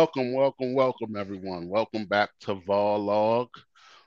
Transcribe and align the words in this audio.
Welcome, 0.00 0.32
welcome, 0.32 0.72
welcome, 0.72 1.14
everyone. 1.14 1.68
Welcome 1.68 2.06
back 2.06 2.30
to 2.40 2.54
Vlog. 2.54 3.48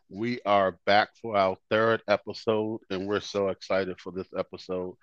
We 0.10 0.40
are 0.44 0.80
back 0.88 1.10
for 1.22 1.38
our 1.38 1.56
third 1.70 2.02
episode, 2.08 2.80
and 2.90 3.06
we're 3.06 3.20
so 3.20 3.50
excited 3.50 4.00
for 4.02 4.12
this 4.12 4.28
episode. 4.36 4.96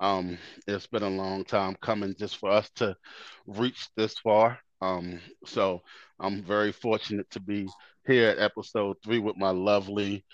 Um, 0.00 0.38
it's 0.66 0.86
been 0.86 1.02
a 1.02 1.10
long 1.10 1.44
time 1.44 1.76
coming 1.82 2.14
just 2.18 2.38
for 2.38 2.48
us 2.50 2.70
to 2.76 2.96
reach 3.46 3.88
this 3.94 4.18
far. 4.20 4.58
Um, 4.80 5.20
so 5.44 5.82
I'm 6.18 6.42
very 6.42 6.72
fortunate 6.72 7.30
to 7.32 7.40
be 7.40 7.68
here 8.06 8.30
at 8.30 8.38
episode 8.38 8.96
three 9.04 9.18
with 9.18 9.36
my 9.36 9.50
lovely 9.50 10.24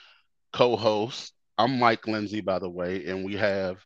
co-host. 0.53 1.33
I'm 1.59 1.81
Mike 1.81 2.07
Lindsay, 2.07 2.41
by 2.41 2.61
the 2.61 2.71
way, 2.71 3.05
and 3.07 3.25
we 3.25 3.35
have 3.35 3.85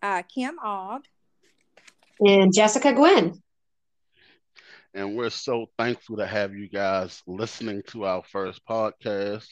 uh, 0.00 0.22
Kim 0.22 0.58
Ogg 0.64 1.02
and 2.18 2.50
Jessica 2.54 2.94
Gwynn. 2.94 3.42
And 4.92 5.16
we're 5.16 5.30
so 5.30 5.66
thankful 5.78 6.16
to 6.16 6.26
have 6.26 6.52
you 6.54 6.68
guys 6.68 7.22
listening 7.26 7.82
to 7.88 8.06
our 8.06 8.24
first 8.24 8.60
podcast. 8.66 9.46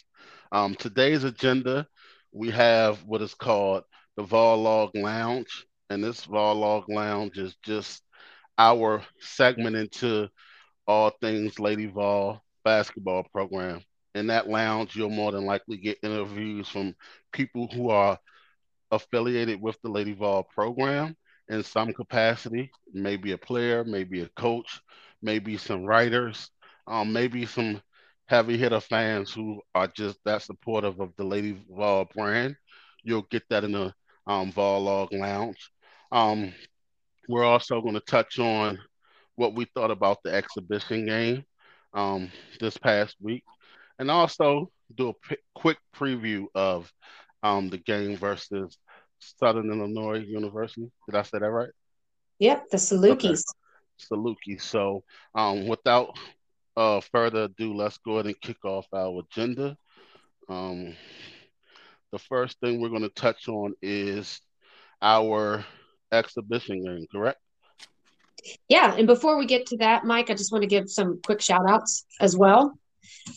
Um, 0.50 0.74
today's 0.74 1.22
agenda, 1.22 1.86
we 2.32 2.50
have 2.50 3.04
what 3.04 3.22
is 3.22 3.34
called 3.34 3.84
the 4.16 4.24
Vol 4.24 4.62
Log 4.62 4.96
Lounge. 4.96 5.64
And 5.90 6.02
this 6.02 6.24
Vol 6.24 6.56
Log 6.56 6.88
Lounge 6.88 7.38
is 7.38 7.54
just 7.62 8.02
our 8.58 9.00
segment 9.20 9.76
into 9.76 10.28
all 10.88 11.10
things 11.20 11.60
Lady 11.60 11.86
Vol 11.86 12.42
basketball 12.64 13.24
program. 13.32 13.80
In 14.16 14.26
that 14.28 14.48
lounge, 14.48 14.96
you'll 14.96 15.08
more 15.08 15.30
than 15.30 15.44
likely 15.46 15.76
get 15.76 15.98
interviews 16.02 16.68
from 16.68 16.96
people 17.32 17.68
who 17.68 17.90
are 17.90 18.18
affiliated 18.90 19.62
with 19.62 19.80
the 19.82 19.88
Lady 19.88 20.14
Vol 20.14 20.42
program 20.42 21.16
in 21.48 21.62
some 21.62 21.92
capacity, 21.92 22.72
maybe 22.92 23.32
a 23.32 23.38
player, 23.38 23.84
maybe 23.84 24.20
a 24.22 24.28
coach, 24.30 24.80
maybe 25.22 25.56
some 25.56 25.84
writers, 25.84 26.50
um, 26.86 27.12
maybe 27.12 27.46
some 27.46 27.80
heavy 28.26 28.58
hitter 28.58 28.80
fans 28.80 29.32
who 29.32 29.60
are 29.74 29.88
just 29.88 30.18
that 30.24 30.42
supportive 30.42 31.00
of 31.00 31.12
the 31.16 31.24
Lady 31.24 31.60
Vol 31.70 32.08
brand. 32.14 32.56
You'll 33.02 33.26
get 33.30 33.42
that 33.50 33.64
in 33.64 33.72
the 33.72 33.92
um, 34.26 34.52
Vol 34.52 34.82
Log 34.82 35.12
Lounge. 35.12 35.70
Um, 36.12 36.52
we're 37.28 37.44
also 37.44 37.80
going 37.80 37.94
to 37.94 38.00
touch 38.00 38.38
on 38.38 38.78
what 39.36 39.54
we 39.54 39.66
thought 39.74 39.90
about 39.90 40.18
the 40.22 40.34
exhibition 40.34 41.06
game 41.06 41.44
um, 41.94 42.30
this 42.60 42.76
past 42.76 43.16
week, 43.20 43.44
and 43.98 44.10
also 44.10 44.70
do 44.94 45.10
a 45.10 45.14
p- 45.14 45.36
quick 45.54 45.78
preview 45.96 46.46
of 46.54 46.90
um, 47.42 47.68
the 47.68 47.78
game 47.78 48.16
versus 48.16 48.76
Southern 49.20 49.70
Illinois 49.70 50.18
University. 50.18 50.90
Did 51.06 51.16
I 51.16 51.22
say 51.22 51.38
that 51.38 51.50
right? 51.50 51.70
Yep, 52.38 52.70
the 52.70 52.76
Salukis. 52.76 53.10
Okay. 53.10 53.34
Saluki. 53.98 54.60
So, 54.60 55.04
um, 55.34 55.66
without 55.66 56.16
uh, 56.76 57.00
further 57.00 57.44
ado, 57.44 57.74
let's 57.74 57.98
go 57.98 58.14
ahead 58.14 58.26
and 58.26 58.40
kick 58.40 58.64
off 58.64 58.86
our 58.92 59.20
agenda. 59.20 59.76
Um, 60.48 60.94
the 62.12 62.18
first 62.18 62.58
thing 62.60 62.80
we're 62.80 62.88
going 62.88 63.02
to 63.02 63.08
touch 63.10 63.48
on 63.48 63.74
is 63.82 64.40
our 65.02 65.64
exhibition 66.12 66.82
game, 66.84 67.06
correct? 67.12 67.38
Yeah, 68.68 68.94
and 68.94 69.06
before 69.06 69.36
we 69.36 69.46
get 69.46 69.66
to 69.66 69.78
that, 69.78 70.04
Mike, 70.04 70.30
I 70.30 70.34
just 70.34 70.52
want 70.52 70.62
to 70.62 70.68
give 70.68 70.88
some 70.88 71.20
quick 71.24 71.40
shout 71.40 71.68
outs 71.68 72.06
as 72.20 72.36
well. 72.36 72.78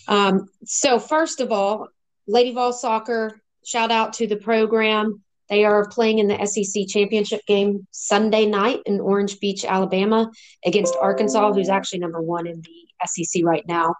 Um, 0.08 0.48
so, 0.64 1.00
first 1.00 1.42
of 1.42 1.52
all, 1.52 1.88
Lady 2.28 2.54
Vol 2.54 2.72
Soccer, 2.72 3.42
shout 3.66 3.92
out 3.92 4.14
to 4.14 4.28
the 4.28 4.38
program. 4.38 5.22
They 5.52 5.66
are 5.66 5.86
playing 5.90 6.20
in 6.20 6.30
the 6.30 6.46
SEC 6.46 6.88
championship 6.88 7.46
game 7.46 7.86
Sunday 7.92 8.46
night 8.46 8.80
in 8.86 9.02
Orange 9.02 9.38
Beach, 9.42 9.66
Alabama, 9.66 10.32
against 10.66 10.96
Arkansas, 11.00 11.52
who's 11.52 11.68
actually 11.68 12.00
number 12.00 12.22
one 12.22 12.48
in 12.48 12.62
the 12.62 12.88
SEC 13.06 13.44
right 13.44 13.68
now. 13.68 13.94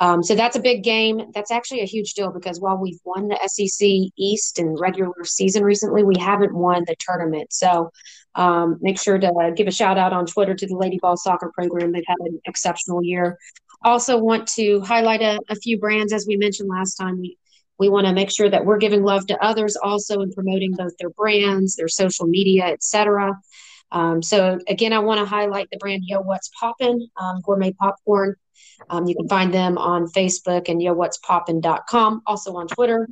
Um, 0.00 0.24
so 0.24 0.34
that's 0.34 0.56
a 0.56 0.60
big 0.60 0.82
game. 0.82 1.30
That's 1.34 1.52
actually 1.52 1.82
a 1.82 1.86
huge 1.86 2.14
deal 2.14 2.32
because 2.32 2.60
while 2.60 2.78
we've 2.78 2.98
won 3.04 3.28
the 3.28 3.38
SEC 3.46 4.10
East 4.18 4.58
in 4.58 4.74
regular 4.74 5.24
season 5.24 5.62
recently, 5.62 6.02
we 6.02 6.18
haven't 6.18 6.52
won 6.52 6.82
the 6.84 6.96
tournament. 6.98 7.52
So 7.52 7.92
um, 8.34 8.78
make 8.80 9.00
sure 9.00 9.20
to 9.20 9.52
give 9.54 9.68
a 9.68 9.72
shout 9.72 9.98
out 9.98 10.12
on 10.12 10.26
Twitter 10.26 10.54
to 10.56 10.66
the 10.66 10.76
Lady 10.76 10.98
Vol 11.00 11.16
Soccer 11.16 11.52
program. 11.54 11.92
They've 11.92 12.02
had 12.08 12.18
an 12.20 12.40
exceptional 12.44 13.04
year. 13.04 13.38
Also, 13.84 14.18
want 14.18 14.48
to 14.48 14.80
highlight 14.80 15.22
a, 15.22 15.38
a 15.48 15.54
few 15.54 15.78
brands 15.78 16.12
as 16.12 16.26
we 16.26 16.36
mentioned 16.36 16.68
last 16.68 16.96
time. 16.96 17.20
We 17.20 17.38
we 17.78 17.88
want 17.88 18.06
to 18.06 18.12
make 18.12 18.30
sure 18.30 18.48
that 18.48 18.64
we're 18.64 18.78
giving 18.78 19.02
love 19.02 19.26
to 19.28 19.42
others 19.42 19.76
also 19.76 20.20
in 20.20 20.32
promoting 20.32 20.72
both 20.72 20.96
their 20.98 21.10
brands, 21.10 21.76
their 21.76 21.88
social 21.88 22.26
media, 22.26 22.66
etc. 22.66 23.38
Um, 23.90 24.22
so 24.22 24.58
again, 24.68 24.92
I 24.92 24.98
want 24.98 25.20
to 25.20 25.26
highlight 25.26 25.68
the 25.70 25.78
brand 25.78 26.02
Yo 26.06 26.20
What's 26.20 26.50
Poppin' 26.58 27.08
um, 27.16 27.40
gourmet 27.42 27.72
popcorn. 27.72 28.36
Um, 28.90 29.06
you 29.06 29.14
can 29.14 29.28
find 29.28 29.52
them 29.52 29.78
on 29.78 30.06
Facebook 30.06 30.68
and 30.68 30.80
yowhat'spoppin.com, 30.80 32.22
also 32.26 32.56
on 32.56 32.68
Twitter. 32.68 33.08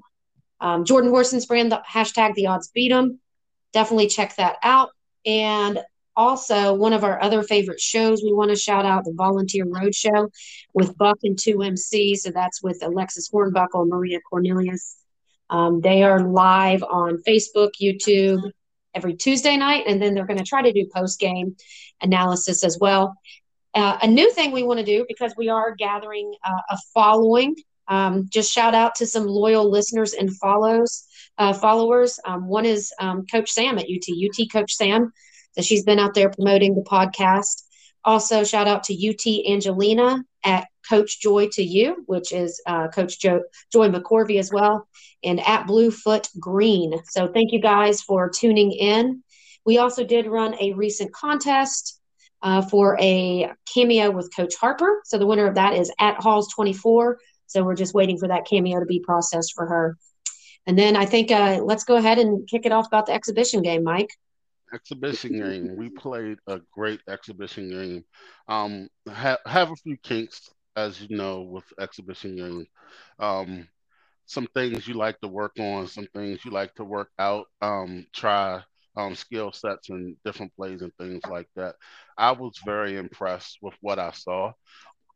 Um, 0.61 0.85
Jordan 0.85 1.11
Horston's 1.11 1.47
brand, 1.47 1.73
the 1.73 1.83
hashtag 1.89 2.35
the 2.35 2.47
odds 2.47 2.69
beat 2.69 2.91
them. 2.91 3.21
Definitely 3.73 4.09
check 4.09 4.37
that 4.37 4.57
out. 4.63 4.91
And 5.25 5.81
also 6.17 6.75
one 6.75 6.93
of 6.93 7.05
our 7.05 7.23
other 7.23 7.43
favorite 7.43 7.81
shows 7.81 8.23
we 8.23 8.33
want 8.33 8.51
to 8.51 8.57
shout 8.57 8.87
out 8.87 9.05
the 9.05 9.13
volunteer 9.13 9.65
road 9.67 9.95
show 9.95 10.29
with 10.75 10.97
buck 10.97 11.19
and 11.23 11.37
2mc 11.37 12.17
so 12.17 12.31
that's 12.31 12.63
with 12.63 12.83
alexis 12.83 13.31
hornbuckle 13.31 13.83
and 13.83 13.91
maria 13.91 14.19
cornelius. 14.29 14.97
Um, 15.49 15.81
they 15.81 16.03
are 16.03 16.21
live 16.21 16.83
on 16.83 17.23
facebook 17.27 17.73
youtube 17.81 18.41
every 18.95 19.15
tuesday 19.15 19.57
night 19.57 19.85
and 19.87 20.01
then 20.01 20.15
they're 20.15 20.27
going 20.27 20.39
to 20.39 20.45
try 20.45 20.63
to 20.63 20.73
do 20.73 20.89
post 20.95 21.21
game 21.21 21.57
analysis 22.01 22.65
as 22.65 22.79
well. 22.81 23.15
Uh, 23.75 23.99
a 24.03 24.07
new 24.07 24.33
thing 24.33 24.53
we 24.53 24.63
want 24.63 24.81
to 24.81 24.87
do 24.87 25.05
because 25.07 25.35
we 25.37 25.51
are 25.51 25.75
gathering 25.75 26.33
uh, 26.47 26.61
a 26.71 26.79
following 26.95 27.55
um, 27.89 28.27
just 28.29 28.53
shout 28.53 28.75
out 28.75 28.95
to 28.97 29.07
some 29.07 29.27
loyal 29.27 29.71
listeners 29.71 30.13
and 30.13 30.35
follows 30.37 31.07
uh, 31.39 31.53
followers. 31.53 32.19
Um, 32.25 32.49
one 32.49 32.65
is 32.65 32.93
um, 32.99 33.27
coach 33.27 33.51
sam 33.51 33.79
at 33.79 33.85
ut 33.85 34.09
ut 34.09 34.53
coach 34.53 34.75
sam 34.75 35.13
she's 35.65 35.85
been 35.85 35.99
out 35.99 36.15
there 36.15 36.31
promoting 36.31 36.75
the 36.75 36.83
podcast. 36.83 37.63
Also, 38.05 38.45
shout 38.45 38.69
out 38.69 38.85
to 38.85 38.95
UT 38.95 39.53
Angelina 39.53 40.25
at 40.45 40.69
Coach 40.89 41.21
Joy 41.21 41.49
to 41.53 41.63
You, 41.63 42.05
which 42.07 42.33
is 42.33 42.63
uh, 42.67 42.89
Coach 42.89 43.19
jo- 43.19 43.43
Joy 43.73 43.89
McCorvey 43.89 44.39
as 44.39 44.53
well, 44.53 44.87
and 45.25 45.41
at 45.41 45.67
Bluefoot 45.67 46.29
Green. 46.39 46.95
So, 47.09 47.27
thank 47.27 47.53
you 47.53 47.61
guys 47.61 48.03
for 48.03 48.31
tuning 48.31 48.71
in. 48.73 49.25
We 49.65 49.79
also 49.79 50.05
did 50.05 50.29
run 50.29 50.55
a 50.61 50.73
recent 50.75 51.13
contest 51.13 52.01
uh, 52.43 52.63
for 52.63 52.97
a 53.01 53.51
cameo 53.75 54.13
with 54.13 54.35
Coach 54.37 54.55
Harper. 54.55 55.01
So, 55.05 55.19
the 55.19 55.27
winner 55.27 55.49
of 55.49 55.57
that 55.57 55.75
is 55.75 55.93
at 55.99 56.21
Halls 56.21 56.53
24. 56.55 57.19
So, 57.47 57.65
we're 57.65 57.75
just 57.75 57.95
waiting 57.95 58.19
for 58.19 58.29
that 58.29 58.47
cameo 58.47 58.79
to 58.79 58.87
be 58.87 59.01
processed 59.01 59.55
for 59.55 59.67
her. 59.67 59.99
And 60.65 60.79
then 60.79 60.95
I 60.97 61.07
think 61.07 61.33
uh, 61.33 61.61
let's 61.65 61.85
go 61.85 61.97
ahead 61.97 62.19
and 62.19 62.47
kick 62.49 62.67
it 62.67 62.73
off 62.73 62.87
about 62.87 63.07
the 63.07 63.13
exhibition 63.13 63.63
game, 63.63 63.83
Mike 63.83 64.11
exhibition 64.75 65.33
game. 65.39 65.77
We 65.77 65.91
played 65.91 66.39
a 66.47 66.61
great 66.73 67.01
exhibition 67.09 67.71
game. 67.71 68.05
Um, 68.49 68.89
ha- 69.09 69.39
have 69.47 69.71
a 69.71 69.77
few 69.77 69.97
kinks, 69.99 70.51
as 70.77 71.01
you 71.01 71.17
know, 71.17 71.43
with 71.43 71.65
exhibition 71.81 72.37
games. 72.37 72.67
Um, 73.19 73.69
some 74.27 74.47
things 74.55 74.87
you 74.87 74.95
like 74.95 75.21
to 75.21 75.29
work 75.29 75.53
on, 75.59 75.87
some 75.87 76.07
things 76.15 76.45
you 76.45 76.51
like 76.51 76.75
to 76.75 76.85
work 76.85 77.11
out, 77.19 77.47
um, 77.63 78.07
try 78.15 78.63
um, 78.97 79.15
skill 79.15 79.53
sets 79.53 79.89
and 79.91 80.17
different 80.25 80.55
plays 80.57 80.83
and 80.83 80.93
things 80.97 81.23
like 81.29 81.49
that. 81.57 81.77
I 82.17 82.33
was 82.33 82.59
very 82.65 82.97
impressed 82.97 83.59
with 83.63 83.75
what 83.81 83.99
I 83.99 84.11
saw, 84.13 84.53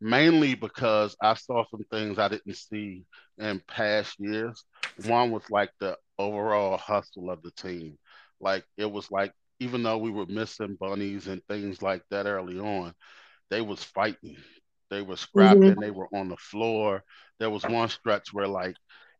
mainly 0.00 0.54
because 0.54 1.16
I 1.22 1.34
saw 1.34 1.64
some 1.70 1.84
things 1.90 2.18
I 2.18 2.28
didn't 2.28 2.56
see 2.56 3.04
in 3.38 3.60
past 3.68 4.16
years. 4.18 4.64
One 5.04 5.30
was 5.30 5.42
like 5.50 5.70
the 5.80 5.96
overall 6.18 6.76
hustle 6.76 7.30
of 7.30 7.42
the 7.42 7.50
team. 7.52 7.98
Like 8.40 8.64
it 8.76 8.90
was 8.90 9.10
like 9.10 9.32
even 9.60 9.82
though 9.82 9.98
we 9.98 10.10
were 10.10 10.26
missing 10.26 10.76
bunnies 10.80 11.28
and 11.28 11.42
things 11.46 11.82
like 11.82 12.02
that 12.10 12.26
early 12.26 12.58
on, 12.58 12.94
they 13.50 13.60
was 13.60 13.84
fighting. 13.84 14.36
They 14.88 15.02
were 15.02 15.16
scrapping. 15.16 15.62
Mm-hmm. 15.62 15.80
They 15.80 15.90
were 15.90 16.08
on 16.12 16.28
the 16.28 16.36
floor. 16.36 17.04
There 17.38 17.50
was 17.50 17.62
one 17.62 17.88
stretch 17.88 18.32
where 18.32 18.48
like 18.48 18.74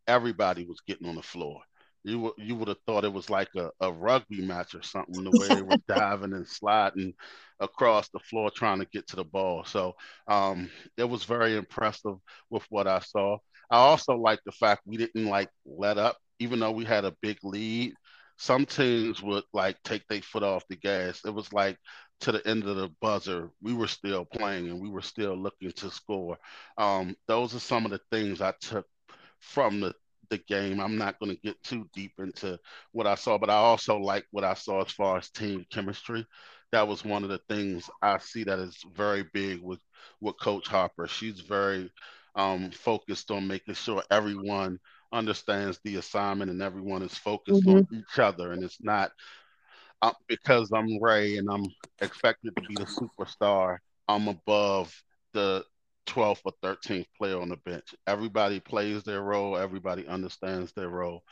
everybody 0.06 0.64
was 0.64 0.81
getting 0.87 1.08
on 1.08 1.14
the 1.14 1.22
floor. 1.22 1.60
You 2.02 2.19
would 2.20 2.32
you 2.38 2.56
would 2.56 2.69
have 2.69 2.81
thought 2.87 3.04
it 3.04 3.12
was 3.12 3.28
like 3.28 3.50
a, 3.56 3.70
a 3.81 3.92
rugby 3.92 4.40
match 4.40 4.75
or 4.75 4.82
something, 4.82 5.22
the 5.22 5.38
way 5.38 5.48
they 5.48 5.62
were 5.62 5.76
diving 5.88 6.32
and 6.32 6.48
sliding 6.48 7.12
across 7.60 8.08
the 8.08 8.19
floor 8.19 8.50
trying 8.50 8.78
to 8.78 8.87
get 8.87 9.06
to 9.08 9.16
the 9.16 9.25
ball. 9.25 9.64
So 9.64 9.94
um, 10.26 10.70
it 10.96 11.04
was 11.04 11.25
very 11.25 11.56
impressive 11.56 12.16
with 12.48 12.64
what 12.70 12.87
I 12.87 13.00
saw. 13.00 13.37
I 13.70 13.76
also 13.76 14.16
like 14.16 14.40
the 14.44 14.52
fact 14.52 14.82
we 14.87 14.96
didn't 14.96 15.26
like 15.26 15.50
let 15.66 15.98
up, 15.98 16.16
even 16.38 16.58
though 16.58 16.72
we 16.72 16.87
had 16.87 17.04
a 17.04 17.14
big 17.20 17.38
lead 17.42 17.92
some 18.40 18.64
teams 18.64 19.22
would 19.22 19.44
like 19.52 19.76
take 19.82 20.06
their 20.08 20.22
foot 20.22 20.42
off 20.42 20.66
the 20.69 20.76
gas. 20.76 21.20
It 21.26 21.31
was 21.34 21.52
like 21.52 21.76
to 22.20 22.32
the 22.32 22.46
end 22.48 22.64
of 22.66 22.76
the 22.76 22.88
buzzer, 23.02 23.50
we 23.62 23.75
were 23.75 23.87
still 23.87 24.25
playing 24.25 24.70
and 24.70 24.81
we 24.81 24.88
were 24.88 25.02
still 25.02 25.37
looking 25.37 25.72
to 25.72 25.90
score. 25.90 26.38
Um, 26.78 27.14
those 27.28 27.54
are 27.54 27.60
some 27.60 27.84
of 27.84 27.90
the 27.90 28.00
things 28.10 28.40
I 28.40 28.54
took 28.62 28.87
from 29.40 29.81
the 29.81 29.94
the 30.31 30.38
game. 30.38 30.81
I'm 30.81 30.96
not 30.96 31.19
going 31.19 31.34
to 31.34 31.42
get 31.42 31.62
too 31.62 31.87
deep 31.92 32.12
into 32.19 32.58
what 32.92 33.06
I 33.06 33.16
saw, 33.16 33.37
but 33.37 33.50
I 33.50 33.54
also 33.56 33.98
like 33.98 34.25
what 34.31 34.44
I 34.44 34.54
saw 34.54 34.81
as 34.82 34.92
far 34.92 35.19
as 35.19 35.28
team 35.28 35.66
chemistry. 35.70 36.25
That 36.72 36.88
was 36.88 37.04
one 37.04 37.25
of 37.25 37.31
the 37.31 37.40
things 37.48 37.90
I 38.00 38.19
see 38.19 38.44
that 38.44 38.58
is 38.60 38.78
very 38.94 39.25
big 39.34 39.60
with 39.60 39.81
with 40.22 40.40
Coach 40.40 40.66
Harper. 40.69 41.06
She's 41.08 41.40
very 41.40 41.90
um, 42.37 42.70
focused 42.70 43.31
on 43.31 43.48
making 43.48 43.75
sure 43.75 44.02
everyone 44.10 44.78
understands 45.12 45.81
the 45.85 45.97
assignment 45.97 46.51
and 46.51 46.62
everyone 46.62 47.03
is 47.03 47.17
focused 47.17 47.65
mm-hmm. 47.65 47.79
on 47.79 47.89
each 47.93 48.19
other, 48.19 48.53
and 48.53 48.62
it's 48.62 48.83
not 48.83 49.12
uh, 50.03 50.12
because 50.29 50.71
I'm 50.73 51.03
Rae 51.03 51.37
and 51.37 51.49
I'm 51.51 51.67
expected 52.01 52.55
to 52.57 52.62
be 52.62 52.75
the 52.75 52.85
superstar. 52.85 53.79
I'm 54.09 54.29
above 54.29 54.95
the 55.33 55.65
12th 56.07 56.41
or 56.45 56.53
13th 56.62 57.07
player 57.17 57.41
on 57.41 57.51
the 57.51 57.57
bench. 57.57 57.95
Everybody 58.07 58.61
plays 58.61 59.03
their 59.05 59.23
role, 59.23 59.57
everybody 59.57 60.07
understands 60.07 60.73
their 60.73 60.89
role, 60.89 61.23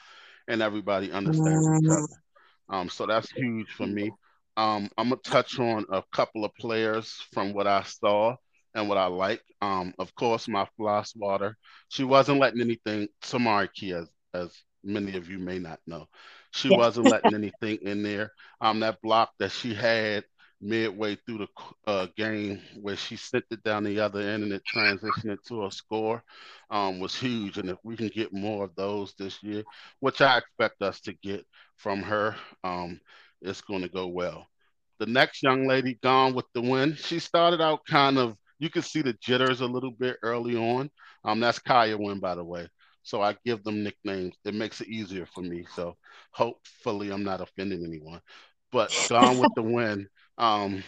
and 0.47 0.63
everybody 0.63 1.11
understands 1.11 1.67
each 1.67 1.91
mm-hmm. 1.91 1.93
other. 1.93 2.23
Um, 2.71 2.89
so 2.89 3.07
that's 3.07 3.31
huge 3.33 3.71
for 3.71 3.87
me. 3.87 4.11
Um, 4.57 4.91
I'm 4.99 5.11
gonna 5.11 5.21
touch 5.25 5.59
on 5.59 5.87
a 5.91 6.03
couple 6.13 6.45
of 6.45 6.55
players 6.57 7.11
from 7.33 7.53
what 7.55 7.67
I 7.67 7.83
saw 7.85 8.37
and 8.79 8.89
what 8.89 8.99
I 8.99 9.07
like. 9.07 9.43
Um, 9.61 9.93
of 9.99 10.15
course, 10.15 10.49
my 10.49 10.67
floss 10.77 11.15
water. 11.17 11.57
She 11.89 12.05
wasn't 12.05 12.41
letting 12.41 12.61
anything. 12.61 13.09
Tamari 13.23 13.73
Key, 13.73 13.93
as, 13.93 14.09
as 14.35 14.53
many 14.85 15.17
of 15.17 15.29
you 15.29 15.39
may 15.39 15.59
not 15.59 15.81
know, 15.87 16.07
she 16.53 16.69
yeah. 16.69 16.77
wasn't 16.77 17.11
letting 17.11 17.35
anything 17.35 17.79
in 17.83 18.03
there. 18.03 18.33
Um, 18.61 18.81
that 18.81 19.01
block 19.03 19.31
that 19.39 19.51
she 19.51 19.75
had 19.75 20.25
midway 20.61 21.17
through 21.17 21.39
the 21.39 21.49
uh, 21.87 22.07
game 22.17 22.61
where 22.81 22.97
she 22.97 23.17
sent 23.17 23.45
it 23.51 23.63
down 23.63 23.85
the 23.85 24.01
other 24.01 24.21
end 24.21 24.43
and 24.43 24.53
it 24.53 24.63
transitioned 24.75 25.31
into 25.31 25.65
a 25.65 25.71
score 25.71 26.23
um, 26.71 26.99
was 26.99 27.15
huge. 27.15 27.59
And 27.59 27.71
if 27.71 27.79
we 27.85 27.97
can 27.97 28.09
get 28.09 28.33
more 28.33 28.65
of 28.65 28.75
those 28.75 29.15
this 29.19 29.43
year, 29.43 29.63
which 30.01 30.21
I 30.21 30.39
expect 30.39 30.83
us 30.83 31.01
to 31.03 31.13
get 31.13 31.47
from 31.77 32.03
her, 32.03 32.35
um, 32.65 33.01
it's 33.41 33.61
going 33.61 33.83
to 33.83 33.89
go 33.89 34.09
well. 34.09 34.47
The 34.99 35.07
next 35.07 35.45
young 35.45 35.69
lady 35.69 35.99
gone 36.03 36.35
with 36.35 36.47
the 36.55 36.61
win. 36.61 36.95
She 36.97 37.21
started 37.21 37.61
out 37.61 37.81
kind 37.89 38.19
of, 38.19 38.37
you 38.59 38.71
can 38.71 38.83
see 38.83 39.03
the 39.03 39.15
jitters 39.15 39.61
a 39.61 39.67
little 39.67 39.91
bit 39.91 40.17
early 40.23 40.57
on. 40.57 40.91
Um, 41.25 41.41
that's 41.41 41.59
Kaiya 41.59 41.99
Wynn, 41.99 42.21
by 42.21 42.35
the 42.35 42.45
way. 42.45 42.69
So 43.03 43.23
I 43.23 43.37
give 43.45 43.65
them 43.65 43.83
nicknames. 43.83 44.37
It 44.45 44.55
makes 44.55 44.81
it 44.81 44.89
easier 44.89 45.27
for 45.27 45.41
me. 45.41 45.65
So 45.75 45.97
hopefully 46.33 47.11
I'm 47.11 47.25
not 47.25 47.41
offending 47.41 47.85
anyone. 47.85 48.21
But 48.71 48.95
gone 49.09 49.39
with 49.39 49.53
the 49.57 49.63
win. 49.63 50.09
Um, 50.37 50.85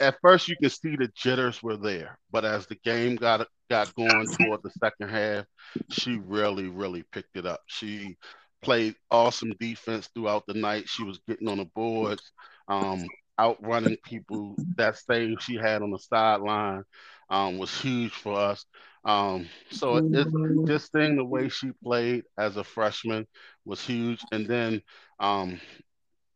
at 0.00 0.16
first, 0.22 0.48
you 0.48 0.56
can 0.56 0.70
see 0.70 0.96
the 0.96 1.10
jitters 1.14 1.62
were 1.62 1.76
there, 1.76 2.18
but 2.30 2.44
as 2.44 2.66
the 2.66 2.76
game 2.76 3.16
got 3.16 3.46
got 3.68 3.94
going 3.94 4.26
toward 4.26 4.62
the 4.62 4.70
second 4.80 5.08
half, 5.08 5.44
she 5.90 6.18
really, 6.24 6.68
really 6.68 7.04
picked 7.12 7.36
it 7.36 7.46
up. 7.46 7.60
She 7.66 8.16
played 8.62 8.94
awesome 9.10 9.52
defense 9.58 10.08
throughout 10.14 10.44
the 10.46 10.54
night. 10.54 10.88
She 10.88 11.04
was 11.04 11.20
getting 11.28 11.48
on 11.48 11.58
the 11.58 11.64
boards, 11.74 12.32
um, 12.68 13.04
outrunning 13.38 13.96
people. 14.04 14.56
That 14.76 14.96
save 14.98 15.38
she 15.40 15.56
had 15.56 15.82
on 15.82 15.90
the 15.90 15.98
sideline 15.98 16.84
um, 17.28 17.58
was 17.58 17.76
huge 17.80 18.12
for 18.12 18.38
us. 18.38 18.64
Um, 19.04 19.48
so 19.70 19.96
it, 19.96 20.04
it, 20.14 20.66
just 20.66 20.92
seeing 20.92 21.16
the 21.16 21.24
way 21.24 21.48
she 21.48 21.72
played 21.82 22.24
as 22.38 22.56
a 22.56 22.64
freshman 22.64 23.26
was 23.64 23.80
huge. 23.84 24.22
And 24.30 24.46
then 24.46 24.82
um, 25.18 25.60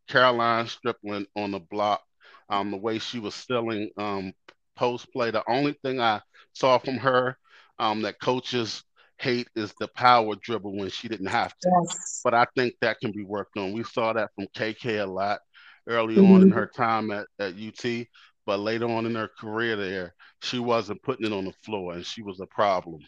Karoline 0.09 0.67
Striplin 0.67 1.27
on 1.37 1.53
the 1.53 1.61
block 1.61 2.03
um, 2.49 2.71
the 2.71 2.77
way 2.77 2.99
she 2.99 3.19
was 3.19 3.35
selling 3.35 3.91
um, 3.97 4.33
post 4.77 5.13
play. 5.13 5.31
The 5.31 5.45
only 5.49 5.77
thing 5.83 6.01
I 6.01 6.21
saw 6.53 6.79
from 6.79 6.99
her 6.99 7.37
um, 7.79 8.03
that 8.03 8.21
coaches 8.21 8.83
hate 9.19 9.49
is 9.57 9.73
the 9.81 9.89
power 9.89 10.35
dribble 10.37 10.77
when 10.77 10.91
she 10.91 11.09
didn't 11.09 11.27
have 11.27 11.57
to. 11.59 11.71
Yes. 11.83 12.21
But 12.23 12.35
I 12.35 12.47
think 12.55 12.75
that 12.81 13.01
can 13.01 13.13
be 13.13 13.25
worked 13.25 13.57
on. 13.57 13.73
We 13.73 13.83
saw 13.83 14.13
that 14.13 14.31
from 14.35 14.47
KK 14.57 15.03
a 15.03 15.07
lot 15.07 15.41
early 15.87 16.17
mm-hmm. 16.17 16.33
on 16.33 16.43
in 16.43 16.51
her 16.51 16.67
time 16.67 17.11
at, 17.11 17.27
at 17.39 17.55
UT, 17.55 18.07
but 18.45 18.61
later 18.61 18.89
on 18.89 19.07
in 19.07 19.15
her 19.15 19.31
career 19.39 19.77
there, 19.77 20.15
she 20.43 20.59
wasn't 20.59 21.03
putting 21.03 21.27
it 21.27 21.33
on 21.33 21.45
the 21.45 21.53
floor 21.65 21.95
and 21.95 22.05
she 22.05 22.23
was 22.23 22.41
a 22.41 22.47
problem. 22.47 23.01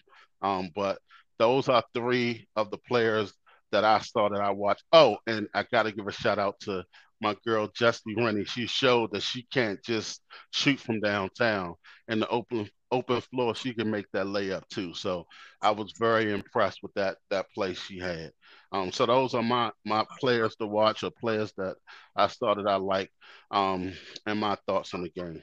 Um, 0.42 0.70
but 0.74 0.98
those 1.38 1.68
are 1.68 1.82
three 1.94 2.46
of 2.56 2.70
the 2.70 2.78
players 2.78 3.32
that 3.70 3.84
I 3.84 4.00
saw 4.00 4.28
that 4.28 4.40
I 4.40 4.50
watched. 4.50 4.84
Oh, 4.92 5.18
and 5.26 5.48
I 5.54 5.64
got 5.70 5.84
to 5.84 5.92
give 5.92 6.06
a 6.06 6.12
shout 6.12 6.38
out 6.38 6.58
to 6.60 6.84
my 7.20 7.36
girl 7.44 7.68
Jessie 7.74 8.14
Rennie, 8.16 8.44
she 8.44 8.66
showed 8.66 9.12
that 9.12 9.22
she 9.22 9.42
can't 9.52 9.82
just 9.82 10.22
shoot 10.52 10.78
from 10.78 11.00
downtown 11.00 11.74
and 12.08 12.22
the 12.22 12.28
open 12.28 12.68
open 12.90 13.20
floor. 13.20 13.54
She 13.54 13.74
can 13.74 13.90
make 13.90 14.06
that 14.12 14.26
layup 14.26 14.66
too. 14.68 14.94
So 14.94 15.26
I 15.60 15.70
was 15.72 15.92
very 15.98 16.32
impressed 16.32 16.80
with 16.82 16.94
that 16.94 17.16
that 17.30 17.46
play 17.54 17.74
she 17.74 17.98
had. 17.98 18.32
Um, 18.70 18.92
so 18.92 19.06
those 19.06 19.34
are 19.34 19.42
my 19.42 19.70
my 19.84 20.04
players 20.20 20.56
to 20.56 20.66
watch 20.66 21.02
or 21.02 21.10
players 21.10 21.52
that 21.56 21.76
I 22.14 22.26
started 22.26 22.66
I 22.66 22.76
like 22.76 23.10
um, 23.50 23.92
and 24.26 24.38
my 24.38 24.56
thoughts 24.66 24.92
on 24.94 25.02
the 25.02 25.08
game. 25.08 25.42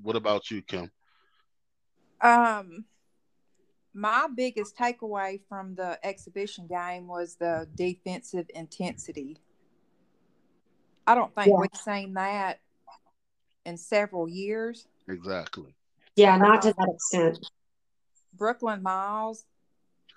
What 0.00 0.16
about 0.16 0.50
you, 0.50 0.62
Kim? 0.62 0.90
Um, 2.20 2.86
my 3.92 4.28
biggest 4.34 4.76
takeaway 4.76 5.40
from 5.48 5.74
the 5.74 5.98
exhibition 6.04 6.66
game 6.66 7.06
was 7.06 7.36
the 7.36 7.68
defensive 7.76 8.46
intensity 8.54 9.38
I 11.06 11.14
don't 11.14 11.34
think 11.34 11.48
yeah. 11.48 11.54
we've 11.58 11.70
seen 11.74 12.14
that 12.14 12.60
in 13.64 13.76
several 13.76 14.28
years. 14.28 14.86
Exactly. 15.08 15.74
Yeah, 16.16 16.36
not 16.36 16.62
to 16.62 16.74
that 16.76 16.88
extent. 16.94 17.46
Brooklynn 18.32 18.82
Miles 18.82 19.44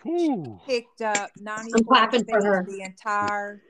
Ooh. 0.07 0.59
picked 0.65 1.01
up 1.01 1.29
90 1.37 1.71
I'm 1.75 1.83
clapping 1.83 2.25
for 2.25 2.43
her. 2.43 2.65
the 2.67 2.81
entire 2.81 3.61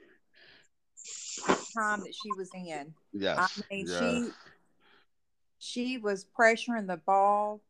time 1.76 2.00
that 2.02 2.14
she 2.14 2.30
was 2.38 2.50
in. 2.54 2.94
Yes. 3.14 3.64
I 3.72 3.74
mean, 3.74 3.88
yes. 3.88 4.00
she 4.00 4.32
she 5.60 5.98
was 5.98 6.26
pressuring 6.38 6.88
the 6.88 6.98
ball, 6.98 7.62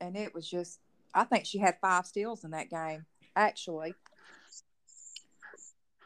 and 0.00 0.16
it 0.16 0.34
was 0.34 0.48
just. 0.48 0.80
I 1.14 1.24
think 1.24 1.46
she 1.46 1.58
had 1.58 1.78
five 1.80 2.04
steals 2.04 2.44
in 2.44 2.50
that 2.50 2.68
game, 2.68 3.06
actually. 3.34 3.94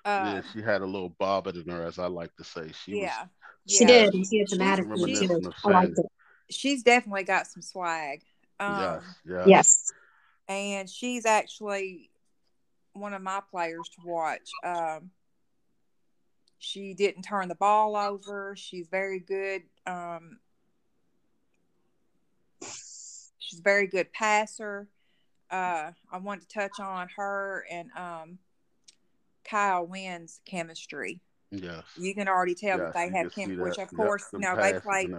Uh, 0.04 0.34
yeah, 0.34 0.42
she 0.52 0.62
had 0.62 0.82
a 0.82 0.86
little 0.86 1.10
bobbit 1.10 1.56
in 1.56 1.68
her, 1.68 1.84
as 1.84 1.98
I 1.98 2.06
like 2.06 2.34
to 2.36 2.44
say. 2.44 2.70
She 2.84 3.00
yeah, 3.00 3.22
was, 3.66 3.76
she 3.76 3.84
did. 3.84 4.14
She 4.26 4.38
had 4.38 4.48
some 4.48 4.60
attitude 4.62 5.52
I 5.64 5.70
liked 5.70 5.98
it. 5.98 6.06
She's 6.48 6.82
definitely 6.82 7.24
got 7.24 7.46
some 7.46 7.62
swag. 7.62 8.22
Um, 8.58 8.80
yes, 8.80 9.02
yes, 9.24 9.44
yes. 9.46 9.92
And 10.50 10.90
she's 10.90 11.26
actually 11.26 12.10
one 12.92 13.14
of 13.14 13.22
my 13.22 13.40
players 13.52 13.88
to 13.90 14.00
watch. 14.04 14.50
Um, 14.64 15.10
she 16.58 16.92
didn't 16.92 17.22
turn 17.22 17.48
the 17.48 17.54
ball 17.54 17.94
over. 17.94 18.56
She's 18.56 18.88
very 18.88 19.20
good. 19.20 19.62
Um, 19.86 20.40
she's 22.60 23.60
a 23.60 23.62
very 23.62 23.86
good 23.86 24.12
passer. 24.12 24.88
Uh, 25.52 25.92
I 26.12 26.18
want 26.18 26.42
to 26.42 26.48
touch 26.48 26.80
on 26.80 27.08
her 27.16 27.64
and 27.70 27.90
um, 27.96 28.38
Kaiya 29.48 29.86
Wynn's 29.86 30.40
chemistry. 30.44 31.20
Yes. 31.52 31.84
You 31.96 32.12
can 32.12 32.26
already 32.26 32.56
tell 32.56 32.78
yes, 32.78 32.92
that 32.92 32.94
they 32.94 33.16
have 33.16 33.32
chemistry, 33.32 33.62
which 33.62 33.78
of 33.78 33.88
course, 33.94 34.24
you 34.32 34.40
know, 34.40 34.56
they 34.56 34.80
played 34.80 35.10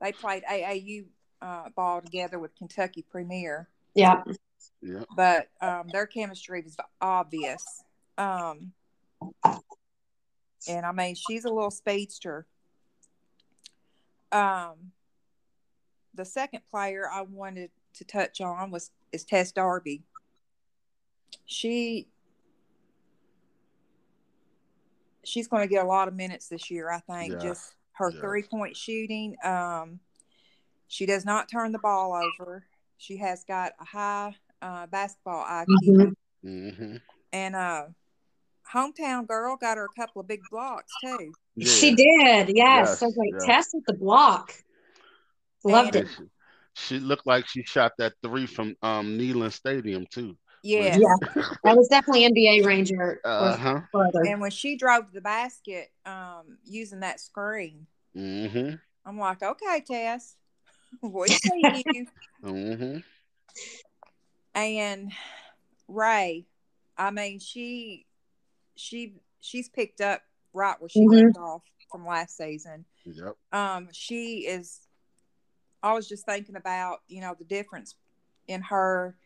they 0.00 0.12
played 0.12 0.42
AAU 0.44 1.06
uh, 1.40 1.70
ball 1.74 2.02
together 2.02 2.38
with 2.38 2.54
Kentucky 2.54 3.02
Premier. 3.10 3.68
Yeah. 3.94 4.22
Yeah. 4.82 5.04
But 5.16 5.48
um, 5.60 5.88
their 5.92 6.06
chemistry 6.06 6.62
was 6.62 6.76
obvious. 7.00 7.64
Um, 8.18 8.72
and 10.68 10.86
I 10.86 10.92
mean, 10.92 11.14
she's 11.14 11.44
a 11.44 11.48
little 11.48 11.70
speedster. 11.70 12.46
Um, 14.32 14.92
the 16.14 16.24
second 16.24 16.62
player 16.70 17.08
I 17.10 17.22
wanted 17.22 17.70
to 17.94 18.04
touch 18.04 18.40
on 18.40 18.70
was 18.70 18.90
is 19.12 19.24
Tess 19.24 19.52
Darby. 19.52 20.02
She 21.46 22.08
she's 25.24 25.48
going 25.48 25.62
to 25.62 25.68
get 25.68 25.84
a 25.84 25.88
lot 25.88 26.08
of 26.08 26.14
minutes 26.14 26.48
this 26.48 26.70
year. 26.70 26.90
I 26.90 27.00
think 27.00 27.34
yeah. 27.34 27.38
just 27.38 27.74
her 27.92 28.10
yeah. 28.10 28.20
three 28.20 28.42
point 28.42 28.76
shooting. 28.76 29.36
Um, 29.44 30.00
she 30.88 31.06
does 31.06 31.24
not 31.24 31.48
turn 31.48 31.72
the 31.72 31.78
ball 31.78 32.12
over. 32.12 32.64
She 32.98 33.16
has 33.18 33.44
got 33.44 33.72
a 33.80 33.84
high 33.84 34.34
uh, 34.64 34.86
basketball 34.86 35.44
IQ. 35.44 35.66
Mm-hmm. 35.68 36.48
Mm-hmm. 36.48 36.96
And 37.32 37.56
uh, 37.56 37.84
hometown 38.72 39.26
girl 39.26 39.56
got 39.56 39.76
her 39.76 39.86
a 39.86 40.00
couple 40.00 40.20
of 40.20 40.28
big 40.28 40.40
blocks 40.50 40.92
too. 41.02 41.32
Yeah. 41.56 41.68
She 41.68 41.94
did, 41.94 42.48
yes. 42.48 42.56
yes 42.56 42.98
so 42.98 43.06
like 43.06 43.16
yeah. 43.32 43.46
tested 43.46 43.82
the 43.86 43.94
block. 43.94 44.52
Loved 45.64 45.96
and 45.96 46.06
it. 46.06 46.10
She, 46.74 46.96
she, 46.96 47.00
looked 47.00 47.26
like 47.26 47.46
she 47.46 47.62
shot 47.62 47.92
that 47.98 48.14
three 48.22 48.46
from 48.46 48.74
um, 48.82 49.18
Neyland 49.18 49.52
Stadium 49.52 50.06
too. 50.10 50.36
Yeah. 50.62 50.96
yeah. 50.96 51.42
That 51.64 51.76
was 51.76 51.88
definitely 51.88 52.28
NBA 52.30 52.64
Ranger. 52.64 53.20
Uh-huh. 53.24 53.80
And 54.26 54.40
when 54.40 54.50
she 54.50 54.76
drove 54.76 55.06
to 55.06 55.12
the 55.12 55.20
basket 55.20 55.90
um, 56.06 56.58
using 56.64 57.00
that 57.00 57.20
screen, 57.20 57.86
mm-hmm. 58.16 58.76
I'm 59.06 59.18
like, 59.18 59.42
okay, 59.42 59.82
Tess, 59.86 60.36
we 61.02 61.28
see 61.28 61.82
you. 61.86 62.06
mm-hmm. 62.42 62.98
And 64.54 65.12
Rae, 65.88 66.46
I 66.96 67.10
mean, 67.10 67.38
she 67.40 68.06
she 68.76 69.14
she's 69.40 69.68
picked 69.68 70.00
up 70.00 70.22
right 70.52 70.80
where 70.80 70.88
she 70.88 71.00
Mhm. 71.00 71.26
left 71.26 71.38
off 71.38 71.62
from 71.90 72.06
last 72.06 72.36
season. 72.36 72.84
Yep. 73.04 73.36
Um, 73.52 73.88
she 73.92 74.46
is. 74.46 74.86
I 75.82 75.92
was 75.92 76.08
just 76.08 76.24
thinking 76.24 76.56
about 76.56 77.02
you 77.08 77.20
know 77.20 77.34
the 77.38 77.44
difference 77.44 77.94
in 78.48 78.62
her 78.62 79.16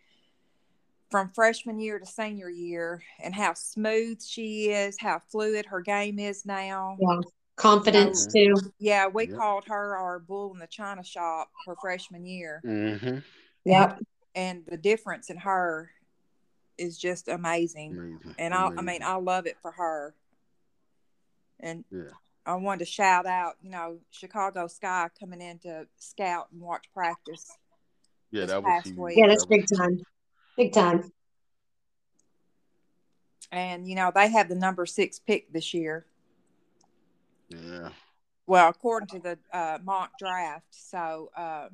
from 1.11 1.31
freshman 1.31 1.79
year 1.81 1.99
to 1.99 2.05
senior 2.05 2.51
year 2.51 3.03
and 3.23 3.35
how 3.35 3.55
smooth 3.55 4.23
she 4.23 4.71
is, 4.71 4.99
how 5.01 5.19
fluid 5.31 5.65
her 5.67 5.81
game 5.81 6.19
is 6.19 6.45
now. 6.45 6.97
Yeah. 7.01 7.21
Confidence 7.57 8.27
too. 8.27 8.55
Yeah, 8.79 9.09
we 9.09 9.27
Yep. 9.27 9.37
called 9.37 9.65
her 9.67 9.97
our 9.97 10.19
bull 10.21 10.53
in 10.53 10.61
the 10.61 10.67
china 10.69 11.03
shop 11.03 11.51
her 11.67 11.75
freshman 11.81 12.25
year, 12.25 12.63
Mm-hmm. 12.65 13.19
Yep. 13.65 13.99
And 14.39 14.63
the 14.67 14.77
difference 14.77 15.31
in 15.31 15.37
her 15.39 15.91
is 16.79 16.97
just 16.97 17.27
amazing. 17.27 17.91
Amazing. 17.93 18.35
And 18.39 18.55
I, 18.55 18.69
I 18.79 18.83
mean, 18.83 19.03
I 19.03 19.17
love 19.17 19.47
it 19.47 19.57
for 19.61 19.73
her. 19.73 20.15
And 21.59 21.85
Yeah. 21.91 22.11
I 22.47 22.55
wanted 22.55 22.79
to 22.87 22.91
shout 22.91 23.27
out, 23.27 23.57
you 23.63 23.71
know, 23.71 23.99
Chicago 24.11 24.69
Sky 24.69 25.09
coming 25.19 25.41
in 25.41 25.59
to 25.61 25.87
scout 25.99 26.47
and 26.53 26.61
watch 26.61 26.85
practice. 26.95 27.51
yeah, 28.31 28.47
that 28.47 28.63
was 28.63 28.69
past 28.71 28.87
huge. 28.87 28.97
week. 28.99 29.17
Yeah, 29.19 29.27
that's 29.27 29.45
That 29.45 29.51
was- 29.51 29.67
big 29.69 29.77
time. 29.79 30.03
Big 30.57 30.73
time. 30.73 31.13
And, 33.51 33.89
you 33.89 33.95
know, 33.97 34.13
they 34.15 34.31
have 34.31 34.49
the 34.49 34.55
number 34.55 34.87
six 34.87 35.19
pick 35.19 35.53
this 35.53 35.73
year. 35.75 36.07
Yeah. 37.49 37.91
Well, 38.47 38.69
according 38.69 39.09
to 39.09 39.19
the 39.19 39.39
uh, 39.53 39.79
mock 39.83 40.13
draft. 40.19 40.67
So, 40.71 41.31
uh, 41.37 41.69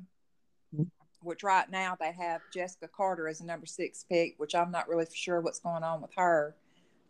which 1.25 1.43
right 1.43 1.69
now 1.69 1.97
they 1.99 2.11
have 2.11 2.41
Jessika 2.55 2.89
Carter 2.95 3.27
as 3.27 3.41
a 3.41 3.45
number 3.45 3.65
six 3.65 4.05
pick, 4.09 4.35
which 4.37 4.55
I'm 4.55 4.71
not 4.71 4.87
really 4.87 5.05
sure 5.13 5.41
what's 5.41 5.59
going 5.59 5.83
on 5.83 6.01
with 6.01 6.11
her. 6.15 6.55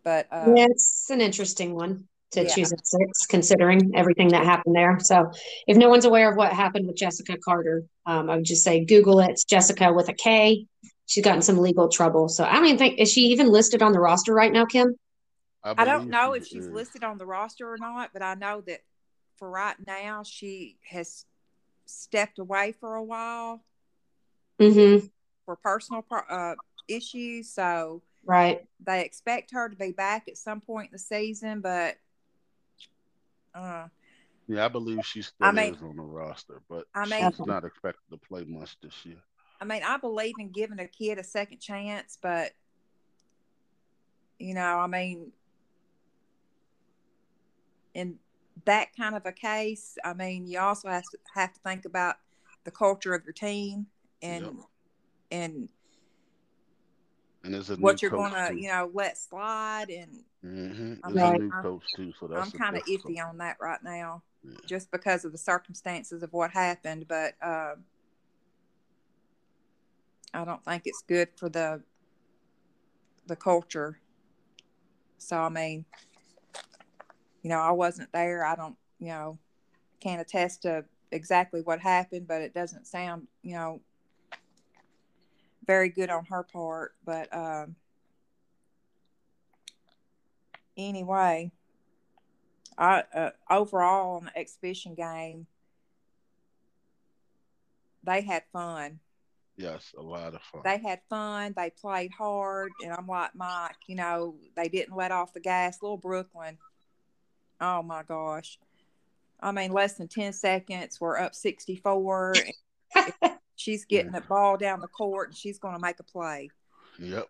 But 0.03 0.27
uh, 0.31 0.53
yeah, 0.55 0.67
it's 0.69 1.09
an 1.09 1.21
interesting 1.21 1.75
one 1.75 2.07
to 2.31 2.43
Yeah. 2.43 2.53
choose 2.53 2.71
at 2.71 2.85
six, 2.85 3.25
considering 3.27 3.91
everything 3.95 4.29
that 4.29 4.45
happened 4.45 4.75
there. 4.75 4.97
So, 4.99 5.31
if 5.67 5.77
no 5.77 5.89
one's 5.89 6.05
aware 6.05 6.29
of 6.29 6.37
what 6.37 6.53
happened 6.53 6.87
with 6.87 6.97
Jessika 6.97 7.37
Carter, 7.43 7.83
um, 8.05 8.29
I 8.29 8.37
would 8.37 8.45
just 8.45 8.63
say 8.63 8.85
Google 8.85 9.19
it. 9.19 9.31
It's 9.31 9.43
Jessica 9.43 9.91
with 9.93 10.09
a 10.09 10.13
K. 10.13 10.65
She's 11.07 11.23
gotten 11.23 11.41
some 11.41 11.57
legal 11.57 11.87
trouble. 11.89 12.29
So, 12.29 12.43
I 12.45 12.53
don't 12.53 12.65
even 12.65 12.77
think 12.77 12.99
is 12.99 13.11
she 13.11 13.21
even 13.27 13.49
listed 13.49 13.81
on 13.81 13.91
the 13.91 13.99
roster 13.99 14.33
right 14.33 14.51
now, 14.51 14.65
Kim? 14.65 14.95
I 15.63 15.83
don't 15.83 16.09
know 16.09 16.33
she 16.33 16.37
if 16.37 16.47
she's 16.47 16.65
is. 16.65 16.71
listed 16.71 17.03
on 17.03 17.17
the 17.17 17.25
roster 17.25 17.71
or 17.71 17.77
not, 17.77 18.11
but 18.13 18.21
I 18.21 18.35
know 18.35 18.61
that 18.67 18.81
for 19.37 19.49
right 19.49 19.75
now 19.85 20.23
she 20.23 20.77
has 20.87 21.25
stepped 21.85 22.39
away 22.39 22.73
for 22.79 22.95
a 22.95 23.03
while 23.03 23.63
Mm-hmm. 24.59 25.07
for 25.45 25.55
personal 25.57 26.05
uh, 26.29 26.55
issues. 26.87 27.51
So 27.51 28.01
Right. 28.25 28.65
they 28.79 29.05
expect 29.05 29.51
her 29.51 29.69
to 29.69 29.75
be 29.75 29.91
back 29.91 30.27
at 30.27 30.37
some 30.37 30.61
point 30.61 30.87
in 30.87 30.93
the 30.93 30.99
season, 30.99 31.61
but 31.61 31.97
uh, 33.53 33.87
Yeah, 34.47 34.65
I 34.65 34.67
believe 34.67 35.05
she 35.05 35.21
still 35.21 35.47
I 35.47 35.51
mean- 35.51 35.73
is 35.75 35.81
on 35.81 35.95
the 35.95 36.03
roster, 36.03 36.61
but 36.69 36.85
I 36.95 37.05
mean- 37.05 37.31
she's 37.31 37.45
not 37.45 37.63
expected 37.65 38.01
to 38.11 38.17
play 38.17 38.43
much 38.45 38.77
this 38.81 39.05
year. 39.05 39.21
I 39.61 39.65
mean, 39.65 39.83
I 39.83 39.97
believe 39.97 40.35
in 40.39 40.49
giving 40.51 40.79
a 40.79 40.87
kid 40.87 41.17
a 41.17 41.23
second 41.23 41.59
chance, 41.59 42.17
but 42.21 42.51
you 44.37 44.53
know, 44.53 44.79
I 44.79 44.87
mean, 44.87 45.31
in 47.93 48.19
that 48.65 48.89
kind 48.97 49.15
of 49.15 49.25
a 49.25 49.31
case, 49.31 49.97
I 50.03 50.13
mean, 50.13 50.45
you 50.45 50.59
also 50.59 50.89
have 50.89 51.03
to 51.03 51.17
have 51.35 51.53
to 51.53 51.59
think 51.61 51.85
about 51.85 52.17
the 52.65 52.71
culture 52.71 53.13
of 53.13 53.23
your 53.23 53.33
team 53.33 53.87
and 54.21 54.43
Yep. 54.43 54.53
and 55.31 55.69
And 57.43 57.53
there's 57.53 57.69
a 57.69 57.77
what 57.77 58.01
you're 58.01 58.11
gonna, 58.11 58.49
too. 58.51 58.57
you 58.57 58.67
know, 58.69 58.89
let 58.93 59.17
slide. 59.17 59.89
And 59.89 60.23
hmm 60.41 60.93
I 61.03 61.09
mean, 61.09 61.53
I'm, 61.53 61.81
too, 61.95 62.13
so 62.19 62.27
I'm 62.35 62.51
kind 62.51 62.75
of 62.75 62.83
iffy 62.83 63.23
on 63.23 63.37
that 63.39 63.57
right 63.61 63.83
now, 63.83 64.23
Yeah. 64.43 64.57
just 64.65 64.91
because 64.91 65.25
of 65.25 65.31
the 65.31 65.37
circumstances 65.37 66.23
of 66.23 66.33
what 66.33 66.51
happened. 66.51 67.07
But 67.07 67.35
uh, 67.41 67.75
I 70.33 70.45
don't 70.45 70.63
think 70.65 70.83
it's 70.85 71.01
good 71.01 71.29
for 71.35 71.49
the 71.49 71.81
the 73.27 73.35
culture. 73.35 73.99
So 75.17 75.37
I 75.37 75.49
mean, 75.49 75.85
you 77.41 77.49
know, 77.49 77.59
I 77.59 77.71
wasn't 77.71 78.11
there. 78.11 78.43
I 78.43 78.55
don't, 78.55 78.75
you 78.99 79.07
know, 79.07 79.37
can't 79.99 80.21
attest 80.21 80.63
to 80.63 80.85
exactly 81.11 81.61
what 81.61 81.79
happened, 81.79 82.27
but 82.27 82.41
it 82.41 82.53
doesn't 82.53 82.87
sound, 82.87 83.27
you 83.43 83.53
know, 83.53 83.81
very 85.65 85.89
good 85.89 86.09
on 86.09 86.25
her 86.25 86.43
part. 86.43 86.93
But 87.05 87.33
um, 87.35 87.75
anyway, 90.77 91.51
I 92.77 93.03
uh, 93.13 93.29
overall 93.49 94.17
on 94.17 94.25
the 94.25 94.37
exhibition 94.37 94.95
game, 94.95 95.47
they 98.03 98.21
had 98.21 98.43
fun. 98.51 98.99
Yes, 99.57 99.93
a 99.97 100.01
lot 100.01 100.35
of 100.35 100.41
fun. 100.41 100.61
They 100.65 100.77
had 100.77 100.99
fun. 101.09 101.53
They 101.55 101.69
played 101.69 102.11
hard, 102.11 102.73
and 102.83 102.91
I'm 102.91 103.07
like 103.07 103.35
Mike. 103.35 103.77
You 103.87 103.95
know, 103.95 104.35
they 104.55 104.67
didn't 104.67 104.95
let 104.95 105.11
off 105.11 105.33
the 105.33 105.39
gas. 105.39 105.81
Little 105.81 105.97
Brooklynn. 105.97 106.57
Oh 107.61 107.81
my 107.81 108.03
gosh. 108.03 108.59
I 109.39 109.51
mean, 109.51 109.71
less 109.71 109.93
than 109.93 110.07
ten 110.07 110.33
seconds. 110.33 110.99
We're 110.99 111.17
up 111.17 111.35
sixty-four. 111.35 112.33
and 113.55 113.59
she's 113.59 113.85
getting 113.85 114.11
the 114.11 114.21
ball 114.21 114.57
down 114.57 114.81
the 114.81 114.87
court, 114.87 115.29
and 115.29 115.37
she's 115.37 115.59
going 115.59 115.75
to 115.75 115.79
make 115.79 115.99
a 115.99 116.03
play. 116.03 116.49
Yep. 116.99 117.27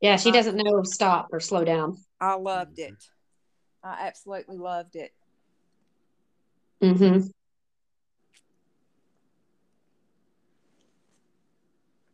Yeah, 0.00 0.16
she 0.16 0.30
doesn't 0.30 0.56
know 0.56 0.82
stop 0.82 1.28
or 1.32 1.40
slow 1.40 1.64
down. 1.64 1.98
I 2.20 2.34
loved 2.34 2.78
it. 2.78 2.94
I 3.84 4.06
absolutely 4.06 4.56
loved 4.56 4.96
it. 4.96 5.12
Mm-hmm. 6.82 7.26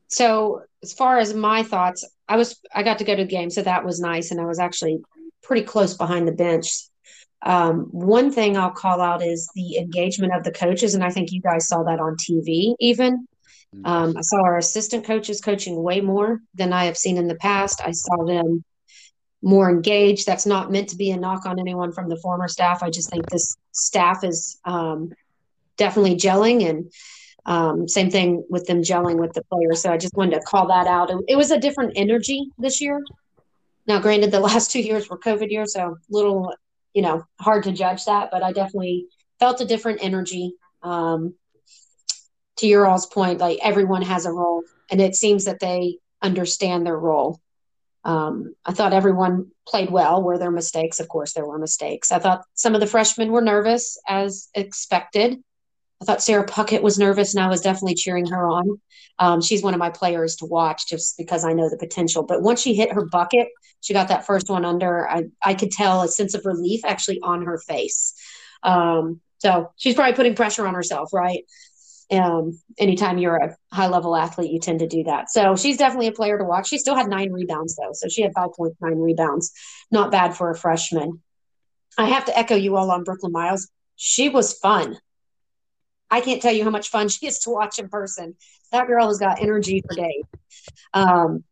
So 0.09 0.63
as 0.83 0.93
far 0.93 1.19
as 1.19 1.35
my 1.35 1.63
thoughts, 1.63 2.09
I 2.29 2.37
was 2.37 2.61
I 2.75 2.83
got 2.83 2.99
to 2.99 3.05
go 3.05 3.15
to 3.15 3.23
the 3.23 3.29
game, 3.29 3.51
so 3.51 3.63
that 3.63 3.85
was 3.85 4.01
nice, 4.01 4.31
and 4.31 4.41
I 4.41 4.47
was 4.47 4.59
actually 4.59 4.99
pretty 5.43 5.63
close 5.63 5.95
behind 5.95 6.27
the 6.27 6.33
bench. 6.33 6.73
Um, 7.43 7.89
one 7.93 8.33
thing 8.33 8.57
I'll 8.57 8.71
call 8.71 9.01
out 9.01 9.23
is 9.23 9.49
the 9.55 9.79
engagement 9.79 10.35
of 10.35 10.43
the 10.43 10.51
coaches, 10.51 10.95
and 10.95 11.05
I 11.05 11.11
think 11.11 11.31
you 11.31 11.41
guys 11.41 11.69
saw 11.69 11.85
that 11.85 12.01
on 12.01 12.17
TV. 12.17 12.75
Even 12.81 13.27
um, 13.85 14.15
I 14.17 14.21
saw 14.23 14.43
our 14.43 14.57
assistant 14.57 15.05
coaches 15.05 15.41
coaching 15.41 15.83
way 15.83 16.01
more 16.01 16.41
than 16.55 16.73
I 16.73 16.85
have 16.85 16.97
seen 16.97 17.19
in 17.19 17.29
the 17.29 17.35
past. 17.37 17.81
I 17.85 17.93
saw 17.93 18.25
them 18.25 18.65
more 19.43 19.71
engaged. 19.71 20.27
That's 20.27 20.47
not 20.47 20.73
meant 20.73 20.89
to 20.91 20.97
be 20.97 21.11
a 21.11 21.17
knock 21.17 21.47
on 21.47 21.59
anyone 21.59 21.93
from 21.93 22.09
the 22.09 22.17
former 22.17 22.49
staff. 22.49 22.83
I 22.83 22.91
just 22.91 23.11
think 23.11 23.29
this 23.29 23.57
staff 23.73 24.25
is 24.25 24.59
um, 24.65 25.13
definitely 25.77 26.17
gelling, 26.17 26.69
and 26.69 26.93
um, 27.45 27.87
same 27.87 28.11
thing 28.11 28.45
with 28.49 28.67
them 28.67 28.83
gelling 28.83 29.19
with 29.19 29.33
the 29.35 29.45
players. 29.45 29.83
So 29.83 29.93
I 29.93 29.99
just 29.99 30.17
wanted 30.17 30.37
to 30.37 30.41
call 30.41 30.69
that 30.69 30.87
out. 30.87 31.11
It, 31.11 31.19
it 31.29 31.37
was 31.37 31.51
a 31.51 31.61
different 31.61 31.93
energy 31.97 32.51
this 32.59 32.81
year. 32.81 33.03
Now, 33.87 34.01
granted, 34.01 34.31
the 34.31 34.41
last 34.51 34.71
two 34.71 34.81
years 34.81 35.09
were 35.09 35.19
COVID 35.19 35.51
years, 35.51 35.75
so 35.75 35.91
a 35.91 35.97
little, 36.11 36.55
you 36.95 37.03
know, 37.03 37.25
hard 37.41 37.65
to 37.65 37.73
judge 37.73 38.05
that, 38.07 38.31
but 38.31 38.43
I 38.43 38.53
definitely 38.53 39.07
felt 39.39 39.61
a 39.61 39.65
different 39.65 40.01
energy. 40.03 40.55
Um, 40.83 41.35
to 42.59 42.67
your 42.67 42.87
all's 42.87 43.07
point, 43.07 43.39
like 43.39 43.59
everyone 43.63 44.03
has 44.03 44.27
a 44.27 44.33
role, 44.33 44.63
and 44.91 45.01
it 45.01 45.15
seems 45.15 45.45
that 45.45 45.61
they 45.61 45.99
understand 46.23 46.87
their 46.87 46.99
role. 46.99 47.41
Um, 48.05 48.55
I 48.65 48.73
thought 48.73 48.93
everyone 48.93 49.51
played 49.67 49.91
well. 49.91 50.23
Were 50.23 50.39
there 50.39 50.51
mistakes? 50.51 51.01
Of 51.01 51.09
course, 51.09 51.33
there 51.33 51.47
were 51.47 51.59
mistakes. 51.59 52.13
I 52.13 52.21
thought 52.21 52.45
some 52.55 52.75
of 52.75 52.81
the 52.81 52.87
freshmen 52.87 53.33
were 53.33 53.43
nervous, 53.43 53.99
as 54.07 54.49
expected. 54.55 55.43
I 56.01 56.05
thought 56.05 56.23
Sara 56.23 56.47
Puckett 56.47 56.83
was 56.83 56.99
nervous, 56.99 57.35
and 57.35 57.43
I 57.43 57.49
was 57.49 57.63
definitely 57.63 57.95
cheering 57.95 58.27
her 58.27 58.47
on. 58.47 58.81
Um, 59.19 59.41
she's 59.41 59.63
one 59.63 59.75
of 59.75 59.81
my 59.81 59.91
players 59.91 60.37
to 60.37 60.47
watch 60.47 60.87
just 60.87 61.17
because 61.17 61.45
I 61.45 61.53
know 61.53 61.69
the 61.69 61.79
potential. 61.79 62.23
But 62.23 62.43
once 62.43 62.61
she 62.61 62.75
hit 62.75 62.93
her 62.93 63.07
bucket, 63.07 63.49
she 63.81 63.93
got 63.93 64.09
that 64.09 64.27
first 64.27 64.49
one 64.49 64.65
under. 64.65 65.09
I, 65.09 65.25
I 65.43 65.55
could 65.55 65.71
tell 65.71 66.03
a 66.03 66.09
sense 66.09 66.35
of 66.35 66.45
relief 66.45 66.85
actually 66.85 67.21
on 67.23 67.45
her 67.45 67.59
face. 67.59 68.15
Um, 68.63 69.21
so 69.39 69.73
she's 69.77 69.95
probably 69.95 70.15
putting 70.15 70.35
pressure 70.35 70.67
on 70.67 70.75
herself, 70.75 71.13
right? 71.13 71.45
Um, 72.11 72.61
anytime 72.79 73.19
you're 73.19 73.37
a 73.37 73.57
high 73.73 73.89
level 73.89 74.15
athlete, 74.15 74.53
you 74.53 74.61
tend 74.61 74.79
to 74.79 74.87
do 74.87 75.05
that. 75.05 75.31
So 75.31 75.57
she's 75.57 75.77
definitely 75.77 76.07
a 76.07 76.13
player 76.13 76.39
to 76.39 76.45
watch. 76.45 76.69
She 76.69 76.79
still 76.79 76.95
had 76.95 77.09
nine 77.09 77.33
rebounds 77.33 77.77
though, 77.77 77.93
so 77.93 78.09
she 78.09 78.23
had 78.23 78.33
5.9 78.33 78.75
rebounds. 78.81 79.53
Not 79.91 80.13
bad 80.13 80.37
for 80.37 80.51
a 80.51 80.57
freshman. 80.57 81.21
I 81.99 82.07
have 82.07 82.27
to 82.27 82.39
echo 82.39 82.55
you 82.55 82.77
all 82.77 82.91
on 82.91 83.05
Brooklynn 83.05 83.33
Miles. 83.33 83.69
She 83.97 84.29
was 84.29 84.53
fun. 84.53 84.99
I 86.11 86.21
can't 86.21 86.41
tell 86.41 86.53
you 86.53 86.65
how 86.65 86.71
much 86.71 86.91
fun 86.91 87.09
she 87.11 87.27
is 87.27 87.41
to 87.41 87.51
watch 87.51 87.79
in 87.79 87.89
person. 87.89 88.37
That 88.73 88.87
girl 88.87 89.09
has 89.09 89.19
got 89.19 89.43
energy 89.43 89.83
for 89.87 89.97
days. 89.97 90.25
Um, 90.93 91.45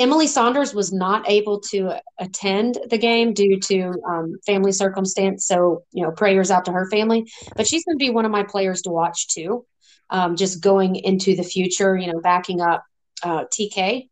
Emily 0.00 0.26
Saunders 0.26 0.72
was 0.72 0.94
not 0.94 1.28
able 1.28 1.60
to 1.60 2.00
attend 2.18 2.78
the 2.88 2.96
game 2.96 3.34
due 3.34 3.60
to 3.60 3.94
um, 4.08 4.36
family 4.46 4.72
circumstance. 4.72 5.46
So, 5.46 5.84
you 5.92 6.02
know, 6.02 6.10
prayers 6.10 6.50
out 6.50 6.64
to 6.64 6.72
her 6.72 6.88
family. 6.88 7.30
But 7.54 7.66
she's 7.66 7.84
going 7.84 7.98
to 7.98 8.02
be 8.02 8.08
one 8.08 8.24
of 8.24 8.30
my 8.30 8.42
players 8.42 8.80
to 8.82 8.90
watch 8.90 9.28
too. 9.28 9.66
Um, 10.10 10.34
just 10.36 10.60
going 10.60 10.96
into 10.96 11.36
the 11.36 11.44
future, 11.44 11.96
you 11.96 12.12
know, 12.12 12.20
backing 12.20 12.60
up 12.60 12.84
uh, 13.22 13.44
TK. 13.44 14.08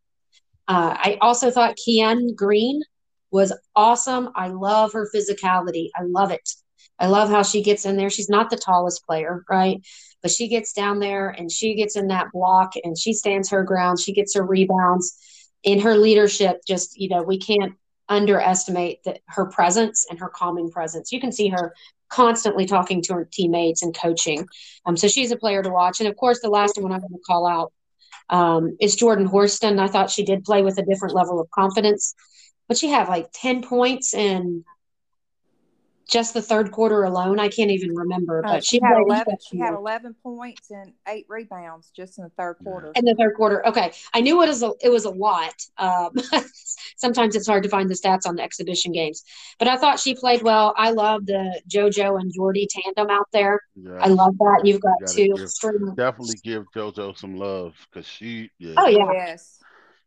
Uh, 0.67 0.95
I 0.97 1.17
also 1.19 1.51
thought 1.51 1.75
Keyen 1.75 2.35
Green 2.35 2.81
was 3.31 3.53
awesome. 3.75 4.29
I 4.35 4.47
love 4.47 4.93
her 4.93 5.09
physicality. 5.13 5.89
I 5.95 6.03
love 6.03 6.31
it. 6.31 6.47
I 6.99 7.07
love 7.07 7.29
how 7.29 7.43
she 7.43 7.63
gets 7.63 7.85
in 7.85 7.97
there. 7.97 8.09
She's 8.09 8.29
not 8.29 8.49
the 8.49 8.57
tallest 8.57 9.05
player, 9.05 9.43
right? 9.49 9.81
But 10.21 10.31
she 10.31 10.47
gets 10.47 10.73
down 10.73 10.99
there 10.99 11.29
and 11.29 11.51
she 11.51 11.75
gets 11.75 11.95
in 11.95 12.07
that 12.07 12.31
block 12.33 12.73
and 12.83 12.97
she 12.97 13.13
stands 13.13 13.49
her 13.49 13.63
ground. 13.63 13.99
She 13.99 14.13
gets 14.13 14.35
her 14.35 14.43
rebounds. 14.43 15.17
In 15.63 15.81
her 15.81 15.97
leadership, 15.97 16.61
just, 16.65 16.97
you 16.97 17.09
know, 17.09 17.21
we 17.21 17.37
can't 17.37 17.73
underestimate 18.07 19.03
that 19.03 19.19
her 19.27 19.45
presence 19.47 20.05
and 20.09 20.19
her 20.19 20.29
calming 20.29 20.71
presence. 20.71 21.11
You 21.11 21.19
can 21.19 21.31
see 21.31 21.49
her 21.49 21.73
constantly 22.09 22.65
talking 22.65 23.01
to 23.03 23.13
her 23.13 23.29
teammates 23.31 23.81
and 23.83 23.95
coaching. 23.95 24.47
Um, 24.85 24.97
so 24.97 25.07
she's 25.07 25.31
a 25.31 25.37
player 25.37 25.63
to 25.63 25.69
watch. 25.69 25.99
And 25.99 26.09
of 26.09 26.15
course, 26.15 26.39
the 26.41 26.49
last 26.49 26.77
one 26.81 26.91
I'm 26.91 26.99
going 26.99 27.13
to 27.13 27.19
call 27.25 27.47
out 27.47 27.71
um, 28.29 28.77
is 28.79 28.95
Jordan 28.95 29.27
Horston. 29.27 29.79
I 29.79 29.87
thought 29.87 30.09
she 30.09 30.25
did 30.25 30.43
play 30.43 30.63
with 30.63 30.77
a 30.77 30.85
different 30.85 31.15
level 31.15 31.39
of 31.39 31.49
confidence, 31.51 32.15
but 32.67 32.77
she 32.77 32.89
had 32.89 33.07
like 33.07 33.29
10 33.33 33.63
points 33.63 34.13
in 34.13 34.63
just 36.09 36.33
the 36.33 36.41
third 36.41 36.71
quarter 36.71 37.03
alone. 37.03 37.39
I 37.39 37.49
can't 37.49 37.71
even 37.71 37.95
remember, 37.95 38.39
uh, 38.45 38.53
but 38.53 38.65
she, 38.65 38.77
she 38.77 38.81
had 38.83 38.97
eleven. 38.97 39.35
She 39.49 39.59
had 39.59 39.73
eleven 39.73 40.15
points 40.23 40.71
and 40.71 40.93
eight 41.07 41.25
rebounds 41.29 41.91
just 41.95 42.17
in 42.17 42.23
the 42.23 42.31
third 42.31 42.55
quarter. 42.63 42.91
In 42.95 43.05
the 43.05 43.15
third 43.15 43.35
quarter, 43.35 43.65
okay. 43.67 43.91
I 44.13 44.21
knew 44.21 44.41
it 44.41 44.47
was 44.47 44.63
a 44.63 44.71
it 44.81 44.89
was 44.89 45.05
a 45.05 45.11
lot. 45.11 45.53
Um, 45.77 46.11
sometimes 46.97 47.35
it's 47.35 47.47
hard 47.47 47.63
to 47.63 47.69
find 47.69 47.89
the 47.89 47.93
stats 47.93 48.27
on 48.27 48.35
the 48.35 48.43
exhibition 48.43 48.91
games, 48.91 49.23
but 49.59 49.67
I 49.67 49.77
thought 49.77 49.99
she 49.99 50.15
played 50.15 50.41
well. 50.41 50.73
I 50.77 50.91
love 50.91 51.25
the 51.25 51.61
JoJo 51.69 52.19
and 52.19 52.33
Jordy 52.33 52.67
tandem 52.69 53.09
out 53.09 53.27
there. 53.31 53.61
I 53.99 54.07
love 54.07 54.37
that. 54.39 54.61
You've 54.63 54.81
got 54.81 55.15
you 55.15 55.35
two. 55.61 55.93
definitely 55.95 56.39
give 56.43 56.65
JoJo 56.75 57.17
some 57.17 57.35
love 57.35 57.75
because 57.91 58.07
she. 58.07 58.49
Yeah. 58.57 58.75
Oh 58.77 58.87
yeah. 58.87 59.11
Yes. 59.13 59.58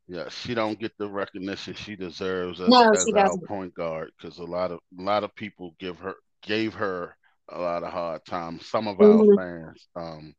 Yeah, 0.09 0.29
she 0.29 0.55
don't 0.55 0.79
get 0.79 0.93
the 0.99 1.09
recognition 1.09 1.75
she 1.75 1.97
deserves 1.97 2.61
as, 2.61 2.69
no, 2.69 2.91
as 2.91 3.07
our 3.17 3.39
point 3.47 3.73
guard 3.75 4.11
because 4.17 4.39
a 4.39 4.45
lot 4.45 4.71
of 4.73 4.81
a 4.99 5.03
lot 5.03 5.25
of 5.25 5.35
people 5.35 5.75
give 5.79 5.99
her 5.99 6.15
gave 6.43 6.75
her 6.75 7.17
a 7.49 7.61
lot 7.61 7.85
of 7.85 7.93
hard 7.93 8.25
time. 8.25 8.59
Some 8.61 8.89
of 8.89 8.99
mm-hmm. 8.99 9.39
our 9.39 9.65
fans, 9.65 9.89
um, 9.95 10.35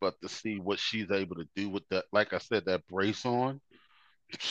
but 0.00 0.20
to 0.20 0.28
see 0.28 0.58
what 0.58 0.78
she's 0.78 1.10
able 1.10 1.36
to 1.36 1.48
do 1.56 1.70
with 1.70 1.82
that, 1.90 2.04
like 2.12 2.34
I 2.34 2.38
said, 2.38 2.66
that 2.66 2.86
brace 2.88 3.24
on. 3.24 3.60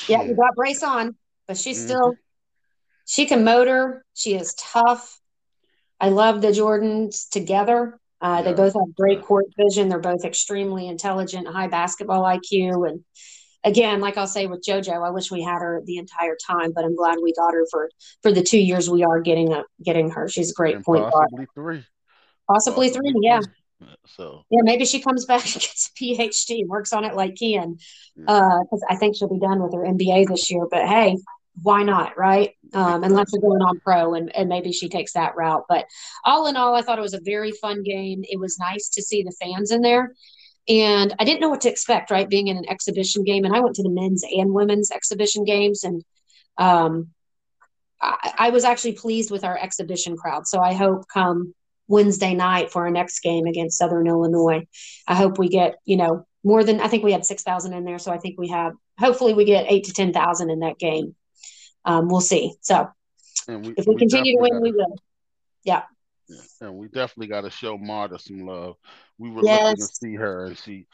Yeah, 0.07 0.23
you 0.23 0.35
got 0.35 0.55
brace 0.55 0.83
on, 0.83 1.15
but 1.47 1.57
she's 1.57 1.77
mm-hmm. 1.77 1.87
still 1.87 2.15
she 3.05 3.25
can 3.25 3.43
motor. 3.43 4.03
She 4.13 4.35
is 4.35 4.55
tough. 4.55 5.19
I 5.99 6.09
love 6.09 6.41
the 6.41 6.49
Jordans 6.49 7.29
together. 7.29 7.99
Uh, 8.19 8.41
yeah. 8.43 8.51
They 8.51 8.53
both 8.53 8.73
have 8.73 8.95
great 8.95 9.21
court 9.21 9.45
vision. 9.57 9.89
They're 9.89 9.99
both 9.99 10.25
extremely 10.25 10.87
intelligent, 10.87 11.47
high 11.47 11.67
basketball 11.67 12.23
IQ, 12.23 12.89
and 12.89 13.03
again, 13.65 13.99
like 13.99 14.17
I'll 14.17 14.27
say 14.27 14.47
with 14.47 14.63
JoJo, 14.65 15.05
I 15.05 15.09
wish 15.09 15.31
we 15.31 15.41
had 15.41 15.59
her 15.59 15.81
the 15.83 15.97
entire 15.97 16.37
time, 16.47 16.71
but 16.73 16.85
I'm 16.85 16.95
glad 16.95 17.17
we 17.21 17.33
got 17.33 17.53
her 17.53 17.65
for 17.69 17.89
for 18.21 18.31
the 18.31 18.43
two 18.43 18.59
years 18.59 18.89
we 18.89 19.03
are 19.03 19.19
getting 19.19 19.51
a, 19.51 19.63
getting 19.83 20.11
her. 20.11 20.29
She's 20.29 20.51
a 20.51 20.53
great 20.53 20.75
and 20.75 20.85
point 20.85 21.03
possibly 21.11 21.37
guard. 21.37 21.49
Three. 21.55 21.85
Possibly, 22.47 22.89
possibly 22.89 23.11
three. 23.11 23.19
Yeah. 23.21 23.41
So 24.05 24.43
yeah, 24.49 24.61
maybe 24.63 24.85
she 24.85 25.01
comes 25.01 25.25
back 25.27 25.43
and 25.43 25.53
gets 25.53 25.89
a 25.89 26.03
PhD 26.03 26.65
works 26.67 26.93
on 26.93 27.03
it 27.03 27.15
like 27.15 27.35
Keyen, 27.35 27.79
because 28.15 28.83
uh, 28.83 28.93
I 28.93 28.95
think 28.95 29.17
she'll 29.17 29.33
be 29.33 29.39
done 29.39 29.61
with 29.61 29.73
her 29.73 29.81
MBA 29.81 30.27
this 30.27 30.49
year. 30.49 30.65
But 30.69 30.87
hey, 30.87 31.17
why 31.61 31.83
not, 31.83 32.17
right? 32.17 32.51
Um, 32.73 33.03
unless 33.03 33.31
we're 33.31 33.49
going 33.49 33.61
on 33.61 33.79
pro, 33.79 34.13
and, 34.13 34.33
and 34.35 34.49
maybe 34.49 34.71
she 34.71 34.89
takes 34.89 35.13
that 35.13 35.35
route. 35.35 35.63
But 35.67 35.85
all 36.23 36.47
in 36.47 36.57
all, 36.57 36.75
I 36.75 36.81
thought 36.81 36.99
it 36.99 37.03
was 37.03 37.13
a 37.13 37.21
very 37.21 37.51
fun 37.51 37.83
game. 37.83 38.23
It 38.23 38.39
was 38.39 38.59
nice 38.59 38.89
to 38.89 39.01
see 39.01 39.23
the 39.23 39.35
fans 39.41 39.71
in 39.71 39.81
there 39.81 40.13
and 40.67 41.13
I 41.19 41.23
didn't 41.23 41.41
know 41.41 41.49
what 41.49 41.61
to 41.61 41.69
expect, 41.69 42.11
right? 42.11 42.29
Being 42.29 42.47
in 42.47 42.57
an 42.57 42.69
exhibition 42.69 43.23
game, 43.23 43.45
and 43.45 43.55
I 43.55 43.59
went 43.59 43.75
to 43.75 43.83
the 43.83 43.89
men's 43.89 44.23
and 44.23 44.53
women's 44.53 44.91
exhibition 44.91 45.43
games, 45.43 45.83
and 45.83 46.03
um, 46.57 47.09
I, 48.01 48.33
I, 48.37 48.49
was 48.49 48.63
actually 48.63 48.93
pleased 48.93 49.29
with 49.29 49.43
our 49.43 49.57
exhibition 49.57 50.17
crowd. 50.17 50.47
So 50.47 50.59
I 50.59 50.73
hope 50.73 51.05
come 51.13 51.53
Wednesday 51.87 52.33
night 52.33 52.71
for 52.71 52.83
our 52.83 52.91
next 52.91 53.19
game 53.19 53.45
against 53.45 53.77
Southern 53.77 54.07
Illinois, 54.07 54.65
I 55.07 55.15
hope 55.15 55.37
we 55.37 55.49
get 55.49 55.75
you 55.85 55.97
know 55.97 56.25
more 56.43 56.63
than 56.63 56.79
I 56.79 56.87
think 56.87 57.03
we 57.03 57.11
had 57.11 57.25
six 57.25 57.43
thousand 57.43 57.73
in 57.73 57.85
there, 57.85 57.99
so 57.99 58.11
I 58.11 58.17
think 58.17 58.39
we 58.39 58.49
have 58.49 58.73
hopefully 58.99 59.33
we 59.33 59.45
get 59.45 59.65
eight 59.69 59.85
to 59.85 59.93
ten 59.93 60.13
thousand 60.13 60.49
in 60.49 60.59
that 60.59 60.79
game. 60.79 61.15
Um, 61.83 62.09
we'll 62.09 62.21
see. 62.21 62.55
So 62.61 62.89
we, 63.47 63.73
if 63.77 63.85
we, 63.85 63.93
we 63.93 63.99
continue 63.99 64.37
to 64.37 64.41
win, 64.41 64.61
we 64.61 64.71
will. 64.71 64.97
Yeah. 65.63 65.83
Yeah, 66.27 66.41
and 66.61 66.75
we 66.77 66.87
definitely 66.87 67.27
got 67.27 67.41
to 67.41 67.51
show 67.51 67.77
Marta 67.77 68.17
some 68.17 68.47
love. 68.47 68.77
We 69.17 69.29
were 69.29 69.43
yes. 69.43 69.61
looking 69.61 69.77
to 69.77 69.85
see 69.93 70.15
her, 70.15 70.45
and 70.45 70.57
she 70.57 70.87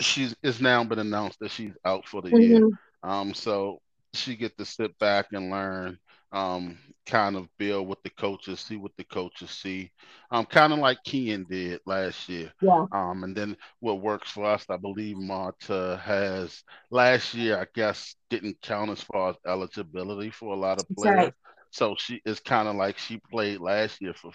she's 0.00 0.34
it's 0.42 0.60
now 0.60 0.84
been 0.84 0.98
announced 0.98 1.38
that 1.40 1.50
she's 1.50 1.72
out 1.84 2.06
for 2.06 2.22
the 2.22 2.30
mm-hmm. 2.30 2.40
year. 2.40 2.68
Um, 3.02 3.34
so 3.34 3.80
she 4.12 4.36
get 4.36 4.56
to 4.58 4.64
sit 4.64 4.98
back 4.98 5.26
and 5.32 5.50
learn, 5.50 5.98
um, 6.32 6.78
kind 7.06 7.36
of 7.36 7.48
build 7.58 7.88
with 7.88 8.02
the 8.02 8.10
coaches, 8.10 8.60
see 8.60 8.76
what 8.76 8.92
the 8.96 9.04
coaches 9.04 9.50
see, 9.50 9.90
um, 10.30 10.44
kind 10.44 10.72
of 10.72 10.78
like 10.78 10.98
Keyen 11.06 11.48
did 11.48 11.80
last 11.86 12.28
year. 12.28 12.52
Yeah. 12.60 12.86
Um, 12.92 13.24
and 13.24 13.36
then 13.36 13.56
what 13.80 14.00
works 14.00 14.30
for 14.30 14.44
us, 14.44 14.64
I 14.68 14.76
believe 14.76 15.16
Marta 15.16 16.00
has 16.04 16.62
last 16.90 17.34
year, 17.34 17.58
I 17.58 17.66
guess, 17.74 18.14
didn't 18.28 18.60
count 18.62 18.90
as 18.90 19.02
far 19.02 19.30
as 19.30 19.36
eligibility 19.46 20.30
for 20.30 20.54
a 20.54 20.58
lot 20.58 20.80
of 20.80 20.88
players. 20.96 21.16
Right. 21.16 21.34
So 21.70 21.94
she 21.98 22.20
is 22.24 22.40
kind 22.40 22.68
of 22.68 22.74
like 22.76 22.98
she 22.98 23.20
played 23.30 23.60
last 23.60 24.00
year 24.00 24.12
for 24.12 24.32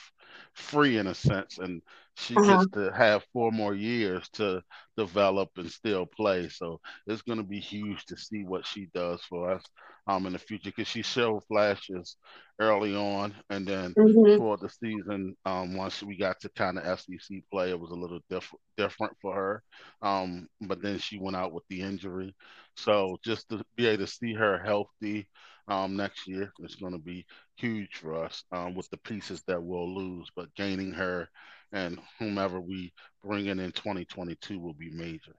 free 0.54 0.98
in 0.98 1.08
a 1.08 1.14
sense, 1.14 1.58
and 1.58 1.82
she 2.18 2.36
uh-huh. 2.36 2.60
gets 2.60 2.72
to 2.72 2.92
have 2.92 3.26
four 3.34 3.52
more 3.52 3.74
years 3.74 4.28
to 4.30 4.62
develop 4.98 5.50
and 5.58 5.70
still 5.70 6.06
play. 6.06 6.50
So 6.50 6.80
it's 7.08 7.22
going 7.22 7.40
to 7.40 7.44
be 7.44 7.60
huge 7.60 8.06
to 8.06 8.18
see 8.18 8.44
what 8.44 8.66
she 8.66 8.88
does 8.94 9.22
for 9.22 9.52
us 9.52 9.64
um 10.08 10.28
in 10.28 10.34
the 10.34 10.40
future 10.40 10.70
because 10.70 10.88
she 10.88 11.02
showed 11.02 11.44
flashes 11.48 12.16
early 12.60 12.96
on, 12.96 13.34
and 13.50 13.68
then 13.68 13.94
mm-hmm. 13.96 14.38
for 14.38 14.56
the 14.58 14.70
season, 14.70 15.36
um 15.46 15.76
once 15.76 16.02
we 16.04 16.16
got 16.16 16.40
to 16.42 16.50
kind 16.50 16.78
of 16.78 17.00
SEC 17.00 17.38
play, 17.52 17.72
it 17.72 17.80
was 17.80 17.92
a 17.92 17.96
little 17.96 18.20
different 18.30 18.62
different 18.78 19.14
for 19.22 19.34
her. 19.34 19.64
Um, 20.02 20.48
but 20.62 20.82
then 20.82 21.00
she 21.00 21.18
went 21.18 21.36
out 21.36 21.54
with 21.54 21.64
the 21.70 21.82
injury, 21.82 22.36
so 22.78 23.18
just 23.26 23.50
to 23.50 23.64
be 23.76 23.88
able 23.88 24.06
to 24.06 24.12
see 24.12 24.34
her 24.34 24.60
healthy 24.60 25.28
um, 25.68 25.96
next 25.96 26.28
year. 26.28 26.52
It's 26.60 26.76
going 26.76 26.94
to 26.94 27.00
be 27.00 27.26
huge 27.56 27.96
for 27.96 28.24
us 28.24 28.44
um, 28.52 28.76
with 28.76 28.90
the 28.90 28.98
pieces 28.98 29.42
that 29.48 29.62
we'll 29.62 29.94
lose, 29.94 30.30
but 30.36 30.54
gaining 30.56 30.92
her 30.94 31.28
and 31.76 32.00
whomever 32.20 32.60
we 32.60 32.94
bring 33.24 33.48
in 33.48 33.60
in 33.60 33.72
2022 33.74 34.58
will 34.58 34.74
be 34.74 34.90
major. 34.90 35.36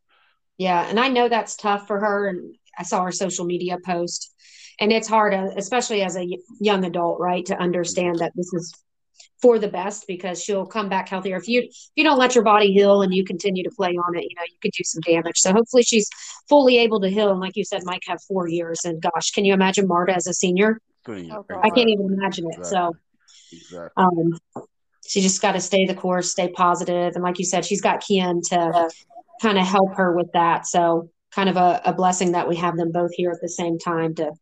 Yeah, 0.58 0.86
and 0.86 1.00
I 1.00 1.08
know 1.08 1.28
that's 1.28 1.56
tough 1.56 1.86
for 1.86 1.98
her. 1.98 2.28
And 2.28 2.54
I 2.78 2.82
saw 2.82 3.02
her 3.04 3.12
social 3.12 3.46
media 3.46 3.78
post, 3.84 4.32
and 4.78 4.92
it's 4.92 5.08
hard, 5.08 5.34
uh, 5.34 5.48
especially 5.56 6.02
as 6.02 6.16
a 6.16 6.26
young 6.60 6.84
adult, 6.84 7.18
right, 7.18 7.44
to 7.46 7.58
understand 7.58 8.18
that 8.18 8.32
this 8.36 8.52
is 8.52 8.72
for 9.40 9.58
the 9.58 9.68
best 9.68 10.06
because 10.06 10.42
she'll 10.42 10.66
come 10.66 10.88
back 10.88 11.08
healthier. 11.08 11.36
If 11.36 11.48
you 11.48 11.62
if 11.62 11.90
you 11.94 12.04
don't 12.04 12.18
let 12.18 12.34
your 12.34 12.44
body 12.44 12.72
heal 12.72 13.02
and 13.02 13.14
you 13.14 13.24
continue 13.24 13.64
to 13.64 13.70
play 13.70 13.96
on 13.96 14.16
it, 14.16 14.24
you 14.24 14.36
know 14.36 14.44
you 14.46 14.58
could 14.60 14.72
do 14.72 14.84
some 14.84 15.00
damage. 15.02 15.38
So 15.38 15.52
hopefully 15.52 15.82
she's 15.82 16.08
fully 16.48 16.78
able 16.78 17.00
to 17.00 17.08
heal. 17.08 17.30
And 17.30 17.40
like 17.40 17.56
you 17.56 17.64
said, 17.64 17.82
Mike 17.84 18.02
have 18.08 18.22
four 18.28 18.46
years. 18.46 18.80
And 18.84 19.00
gosh, 19.00 19.30
can 19.30 19.46
you 19.46 19.54
imagine 19.54 19.88
Marta 19.88 20.14
as 20.14 20.26
a 20.26 20.34
senior? 20.34 20.80
Oh, 21.30 21.44
I 21.62 21.70
can't 21.70 21.88
even 21.88 22.12
imagine 22.12 22.46
it. 22.50 22.64
So, 22.66 22.96
exactly. 23.52 24.04
um, 24.04 24.38
she 25.08 25.20
just 25.20 25.42
got 25.42 25.52
to 25.52 25.60
stay 25.60 25.86
the 25.86 25.94
course, 25.94 26.30
stay 26.30 26.48
positive, 26.48 27.14
and 27.14 27.22
like 27.22 27.38
you 27.38 27.44
said, 27.44 27.64
she's 27.64 27.80
got 27.80 28.02
Keyen 28.02 28.42
to 28.50 28.90
kind 29.40 29.58
of 29.58 29.66
help 29.66 29.94
her 29.96 30.16
with 30.16 30.32
that. 30.32 30.66
So 30.66 31.10
kind 31.32 31.48
of 31.48 31.56
a, 31.56 31.82
a 31.84 31.92
blessing 31.92 32.32
that 32.32 32.48
we 32.48 32.56
have 32.56 32.76
them 32.76 32.92
both 32.92 33.12
here 33.14 33.30
at 33.30 33.40
the 33.40 33.48
same 33.48 33.78
time 33.78 34.14
to, 34.14 34.32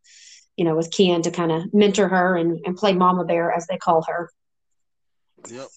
you 0.56 0.64
know, 0.64 0.76
with 0.76 0.90
Keyen 0.90 1.22
to 1.24 1.30
kind 1.30 1.50
of 1.50 1.74
mentor 1.74 2.08
her 2.08 2.36
and, 2.36 2.60
and 2.64 2.76
play 2.76 2.92
mama 2.92 3.24
bear 3.24 3.52
as 3.52 3.66
they 3.66 3.76
call 3.76 4.04
her. 4.08 4.30
Yep. 5.48 5.68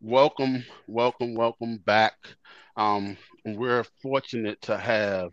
Welcome, 0.00 0.64
welcome, 0.86 1.34
welcome 1.34 1.78
back. 1.78 2.14
Um, 2.76 3.16
we're 3.44 3.84
fortunate 4.02 4.60
to 4.62 4.76
have 4.76 5.32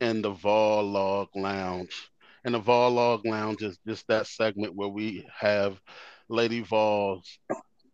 in 0.00 0.22
the 0.22 0.30
Vol 0.30 0.84
Log 0.84 1.28
Lounge. 1.34 2.11
And 2.44 2.54
the 2.54 2.58
Vol 2.58 2.92
Log 2.92 3.24
Lounge 3.26 3.62
is 3.62 3.78
just 3.86 4.06
that 4.08 4.26
segment 4.26 4.74
where 4.74 4.88
we 4.88 5.26
have 5.38 5.78
Lady 6.28 6.60
Vols 6.60 7.38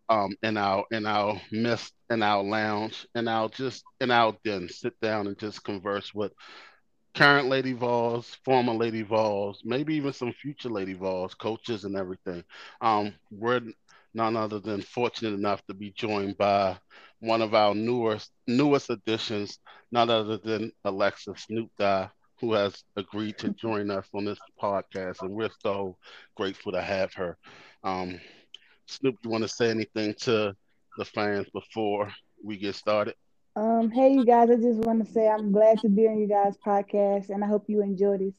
um, 0.08 0.34
in 0.42 0.56
our 0.56 0.84
in 0.90 1.06
our 1.06 1.40
midst 1.52 1.92
in 2.10 2.22
our 2.22 2.42
lounge 2.42 3.06
and 3.14 3.28
I'll 3.28 3.50
just 3.50 3.84
in 4.00 4.10
our 4.10 4.34
den 4.44 4.68
sit 4.68 4.98
down 5.00 5.26
and 5.26 5.38
just 5.38 5.64
converse 5.64 6.14
with 6.14 6.32
current 7.14 7.48
Lady 7.48 7.72
Vols, 7.72 8.36
former 8.44 8.72
Lady 8.72 9.02
Vols, 9.02 9.62
maybe 9.64 9.96
even 9.96 10.12
some 10.12 10.32
future 10.32 10.68
Lady 10.68 10.94
Vols, 10.94 11.34
coaches 11.34 11.84
and 11.84 11.96
everything. 11.96 12.44
Um, 12.80 13.14
we're 13.30 13.62
none 14.14 14.36
other 14.36 14.60
than 14.60 14.82
fortunate 14.82 15.34
enough 15.34 15.64
to 15.66 15.74
be 15.74 15.90
joined 15.90 16.38
by 16.38 16.78
one 17.20 17.42
of 17.42 17.54
our 17.54 17.74
newest 17.74 18.30
newest 18.46 18.90
additions, 18.90 19.58
none 19.90 20.10
other 20.10 20.38
than 20.38 20.72
Alexus 20.84 21.42
Snoop 21.42 21.70
Dogg, 21.78 22.10
who 22.40 22.52
has 22.52 22.84
agreed 22.96 23.38
to 23.38 23.50
join 23.50 23.90
us 23.90 24.06
on 24.14 24.24
this 24.24 24.38
podcast, 24.60 25.22
and 25.22 25.30
we're 25.30 25.50
so 25.62 25.96
grateful 26.36 26.72
to 26.72 26.82
have 26.82 27.12
her. 27.14 27.36
Um, 27.82 28.20
Snoop, 28.86 29.16
do 29.22 29.28
you 29.28 29.30
want 29.30 29.42
to 29.42 29.48
say 29.48 29.70
anything 29.70 30.14
to 30.20 30.54
the 30.96 31.04
fans 31.04 31.46
before 31.52 32.10
we 32.42 32.56
get 32.56 32.74
started? 32.74 33.14
Um, 33.56 33.90
hey, 33.90 34.12
you 34.12 34.24
guys, 34.24 34.50
I 34.50 34.56
just 34.56 34.78
want 34.80 35.04
to 35.04 35.12
say 35.12 35.28
I'm 35.28 35.50
glad 35.50 35.80
to 35.80 35.88
be 35.88 36.06
on 36.06 36.18
you 36.18 36.28
guys' 36.28 36.56
podcast 36.64 37.30
and 37.30 37.42
I 37.42 37.48
hope 37.48 37.64
you 37.66 37.82
enjoy 37.82 38.18
this. 38.18 38.34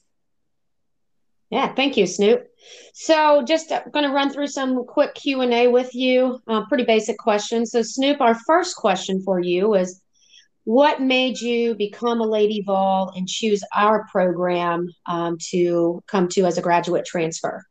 Yeah, 1.50 1.74
thank 1.74 1.98
you, 1.98 2.06
Snoop. 2.06 2.48
So, 2.94 3.44
just 3.44 3.72
uh, 3.72 3.82
going 3.92 4.06
to 4.06 4.14
run 4.14 4.30
through 4.30 4.48
some 4.48 4.86
quick 4.86 5.16
Q 5.16 5.42
and 5.42 5.54
A 5.54 5.68
with 5.68 5.96
you. 5.96 6.40
Uh, 6.48 6.66
pretty 6.68 6.84
basic 6.84 7.18
questions. 7.18 7.72
So, 7.72 7.82
Snoop, 7.82 8.22
our 8.22 8.36
first 8.36 8.76
question 8.76 9.22
for 9.24 9.40
you 9.40 9.74
is, 9.74 10.02
what 10.64 11.02
made 11.02 11.40
you 11.40 11.76
become 11.76 12.22
a 12.22 12.28
Lady 12.28 12.62
Vol 12.66 13.12
and 13.16 13.28
choose 13.28 13.64
our 13.76 14.06
program 14.12 14.90
um, 15.08 15.38
to 15.50 16.04
come 16.08 16.28
to 16.30 16.46
as 16.46 16.58
a 16.58 16.62
graduate 16.62 17.06
transfer? 17.06 17.64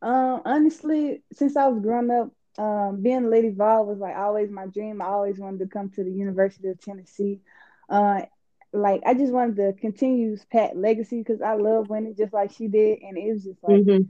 Um, 0.00 0.42
honestly, 0.44 1.22
since 1.32 1.56
I 1.56 1.68
was 1.68 1.80
growing 1.80 2.10
up, 2.10 2.30
um, 2.58 3.00
being 3.02 3.24
a 3.24 3.28
Lady 3.28 3.50
Vol 3.50 3.86
was 3.86 3.98
like 3.98 4.16
always 4.16 4.50
my 4.50 4.66
dream. 4.66 5.00
I 5.00 5.06
always 5.06 5.38
wanted 5.38 5.60
to 5.60 5.66
come 5.66 5.90
to 5.90 6.04
the 6.04 6.10
University 6.10 6.68
of 6.68 6.80
Tennessee. 6.80 7.40
Uh, 7.88 8.22
like 8.72 9.02
I 9.06 9.14
just 9.14 9.32
wanted 9.32 9.56
to 9.56 9.80
continue 9.80 10.36
Pat 10.50 10.76
legacy 10.76 11.18
because 11.18 11.42
I 11.42 11.54
love 11.54 11.88
winning 11.88 12.16
just 12.16 12.32
like 12.32 12.52
she 12.52 12.68
did, 12.68 13.00
and 13.02 13.16
it 13.16 13.32
was 13.32 13.44
just 13.44 13.62
like 13.62 13.82
mm-hmm. 13.82 14.02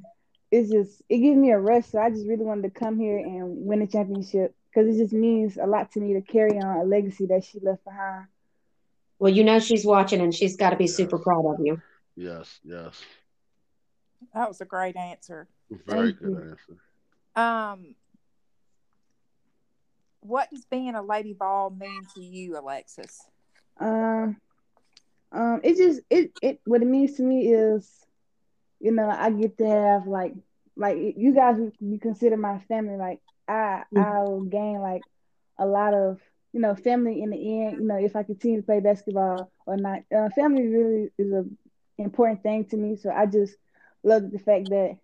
it's 0.50 0.70
just 0.70 1.02
it 1.08 1.18
gives 1.18 1.36
me 1.36 1.50
a 1.50 1.58
rush. 1.58 1.86
So 1.86 1.98
I 1.98 2.10
just 2.10 2.26
really 2.26 2.44
wanted 2.44 2.72
to 2.72 2.80
come 2.80 2.98
here 2.98 3.18
and 3.18 3.66
win 3.66 3.82
a 3.82 3.86
championship 3.86 4.54
because 4.72 4.94
it 4.94 5.02
just 5.02 5.12
means 5.12 5.56
a 5.56 5.66
lot 5.66 5.92
to 5.92 6.00
me 6.00 6.14
to 6.14 6.22
carry 6.22 6.58
on 6.58 6.78
a 6.78 6.84
legacy 6.84 7.26
that 7.26 7.44
she 7.44 7.60
left 7.60 7.84
behind. 7.84 8.26
Well, 9.18 9.32
you 9.32 9.44
know 9.44 9.58
she's 9.58 9.84
watching, 9.84 10.20
and 10.20 10.34
she's 10.34 10.56
got 10.56 10.70
to 10.70 10.76
be 10.76 10.84
yes. 10.84 10.96
super 10.96 11.18
proud 11.18 11.46
of 11.46 11.64
you. 11.64 11.80
Yes, 12.16 12.60
yes. 12.64 13.00
That 14.34 14.48
was 14.48 14.60
a 14.60 14.64
great 14.64 14.96
answer. 14.96 15.48
Very 15.86 16.12
Thank 16.12 16.18
good 16.18 16.28
you. 16.28 16.50
answer. 16.50 16.78
Um, 17.34 17.94
what 20.20 20.50
does 20.50 20.64
being 20.66 20.94
a 20.94 21.02
Lady 21.02 21.34
Vol 21.34 21.70
mean 21.70 22.02
to 22.14 22.20
you, 22.20 22.58
Alexus? 22.58 23.20
Um, 23.78 24.36
um, 25.32 25.60
it 25.62 25.76
just 25.76 26.00
it 26.10 26.32
it 26.42 26.60
what 26.64 26.82
it 26.82 26.88
means 26.88 27.16
to 27.16 27.22
me 27.22 27.52
is, 27.52 27.88
you 28.80 28.92
know, 28.92 29.08
I 29.08 29.30
get 29.30 29.58
to 29.58 29.66
have 29.66 30.06
like 30.06 30.34
like 30.76 30.96
you 31.16 31.34
guys 31.34 31.56
you 31.80 31.98
consider 31.98 32.36
my 32.36 32.58
family 32.68 32.96
like 32.96 33.20
I 33.52 33.84
mm-hmm. 33.94 33.98
I'll 33.98 34.40
gain 34.40 34.80
like 34.80 35.02
a 35.58 35.66
lot 35.66 35.94
of 35.94 36.20
you 36.52 36.60
know 36.60 36.74
family 36.74 37.22
in 37.22 37.30
the 37.30 37.36
end. 37.36 37.78
You 37.78 37.86
know, 37.86 37.96
if 37.96 38.16
I 38.16 38.22
continue 38.22 38.60
to 38.60 38.66
play 38.66 38.80
basketball 38.80 39.50
or 39.66 39.76
not, 39.76 40.00
uh, 40.16 40.28
family 40.30 40.66
really 40.66 41.10
is 41.18 41.32
a 41.32 41.44
important 41.98 42.42
thing 42.42 42.64
to 42.66 42.76
me. 42.76 42.96
So 42.96 43.10
I 43.10 43.26
just 43.26 43.54
love 44.02 44.30
the 44.30 44.38
fact 44.38 44.70
that 44.70 44.98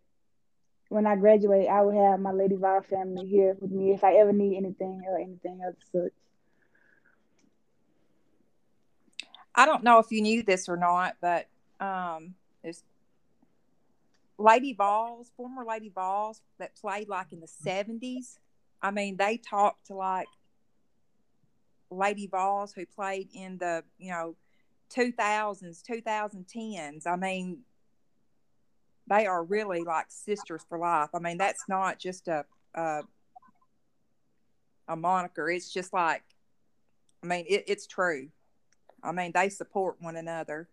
when 0.88 1.06
I 1.06 1.16
graduate, 1.16 1.68
I 1.68 1.82
will 1.82 2.11
have 2.11 2.20
my 2.20 2.32
Lady 2.32 2.56
Vol 2.56 2.82
family 2.82 3.26
here 3.26 3.56
with 3.61 3.70
me 3.70 3.92
if 3.92 4.02
I 4.02 4.14
ever 4.14 4.32
need 4.32 4.56
anything 4.56 5.02
or 5.06 5.18
anything 5.18 5.61
else 5.64 5.76
such. 5.92 6.12
I 9.54 9.66
don't 9.66 9.82
know 9.82 9.98
if 9.98 10.06
you 10.11 10.22
knew 10.22 10.42
this 10.42 10.68
or 10.68 10.76
not, 10.76 11.16
but 11.20 11.48
um, 11.80 12.34
it's 12.62 12.84
Lady 14.38 14.72
Vols, 14.72 15.33
former 15.37 15.64
Lady 15.64 15.90
Vols 15.92 16.40
that 16.59 16.77
played 16.77 17.09
like 17.09 17.33
in 17.33 17.40
the 17.40 17.48
70s. 17.66 18.38
I 18.81 18.92
mean, 18.92 19.16
they 19.16 19.37
talked 19.37 19.88
to 19.88 19.94
like 19.94 20.29
Lady 21.90 22.29
Vols 22.29 22.72
who 22.72 22.87
played 22.87 23.29
in 23.35 23.59
the, 23.59 23.83
you 23.98 24.12
know, 24.12 24.37
2000s, 24.94 25.83
2010s. 25.83 27.07
I 27.07 27.16
mean, 27.16 27.59
they 29.09 29.27
are 29.27 29.42
really 29.42 29.83
like 29.83 30.07
sisters 30.09 30.62
for 30.68 30.79
life. 30.79 31.11
I 31.14 31.18
mean, 31.18 31.38
that's 31.38 31.64
not 31.68 31.98
just 31.98 32.29
a 32.29 32.44
a, 32.74 33.01
a 34.87 34.96
moniker. 34.96 35.51
It's 35.51 35.72
just 35.72 35.92
like, 35.92 36.22
I 37.22 37.27
mean, 37.27 37.44
it, 37.48 37.64
it's 37.66 37.87
true. 37.87 38.29
I 39.03 39.12
mean, 39.12 39.33
they 39.35 39.48
support 39.48 39.96
one 40.01 40.16
another. 40.16 40.68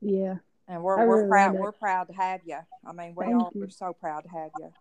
Yeah. 0.00 0.36
And 0.66 0.82
we're 0.82 1.00
I 1.00 1.06
we're 1.06 1.16
really 1.16 1.28
proud. 1.28 1.54
We're 1.54 1.72
proud 1.72 2.04
to 2.08 2.14
have 2.14 2.40
you. 2.44 2.58
I 2.86 2.92
mean, 2.92 3.14
we 3.16 3.26
Thank 3.26 3.36
all 3.36 3.52
you. 3.54 3.64
are 3.64 3.70
so 3.70 3.92
proud 3.92 4.22
to 4.22 4.30
have 4.30 4.50
you. 4.58 4.72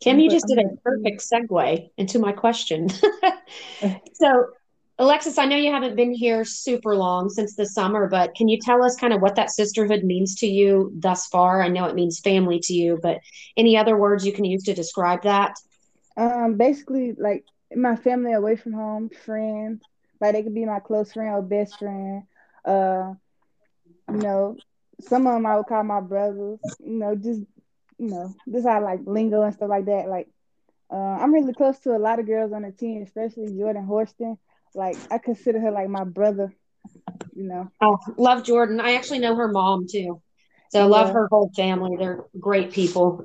Kim, 0.00 0.20
you 0.20 0.30
just 0.30 0.46
did 0.46 0.58
a 0.58 0.76
perfect 0.84 1.20
segue 1.22 1.90
into 1.96 2.18
my 2.20 2.30
question. 2.30 2.88
so, 4.12 4.46
Alexus, 5.00 5.38
I 5.38 5.44
know 5.46 5.56
you 5.56 5.72
haven't 5.72 5.96
been 5.96 6.12
here 6.12 6.44
super 6.44 6.94
long 6.94 7.28
since 7.30 7.56
the 7.56 7.66
summer, 7.66 8.08
but 8.08 8.34
can 8.36 8.48
you 8.48 8.58
tell 8.60 8.84
us 8.84 8.96
kind 8.96 9.12
of 9.12 9.20
what 9.20 9.34
that 9.36 9.50
sisterhood 9.50 10.04
means 10.04 10.36
to 10.36 10.46
you 10.46 10.92
thus 10.94 11.26
far? 11.26 11.62
I 11.62 11.68
know 11.68 11.86
it 11.86 11.96
means 11.96 12.20
family 12.20 12.60
to 12.64 12.74
you, 12.74 12.98
but 13.02 13.18
any 13.56 13.76
other 13.76 13.96
words 13.96 14.24
you 14.24 14.32
can 14.32 14.44
use 14.44 14.62
to 14.64 14.74
describe 14.74 15.22
that? 15.22 15.54
Um, 16.16 16.56
basically, 16.56 17.14
like 17.18 17.44
my 17.74 17.96
family 17.96 18.32
away 18.32 18.56
from 18.56 18.72
home, 18.72 19.10
friends, 19.24 19.82
like 20.20 20.32
they 20.32 20.42
could 20.42 20.54
be 20.54 20.64
my 20.64 20.80
close 20.80 21.12
friend 21.12 21.34
or 21.34 21.42
best 21.42 21.78
friend. 21.78 22.22
Uh, 22.64 23.14
you 24.10 24.16
know, 24.16 24.56
some 25.00 25.26
of 25.26 25.34
them 25.34 25.46
I 25.46 25.56
would 25.56 25.66
call 25.66 25.82
my 25.84 26.00
brothers. 26.00 26.58
You 26.80 26.98
know, 26.98 27.14
just 27.14 27.42
you 27.98 28.08
know, 28.08 28.34
this 28.46 28.64
how 28.64 28.82
like 28.82 29.00
lingo 29.04 29.42
and 29.42 29.54
stuff 29.54 29.68
like 29.68 29.86
that. 29.86 30.08
Like, 30.08 30.28
uh, 30.90 30.96
I'm 30.96 31.34
really 31.34 31.52
close 31.52 31.78
to 31.80 31.96
a 31.96 31.98
lot 31.98 32.18
of 32.18 32.26
girls 32.26 32.52
on 32.52 32.62
the 32.62 32.72
team, 32.72 33.02
especially 33.02 33.56
Jordan 33.56 33.86
Horston 33.86 34.38
like 34.74 34.96
I 35.10 35.18
consider 35.18 35.60
her 35.60 35.70
like 35.70 35.88
my 35.88 36.04
brother, 36.04 36.54
you 37.34 37.44
know. 37.44 37.70
Oh, 37.80 37.98
love 38.16 38.44
Jordan. 38.44 38.80
I 38.80 38.94
actually 38.94 39.18
know 39.20 39.34
her 39.34 39.48
mom 39.48 39.86
too. 39.90 40.22
So 40.70 40.80
I 40.80 40.82
yeah. 40.82 40.88
love 40.88 41.10
her 41.10 41.28
whole 41.28 41.50
family. 41.54 41.96
They're 41.96 42.24
great 42.38 42.72
people. 42.72 43.24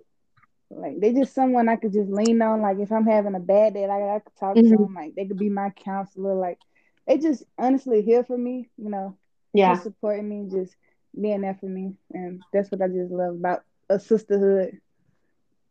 Like 0.70 1.00
they 1.00 1.14
just 1.14 1.36
someone 1.36 1.70
I 1.70 1.76
could 1.76 1.94
just 1.94 2.10
lean 2.10 2.42
on. 2.42 2.62
Like 2.62 2.80
if 2.80 2.92
I'm 2.92 3.06
having 3.06 3.36
a 3.36 3.40
bad 3.40 3.74
day, 3.74 3.88
like 3.88 4.02
I 4.02 4.20
could 4.20 4.36
talk 4.40 4.56
mm-hmm. 4.56 4.72
to 4.72 4.78
them. 4.78 4.94
Like 4.94 5.16
they 5.16 5.26
could 5.26 5.38
be 5.38 5.50
my 5.50 5.70
counselor. 5.72 6.36
Like 6.36 6.60
they 7.08 7.18
just 7.18 7.44
honestly 7.58 8.02
here 8.02 8.24
for 8.24 8.38
me, 8.38 8.70
you 8.78 8.90
know. 8.90 9.18
Yeah. 9.54 9.74
Just 9.74 9.84
supporting 9.84 10.28
me, 10.28 10.50
just 10.50 10.76
being 11.20 11.42
there 11.42 11.58
for 11.60 11.68
me. 11.68 11.94
And 12.12 12.42
that's 12.52 12.72
what 12.72 12.82
I 12.82 12.88
just 12.88 13.12
love 13.12 13.36
about 13.36 13.64
a 13.90 14.00
sisterhood. 14.00 14.80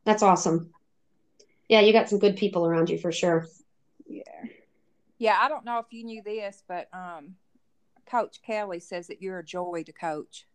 That's 0.05 0.23
awesome. 0.23 0.71
Yeah, 1.69 1.81
you 1.81 1.93
got 1.93 2.09
some 2.09 2.19
good 2.19 2.37
people 2.37 2.67
around 2.67 2.91
you 2.91 2.99
for 2.99 3.13
sure. 3.13 3.47
Yeah. 4.07 4.23
Yeah, 5.19 5.39
I 5.41 5.49
don't 5.49 5.65
know 5.65 5.79
if 5.79 5.87
you 5.91 6.05
knew 6.05 6.23
this, 6.23 6.63
but 6.67 6.89
um, 6.93 7.37
Coach 8.07 8.43
Kellie 8.43 8.81
says 8.81 9.07
that 9.07 9.23
you're 9.23 9.39
a 9.39 9.45
joy 9.45 9.85
to 9.87 9.93
coach. 9.93 10.47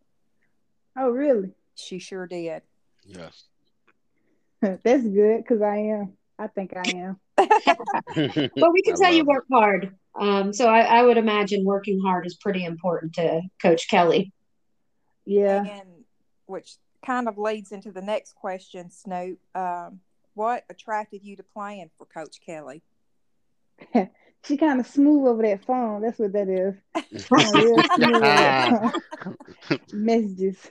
Oh, 0.96 1.10
really? 1.10 1.52
She 1.74 1.98
sure 1.98 2.26
did. 2.26 2.62
Yes. 3.04 3.44
That's 4.60 5.04
good 5.04 5.38
because 5.38 5.62
I 5.62 5.76
am. 5.76 6.12
I 6.38 6.46
think 6.48 6.74
I 6.76 6.90
am. 6.96 7.20
well, 8.56 8.72
we 8.72 8.82
can 8.82 8.94
I 8.94 8.98
tell 9.00 9.12
you 9.12 9.24
work 9.24 9.46
hard. 9.50 9.96
Um, 10.18 10.52
so 10.52 10.68
I, 10.68 10.80
I, 10.80 11.02
would 11.02 11.16
imagine 11.16 11.64
working 11.64 12.00
hard 12.04 12.26
is 12.26 12.34
pretty 12.34 12.64
important 12.64 13.14
to 13.14 13.40
Coach 13.62 13.88
Kellie. 13.88 14.32
Yeah. 15.28 15.62
And 15.62 16.04
which 16.46 16.76
kind 17.04 17.28
of 17.28 17.36
leads 17.36 17.70
into 17.70 17.92
the 17.92 18.00
next 18.00 18.34
question, 18.34 18.90
Snoop. 18.90 19.38
Um, 19.54 20.00
what 20.34 20.64
attracted 20.70 21.22
you 21.22 21.36
to 21.36 21.42
playing 21.42 21.90
for 21.98 22.06
Coach 22.06 22.40
Kellie? 22.44 22.82
she 24.44 24.56
kind 24.56 24.80
of 24.80 24.86
smooth 24.86 25.28
over 25.28 25.42
that 25.42 25.64
phone. 25.66 26.00
That's 26.00 26.18
what 26.18 26.32
that 26.32 26.48
is. 26.48 26.74
Messages. 29.92 30.70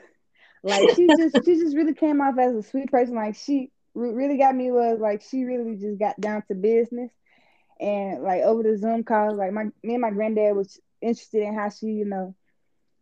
Like 0.63 0.96
she 0.96 1.08
just 1.08 1.46
she 1.46 1.56
just 1.60 1.76
really 1.76 1.93
came 1.93 2.20
off 2.20 2.38
as 2.39 2.56
a 2.56 2.63
sweet 2.63 2.91
person. 2.91 3.15
Like 3.15 3.36
she 3.36 3.72
really 3.93 4.38
got 4.38 4.56
me 4.56 4.72
was 4.72 5.00
like 5.00 5.22
she 5.22 5.43
really 5.43 5.76
just 5.76 6.00
got 6.00 6.20
down 6.20 6.43
to 6.48 6.56
business. 6.56 7.12
And 7.80 8.24
like 8.24 8.41
over 8.41 8.63
the 8.63 8.76
Zoom 8.78 9.04
calls, 9.04 9.38
like 9.38 9.54
my 9.54 9.65
me 9.84 9.93
and 9.93 10.02
my 10.02 10.10
granddad 10.10 10.56
was 10.56 10.80
interested 11.00 11.43
in 11.43 11.54
how 11.54 11.70
she, 11.70 11.88
you 11.88 12.06
know, 12.06 12.34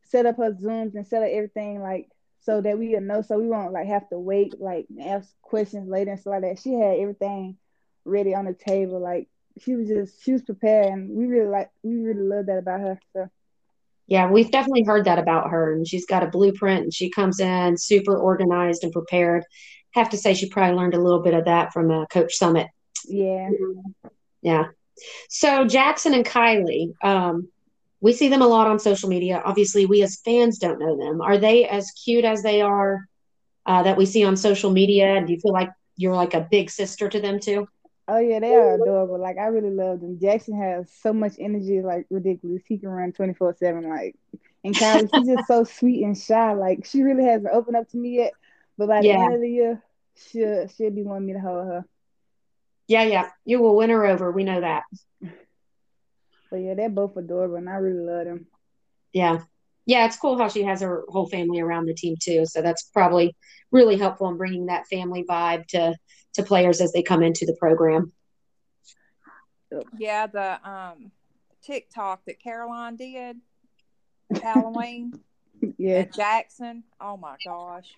set 0.06 0.26
up 0.26 0.38
her 0.38 0.52
Zooms 0.52 0.96
and 0.96 1.08
set 1.08 1.24
up 1.24 1.30
everything 1.32 1.82
like 1.82 2.10
so 2.42 2.62
that 2.62 2.78
we 2.78 2.94
know 3.00 3.22
so 3.22 3.40
we 3.40 3.48
won't 3.48 3.74
like 3.74 3.88
have 3.88 4.08
to 4.10 4.20
wait, 4.20 4.60
like 4.60 4.86
ask 5.04 5.30
questions 5.42 5.90
later 5.90 6.12
and 6.12 6.20
stuff 6.20 6.34
like 6.34 6.42
that. 6.42 6.60
She 6.60 6.74
had 6.74 7.00
everything 7.00 7.58
ready 8.06 8.36
on 8.36 8.46
the 8.46 8.54
table, 8.54 9.00
like 9.00 9.28
she 9.60 9.76
was 9.76 9.88
just 9.88 10.24
she 10.24 10.32
was 10.32 10.44
prepared, 10.44 10.88
and 10.88 11.10
we 11.10 11.26
really 11.26 11.50
like 11.50 11.72
we 11.84 11.98
really 11.98 12.22
love 12.22 12.46
that 12.48 12.60
about 12.60 12.82
her. 12.82 13.00
So. 13.14 13.30
Yeah, 14.08 14.30
we've 14.30 14.52
definitely 14.52 14.84
heard 14.84 15.06
that 15.06 15.18
about 15.18 15.50
her, 15.50 15.74
and 15.74 15.88
she's 15.88 16.06
got 16.06 16.22
a 16.22 16.28
blueprint, 16.28 16.84
and 16.84 16.94
she 16.94 17.10
comes 17.10 17.40
in 17.40 17.76
super 17.76 18.16
organized 18.16 18.84
and 18.84 18.94
prepared. 18.94 19.44
Have 19.96 20.10
to 20.10 20.18
say, 20.18 20.36
she 20.36 20.48
probably 20.48 20.76
learned 20.76 20.94
a 20.94 21.02
little 21.02 21.24
bit 21.24 21.34
of 21.34 21.46
that 21.46 21.74
from 21.74 21.90
uh, 21.90 22.06
Coach 22.06 22.38
Summitt. 22.40 22.68
Yeah, 23.06 23.50
yeah. 24.44 24.66
So 25.30 25.66
Jackson 25.66 26.14
and 26.14 26.26
Kylie, 26.26 26.94
um, 27.04 27.50
we 28.06 28.14
see 28.14 28.28
them 28.28 28.44
a 28.44 28.48
lot 28.48 28.68
on 28.68 28.78
social 28.78 29.10
media. 29.10 29.42
Obviously, 29.44 29.88
we 29.88 30.04
as 30.04 30.18
fans 30.18 30.60
don't 30.60 30.78
know 30.78 30.96
them. 30.96 31.22
Are 31.22 31.40
they 31.40 31.68
as 31.68 31.90
cute 31.90 32.24
as 32.24 32.44
they 32.44 32.62
are 32.62 33.10
uh, 33.66 33.82
that 33.82 33.98
we 33.98 34.06
see 34.06 34.24
on 34.24 34.38
social 34.38 34.70
media? 34.70 35.16
And 35.16 35.26
Do 35.26 35.34
you 35.34 35.40
feel 35.40 35.54
like 35.54 35.72
you're 35.98 36.14
like 36.14 36.36
a 36.36 36.48
big 36.52 36.70
sister 36.70 37.10
to 37.10 37.20
them 37.20 37.40
too? 37.40 37.68
Oh 38.08 38.20
yeah, 38.20 38.40
they 38.40 38.54
are 38.54 38.76
adorable. 38.76 39.18
Like 39.18 39.40
I 39.40 39.48
really 39.48 39.72
love 39.72 40.02
them. 40.02 40.20
Jackson 40.22 40.56
has 40.56 40.88
so 41.02 41.14
much 41.14 41.34
energy, 41.40 41.82
like 41.82 42.06
ridiculous. 42.12 42.62
He 42.68 42.78
can 42.78 42.90
run 42.90 43.12
twenty 43.12 43.34
four 43.34 43.56
seven. 43.58 43.90
Like, 43.90 44.16
and 44.64 44.76
Kylie, 44.76 45.10
she's 45.12 45.36
just 45.36 45.48
so 45.48 45.64
sweet 45.64 46.04
and 46.04 46.16
shy. 46.16 46.54
Like 46.54 46.86
she 46.86 47.02
really 47.02 47.24
hasn't 47.24 47.52
opened 47.52 47.78
up 47.78 47.90
to 47.90 47.98
me 47.98 48.18
yet, 48.18 48.34
but 48.78 48.88
by 48.88 49.02
yeah. 49.02 49.18
the 49.18 49.24
end 49.24 49.34
of 49.34 49.42
the 49.42 49.50
year, 49.50 49.84
she'll 50.16 50.68
she'll 50.68 50.92
be 50.92 51.02
wanting 51.02 51.26
me 51.26 51.34
to 51.34 51.40
hold 51.40 51.66
her. 51.66 51.86
Yeah, 52.88 53.02
yeah, 53.02 53.32
you 53.46 53.60
will 53.60 53.76
win 53.76 53.90
her 53.90 54.06
over. 54.06 54.32
We 54.32 54.44
know 54.44 54.62
that. 54.62 54.84
But 56.56 56.62
yeah, 56.62 56.74
they're 56.74 56.90
both 56.90 57.18
adorable, 57.18 57.58
and 57.58 57.68
I 57.68 57.74
really 57.74 58.00
love 58.00 58.24
them. 58.24 58.46
Yeah. 59.12 59.42
Yeah, 59.86 60.06
it's 60.06 60.16
cool 60.16 60.38
how 60.38 60.48
she 60.48 60.64
has 60.64 60.80
her 60.80 61.04
whole 61.10 61.28
family 61.28 61.60
around 61.60 61.86
the 61.86 61.94
team 61.94 62.16
too. 62.18 62.46
So 62.46 62.62
that's 62.62 62.84
probably 62.94 63.36
really 63.74 63.98
helpful 63.98 64.30
in 64.30 64.38
bringing 64.38 64.68
that 64.68 64.88
family 64.88 65.26
vibe 65.30 65.68
to 65.68 65.98
to 66.36 66.44
players 66.44 66.80
as 66.80 66.94
they 66.94 67.04
come 67.04 67.24
into 67.24 67.46
the 67.46 67.58
program. 67.60 68.14
Yeah, 70.00 70.28
the 70.28 70.66
um 70.66 71.12
TikTok 71.62 72.24
that 72.26 72.42
Karoline 72.42 72.98
did 72.98 73.36
Halloween 74.42 75.20
Yeah, 75.78 76.00
at 76.00 76.14
Jackson. 76.14 76.86
Oh 77.02 77.18
my 77.18 77.36
gosh. 77.44 77.92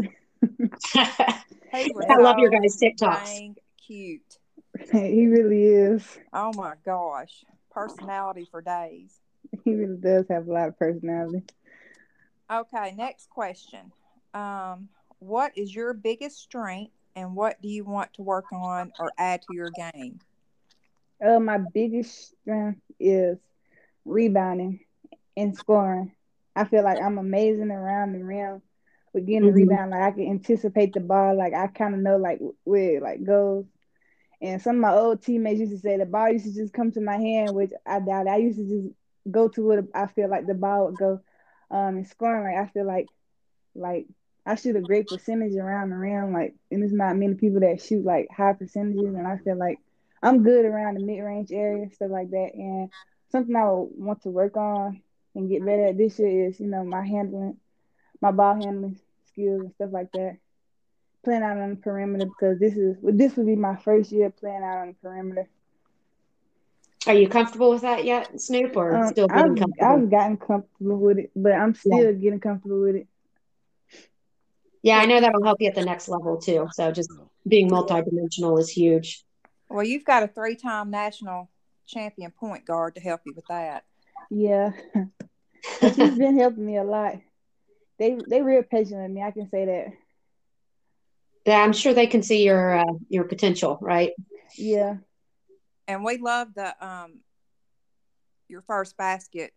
He 1.72 1.94
I 2.10 2.16
love 2.16 2.40
your 2.40 2.50
guys' 2.50 2.76
TikToks. 2.82 3.24
Dang 3.24 3.56
cute. 3.86 4.38
he 4.92 5.26
really 5.26 5.64
is. 5.64 6.18
Oh 6.32 6.52
my 6.54 6.74
gosh. 6.84 7.44
Personality 7.70 8.46
for 8.50 8.60
days. 8.62 9.20
He 9.64 9.74
really 9.74 9.96
does 9.96 10.26
have 10.28 10.48
a 10.48 10.52
lot 10.52 10.68
of 10.68 10.78
personality. 10.78 11.42
Okay, 12.50 12.92
next 12.96 13.28
question. 13.30 13.92
Um, 14.34 14.88
what 15.18 15.56
is 15.56 15.74
your 15.74 15.92
biggest 15.94 16.38
strength 16.38 16.92
and 17.14 17.34
what 17.34 17.60
do 17.62 17.68
you 17.68 17.84
want 17.84 18.12
to 18.14 18.22
work 18.22 18.52
on 18.52 18.92
or 18.98 19.12
add 19.18 19.42
to 19.42 19.52
your 19.52 19.70
game? 19.70 20.20
Uh, 21.24 21.38
my 21.40 21.58
biggest 21.58 22.34
strength 22.42 22.80
is 22.98 23.38
rebounding 24.04 24.80
and 25.36 25.56
scoring. 25.56 26.12
I 26.56 26.64
feel 26.64 26.82
like 26.84 27.00
I'm 27.00 27.18
amazing 27.18 27.70
around 27.70 28.12
the 28.12 28.24
rim 28.24 28.62
with 29.12 29.26
getting 29.26 29.46
the 29.46 29.52
Mhm. 29.52 29.52
rebound. 29.52 29.90
Like 29.90 30.02
I 30.02 30.10
can 30.12 30.28
anticipate 30.28 30.94
the 30.94 31.00
ball. 31.00 31.36
Like 31.36 31.54
I 31.54 31.66
kind 31.68 31.94
of 31.94 32.00
know 32.00 32.16
like 32.16 32.40
where 32.64 32.96
it 32.96 33.02
like 33.02 33.24
goes. 33.24 33.64
And 34.42 34.60
some 34.60 34.76
of 34.76 34.80
my 34.80 34.92
old 34.92 35.22
teammates 35.22 35.60
used 35.60 35.72
to 35.72 35.78
say 35.78 35.98
the 35.98 36.06
ball 36.06 36.30
used 36.30 36.46
to 36.46 36.54
just 36.54 36.72
come 36.72 36.90
to 36.92 37.00
my 37.00 37.16
hand, 37.16 37.54
which 37.54 37.72
I 37.86 38.00
doubt. 38.00 38.26
I 38.26 38.36
used 38.36 38.58
to 38.58 38.64
just 38.64 38.94
go 39.30 39.48
to 39.48 39.62
where 39.62 39.84
I 39.94 40.06
feel 40.06 40.30
like 40.30 40.46
the 40.46 40.54
ball 40.54 40.86
would 40.86 40.96
go. 40.96 41.20
Um, 41.70 41.96
and 41.96 42.06
scoring, 42.06 42.56
like 42.56 42.68
I 42.68 42.72
feel 42.72 42.86
like, 42.86 43.08
like 43.74 44.06
I 44.46 44.54
shoot 44.56 44.76
a 44.76 44.80
great 44.80 45.08
percentage 45.08 45.54
around 45.54 45.90
the 45.90 45.96
rim. 45.96 46.32
Like, 46.32 46.54
and 46.70 46.82
there's 46.82 46.92
not 46.92 47.16
many 47.16 47.34
people 47.34 47.60
that 47.60 47.82
shoot 47.82 48.04
like 48.04 48.28
high 48.34 48.54
percentages, 48.54 49.14
and 49.14 49.26
I 49.26 49.36
feel 49.38 49.56
like 49.56 49.78
I'm 50.22 50.42
good 50.42 50.64
around 50.64 50.94
the 50.94 51.00
mid 51.00 51.22
range 51.22 51.52
area, 51.52 51.90
stuff 51.92 52.10
like 52.10 52.30
that. 52.30 52.50
And 52.54 52.90
something 53.30 53.54
I 53.54 53.70
would 53.70 53.90
want 53.94 54.22
to 54.22 54.30
work 54.30 54.56
on 54.56 55.02
and 55.34 55.48
get 55.48 55.64
better 55.64 55.86
at 55.86 55.98
this 55.98 56.18
year 56.18 56.48
is, 56.48 56.58
you 56.58 56.66
know, 56.66 56.82
my 56.82 57.06
handling, 57.06 57.58
my 58.20 58.32
ball 58.32 58.54
handling 58.54 58.98
skills 59.28 59.60
and 59.60 59.74
stuff 59.74 59.90
like 59.92 60.10
that. 60.12 60.38
Playing 61.22 61.42
out 61.42 61.58
on 61.58 61.70
the 61.70 61.76
perimeter 61.76 62.26
because 62.26 62.58
this 62.58 62.74
is 62.74 62.96
this 63.02 63.36
would 63.36 63.46
be 63.46 63.56
my 63.56 63.76
first 63.76 64.10
year 64.10 64.30
playing 64.30 64.62
out 64.62 64.78
on 64.78 64.88
the 64.88 64.94
perimeter. 64.94 65.48
Are 67.06 67.14
you 67.14 67.28
comfortable 67.28 67.70
with 67.70 67.82
that 67.82 68.04
yet, 68.04 68.40
Snoop, 68.40 68.76
or 68.76 68.94
Um, 68.94 69.08
still 69.08 69.28
getting 69.28 69.52
I've, 69.52 69.58
comfortable? 69.58 69.86
I've 69.86 70.10
gotten 70.10 70.36
comfortable 70.36 70.96
with 70.98 71.18
it, 71.18 71.30
but 71.34 71.52
I'm 71.52 71.74
still 71.74 72.12
getting 72.14 72.40
comfortable 72.40 72.80
with 72.82 72.96
it. 72.96 73.06
yeah, 74.82 74.98
I 74.98 75.06
know 75.06 75.20
that'll 75.20 75.44
help 75.44 75.60
you 75.60 75.68
at 75.68 75.74
the 75.74 75.84
next 75.84 76.08
level 76.08 76.38
too. 76.38 76.68
So 76.72 76.90
just 76.92 77.10
being 77.46 77.70
multidimensional 77.70 78.58
is 78.58 78.70
huge. 78.70 79.24
Well, 79.68 79.84
you've 79.84 80.04
got 80.04 80.22
a 80.22 80.28
three 80.28 80.56
time 80.56 80.90
national 80.90 81.50
champion 81.86 82.30
point 82.32 82.64
guard 82.66 82.94
to 82.96 83.00
help 83.00 83.22
you 83.24 83.32
with 83.34 83.46
that. 83.48 83.84
Yeah, 84.30 84.72
she's 85.80 86.18
been 86.18 86.38
helping 86.38 86.66
me 86.66 86.76
a 86.76 86.84
lot. 86.84 87.16
They 87.98 88.18
they 88.28 88.42
real 88.42 88.62
patient 88.62 89.02
with 89.02 89.10
me. 89.10 89.22
I 89.22 89.30
can 89.30 89.48
say 89.50 89.64
that. 89.64 89.92
Yeah, 91.46 91.60
I'm 91.62 91.72
sure 91.72 91.94
they 91.94 92.06
can 92.06 92.22
see 92.22 92.44
your 92.44 92.78
uh, 92.78 92.92
your 93.08 93.24
potential, 93.24 93.78
right? 93.80 94.12
Yeah, 94.56 94.96
And 95.88 96.04
we 96.04 96.18
love 96.18 96.54
the 96.54 96.74
um 96.86 97.20
your 98.48 98.62
first 98.62 98.96
basket 98.96 99.52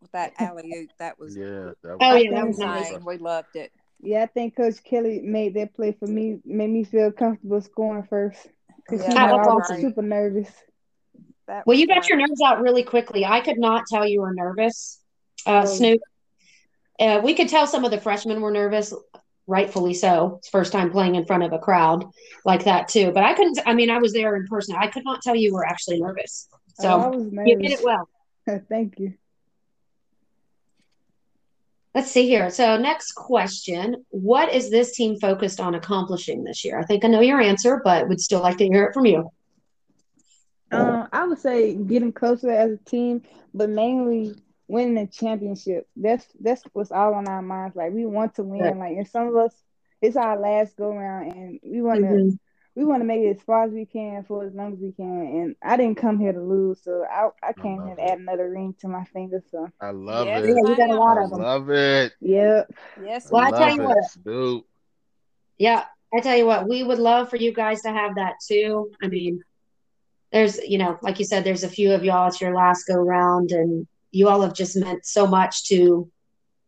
with 0.00 0.12
that 0.12 0.34
alley 0.38 0.70
oop. 0.76 0.90
That 0.98 1.18
was 1.18 1.36
Yeah. 1.36 1.72
That 1.82 1.96
Oh, 2.00 2.14
was 2.14 2.22
yeah, 2.24 2.30
that 2.32 2.46
was 2.46 2.58
nice. 2.58 2.90
insane. 2.90 3.04
We 3.04 3.18
loved 3.18 3.54
it. 3.56 3.72
yeah. 4.00 4.22
I 4.22 4.26
think 4.26 4.56
Coach 4.56 4.82
Kellie 4.84 5.20
made 5.20 5.54
that 5.54 5.74
play 5.74 5.92
for 5.92 6.06
me, 6.06 6.40
made 6.44 6.70
me 6.70 6.84
feel 6.84 7.10
comfortable 7.12 7.60
scoring 7.60 8.04
first. 8.04 8.46
Cause 8.88 9.02
Yeah, 9.02 9.08
she 9.08 9.14
that 9.14 9.28
know 9.28 9.34
I 9.36 9.46
was 9.46 9.62
awesome. 9.64 9.80
super 9.80 10.02
nervous. 10.02 10.50
That 11.46 11.66
Well, 11.66 11.76
you 11.76 11.86
got 11.86 11.98
great. 12.00 12.08
your 12.10 12.18
nerves 12.18 12.40
out 12.44 12.60
really 12.60 12.82
quickly. 12.84 13.24
I 13.24 13.40
could 13.40 13.58
not 13.58 13.84
tell 13.86 14.06
you 14.06 14.20
were 14.20 14.32
nervous, 14.34 15.00
uh, 15.46 15.62
Oh. 15.62 15.64
Snoop. 15.66 16.00
Uh, 16.98 17.20
we 17.24 17.34
could 17.34 17.48
tell 17.48 17.66
some 17.66 17.84
of 17.84 17.90
the 17.90 18.00
freshmen 18.00 18.40
were 18.42 18.50
nervous, 18.50 18.92
rightfully 19.50 19.92
so. 19.92 20.36
It's 20.38 20.48
first 20.48 20.72
time 20.72 20.90
playing 20.90 21.16
in 21.16 21.26
front 21.26 21.42
of 21.42 21.52
a 21.52 21.58
crowd 21.58 22.06
like 22.44 22.64
that 22.64 22.88
too. 22.88 23.10
But 23.12 23.24
I 23.24 23.34
couldn't. 23.34 23.58
I 23.66 23.74
mean, 23.74 23.90
I 23.90 23.98
was 23.98 24.12
there 24.12 24.36
in 24.36 24.46
person. 24.46 24.76
I 24.78 24.86
could 24.86 25.04
not 25.04 25.20
tell 25.20 25.34
you 25.34 25.52
were 25.52 25.66
actually 25.66 26.00
nervous. 26.00 26.48
oh, 26.78 26.82
So 26.82 27.08
was 27.10 27.48
you 27.48 27.58
did 27.58 27.72
it 27.72 27.84
well. 27.84 28.08
Thank 28.68 28.98
you. 28.98 29.14
Let's 31.92 32.10
see 32.10 32.28
here. 32.28 32.50
So, 32.50 32.76
next 32.76 33.12
question. 33.12 34.04
What 34.10 34.54
is 34.54 34.70
this 34.70 34.94
team 34.94 35.18
focused 35.18 35.58
on 35.58 35.74
accomplishing 35.74 36.44
this 36.44 36.64
year? 36.64 36.78
I 36.78 36.84
think 36.84 37.04
I 37.04 37.08
know 37.08 37.20
your 37.20 37.40
answer, 37.40 37.80
but 37.84 38.08
would 38.08 38.20
still 38.20 38.40
like 38.40 38.58
to 38.58 38.64
hear 38.64 38.84
it 38.84 38.94
from 38.94 39.06
you. 39.06 39.28
Um, 40.70 41.08
I 41.12 41.26
would 41.26 41.40
say 41.40 41.74
getting 41.74 42.12
closer 42.12 42.48
as 42.48 42.70
a 42.70 42.76
team, 42.76 43.22
but 43.52 43.68
mainly 43.70 44.36
winning 44.70 44.98
a 44.98 45.06
championship. 45.06 45.88
That's 45.96 46.26
that's 46.40 46.62
what's 46.72 46.92
all 46.92 47.14
on 47.14 47.28
our 47.28 47.42
minds. 47.42 47.76
Like 47.76 47.92
we 47.92 48.06
want 48.06 48.34
to 48.36 48.44
win. 48.44 48.62
Right. 48.62 48.76
Like 48.78 48.96
and 48.96 49.08
some 49.08 49.28
of 49.28 49.36
us, 49.36 49.54
it's 50.02 50.16
our 50.16 50.38
last 50.38 50.76
go 50.76 50.94
round, 50.94 51.32
and 51.32 51.60
we 51.64 51.82
want 51.82 52.02
to 52.02 52.20
Mhm. 52.20 52.38
we 52.76 52.84
want 52.84 53.00
to 53.02 53.06
make 53.06 53.20
it 53.22 53.36
as 53.36 53.42
far 53.42 53.64
as 53.64 53.72
we 53.72 53.86
can 53.86 54.24
for 54.24 54.44
as 54.46 54.54
long 54.54 54.74
as 54.74 54.80
we 54.80 54.92
can. 54.92 55.20
And 55.26 55.56
I 55.62 55.76
didn't 55.76 55.96
come 55.96 56.18
here 56.18 56.32
to 56.32 56.42
lose, 56.42 56.82
so 56.82 57.04
I 57.04 57.28
I 57.42 57.52
came 57.52 57.82
here 57.84 57.96
to 57.96 58.02
add 58.02 58.18
another 58.18 58.50
ring 58.50 58.74
to 58.80 58.88
my 58.88 59.04
finger. 59.04 59.42
So 59.50 59.68
I 59.80 59.90
love 59.90 60.26
Yes, 60.26 60.44
it. 60.44 60.48
Yeah, 60.48 60.70
you 60.70 60.76
got 60.76 60.90
a 60.90 60.94
lot 60.94 61.18
I 61.18 61.24
of 61.24 61.30
them. 61.30 61.40
love 61.40 61.70
it. 61.70 62.12
yep. 62.20 62.70
Yes, 62.96 63.30
Well, 63.30 63.42
I 63.44 63.50
we 63.50 63.52
tell 63.52 63.70
you 63.70 63.76
do. 63.78 63.84
what. 63.84 63.98
it, 63.98 64.04
Snoop. 64.04 64.64
Yeah, 65.58 65.84
I 66.14 66.20
tell 66.20 66.36
you 66.36 66.46
what, 66.46 66.68
we 66.68 66.82
would 66.82 66.98
love 66.98 67.28
for 67.28 67.36
you 67.36 67.52
guys 67.52 67.82
to 67.82 67.90
have 67.90 68.14
that 68.16 68.34
too. 68.48 68.90
I 69.02 69.08
mean, 69.08 69.40
there's, 70.32 70.58
you 70.58 70.78
know, 70.78 70.98
like 71.02 71.18
you 71.18 71.24
said, 71.24 71.44
there's 71.44 71.64
a 71.64 71.68
few 71.68 71.92
of 71.92 72.04
y'all, 72.04 72.28
it's 72.28 72.40
your 72.40 72.54
last 72.54 72.84
go 72.86 72.94
round, 72.96 73.50
and 73.52 73.86
you 74.10 74.28
all 74.28 74.42
have 74.42 74.54
just 74.54 74.76
meant 74.76 75.06
so 75.06 75.26
much 75.26 75.68
to 75.68 76.10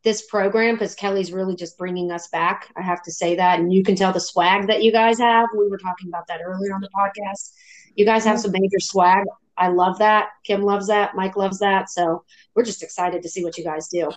this 0.04 0.26
program 0.26 0.74
because 0.74 0.94
Kellie's 0.94 1.32
really 1.32 1.54
just 1.54 1.78
bringing 1.78 2.10
us 2.10 2.28
back. 2.28 2.72
I 2.76 2.82
have 2.82 3.02
to 3.02 3.12
say 3.12 3.36
that. 3.36 3.60
And 3.60 3.72
you 3.72 3.84
can 3.84 3.94
tell 3.94 4.12
the 4.12 4.20
swag 4.20 4.66
that 4.66 4.82
you 4.82 4.90
guys 4.90 5.18
have. 5.18 5.48
We 5.56 5.68
were 5.68 5.78
talking 5.78 6.08
about 6.08 6.26
that 6.28 6.40
earlier 6.44 6.74
on 6.74 6.80
the 6.80 6.88
podcast. 6.88 7.52
You 7.94 8.04
guys 8.04 8.24
have 8.24 8.40
some 8.40 8.52
major 8.52 8.80
swag. 8.80 9.24
I 9.56 9.68
love 9.68 9.98
that. 9.98 10.30
Kim 10.44 10.62
loves 10.62 10.88
that. 10.88 11.14
Mike 11.14 11.36
loves 11.36 11.58
that. 11.60 11.90
So 11.90 12.24
we're 12.54 12.64
just 12.64 12.82
excited 12.82 13.22
to 13.22 13.28
see 13.28 13.44
what 13.44 13.58
you 13.58 13.64
guys 13.64 13.88
do. 13.88 14.10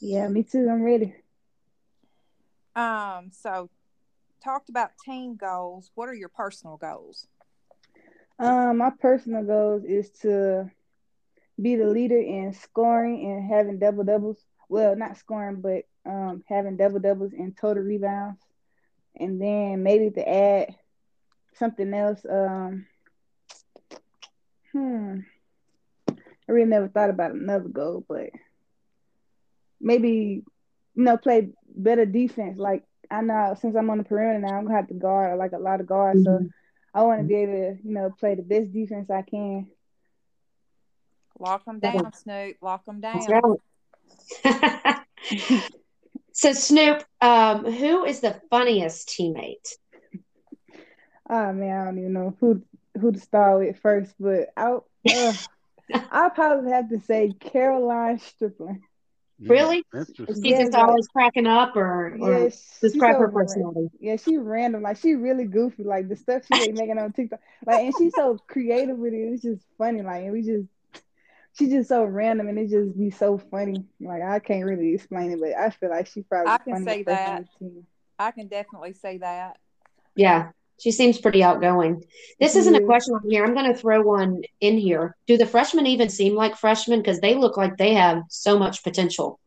Yeah, 0.00 0.28
me 0.28 0.44
too. 0.44 0.68
I'm 0.70 0.82
ready. 0.82 1.14
Um, 2.76 3.30
so 3.32 3.68
talked 4.42 4.68
about 4.68 4.92
team 5.04 5.36
goals. 5.36 5.90
What 5.94 6.08
are 6.08 6.14
your 6.14 6.28
personal 6.28 6.76
goals? 6.76 7.26
Um, 8.38 8.78
my 8.78 8.90
personal 8.90 9.42
goals 9.42 9.84
is 9.84 10.10
to 10.20 10.70
be 11.60 11.76
the 11.76 11.86
leader 11.86 12.18
in 12.18 12.52
scoring 12.52 13.24
and 13.24 13.50
having 13.52 13.78
double 13.78 14.04
doubles. 14.04 14.44
Well, 14.68 14.96
not 14.96 15.16
scoring, 15.16 15.60
but 15.60 15.84
um, 16.06 16.42
having 16.48 16.76
double 16.76 17.00
doubles 17.00 17.32
and 17.32 17.56
total 17.56 17.82
rebounds, 17.82 18.40
and 19.16 19.40
then 19.40 19.82
maybe 19.82 20.10
to 20.10 20.28
add 20.28 20.74
something 21.54 21.92
else. 21.94 22.24
Um, 22.28 22.86
hmm, 24.72 25.20
I 26.10 26.52
really 26.52 26.68
never 26.68 26.88
thought 26.88 27.10
about 27.10 27.32
another 27.32 27.68
goal, 27.68 28.04
but 28.08 28.30
maybe 29.80 30.42
you 30.94 31.04
know 31.04 31.16
play 31.16 31.50
better 31.74 32.06
defense. 32.06 32.58
Like 32.58 32.84
I 33.10 33.20
know 33.22 33.56
since 33.60 33.76
I'm 33.76 33.90
on 33.90 33.98
the 33.98 34.04
perimeter 34.04 34.38
now, 34.40 34.56
I'm 34.58 34.64
gonna 34.64 34.76
have 34.76 34.88
to 34.88 34.94
guard 34.94 35.38
like 35.38 35.52
a 35.52 35.58
lot 35.58 35.80
of 35.80 35.86
guards, 35.86 36.22
so 36.22 36.44
I 36.94 37.02
want 37.02 37.20
to 37.20 37.26
be 37.26 37.36
able 37.36 37.52
to 37.52 37.76
you 37.82 37.94
know 37.94 38.10
play 38.18 38.34
the 38.34 38.42
best 38.42 38.72
defense 38.72 39.10
I 39.10 39.22
can. 39.22 39.68
Lock 41.38 41.64
them 41.64 41.80
Yeah. 41.82 41.92
down, 42.02 42.12
Snoop. 42.12 42.56
Lock 42.60 42.84
them 42.84 43.00
down. 43.00 43.20
That's 44.42 44.44
right. 44.44 44.98
so 46.32 46.52
Snoop, 46.52 47.04
um, 47.20 47.64
who 47.64 48.04
is 48.04 48.20
the 48.20 48.40
funniest 48.50 49.08
teammate? 49.08 49.74
Oh 51.30 51.52
man, 51.52 51.80
I 51.80 51.84
don't 51.84 51.98
even 51.98 52.12
know 52.14 52.36
who 52.40 52.62
who 52.98 53.12
to 53.12 53.20
start 53.20 53.58
with 53.60 53.78
first, 53.80 54.14
but 54.18 54.48
I 54.56 54.78
uh, 55.10 55.32
I'll 56.10 56.30
probably 56.30 56.72
have 56.72 56.88
to 56.90 57.00
say 57.00 57.34
Caroline 57.38 58.18
Strickland. 58.18 58.82
Really? 59.40 59.84
She's 60.16 60.40
Yeah, 60.42 60.60
just 60.62 60.72
like- 60.72 60.82
always 60.82 61.06
cracking 61.08 61.46
up, 61.46 61.76
or, 61.76 62.16
or 62.20 62.38
Yeah, 62.44 62.48
describe 62.80 63.14
so 63.14 63.20
her 63.20 63.26
ra- 63.28 63.44
personality? 63.44 63.88
Yeah, 64.00 64.16
she 64.16 64.36
random. 64.36 64.82
Like 64.82 64.96
she 64.96 65.14
really 65.14 65.44
goofy. 65.44 65.84
Like 65.84 66.08
the 66.08 66.16
stuff 66.16 66.42
she 66.46 66.54
be 66.54 66.72
making 66.72 66.98
on 66.98 67.12
TikTok. 67.12 67.38
Like 67.64 67.82
and 67.84 67.94
she's 67.96 68.14
so 68.16 68.38
creative 68.48 68.98
with 68.98 69.12
it. 69.12 69.18
It's 69.18 69.42
just 69.42 69.64
funny. 69.78 70.02
Like 70.02 70.24
and 70.24 70.32
we 70.32 70.42
just 70.42 70.66
she's 71.56 71.70
just 71.70 71.88
so 71.88 72.04
random 72.04 72.48
and 72.48 72.58
it 72.58 72.68
just 72.70 72.98
be 72.98 73.10
so 73.10 73.38
funny. 73.38 73.84
Like 74.00 74.22
I 74.22 74.38
can't 74.40 74.64
really 74.64 74.94
explain 74.94 75.32
it, 75.32 75.40
but 75.40 75.54
I 75.56 75.70
feel 75.70 75.90
like 75.90 76.06
she 76.06 76.22
probably 76.22 76.50
I 76.52 76.58
can 76.58 76.74
funniest 76.74 76.84
say 76.84 77.02
that. 77.04 77.28
on 77.28 77.48
the 77.60 77.66
team. 77.66 77.86
I 78.18 78.30
can 78.32 78.48
definitely 78.48 78.94
say 78.94 79.18
that. 79.18 79.58
Yeah, 80.16 80.50
She 80.80 80.90
seems 80.92 81.18
pretty 81.18 81.42
outgoing. 81.42 82.04
This 82.40 82.56
isn't 82.56 82.74
a 82.74 82.80
Yeah. 82.80 82.86
question 82.86 83.14
on 83.14 83.28
here. 83.28 83.44
I'm 83.44 83.54
going 83.54 83.72
to 83.72 83.78
throw 83.78 84.00
one 84.02 84.42
in 84.60 84.76
here. 84.78 85.16
Do 85.26 85.36
the 85.36 85.46
freshmen 85.46 85.86
even 85.86 86.08
seem 86.08 86.34
like 86.34 86.56
freshmen? 86.56 87.00
Because 87.00 87.20
they 87.20 87.34
look 87.34 87.56
like 87.56 87.76
they 87.76 87.94
have 87.94 88.22
so 88.28 88.58
much 88.58 88.82
potential. 88.84 89.40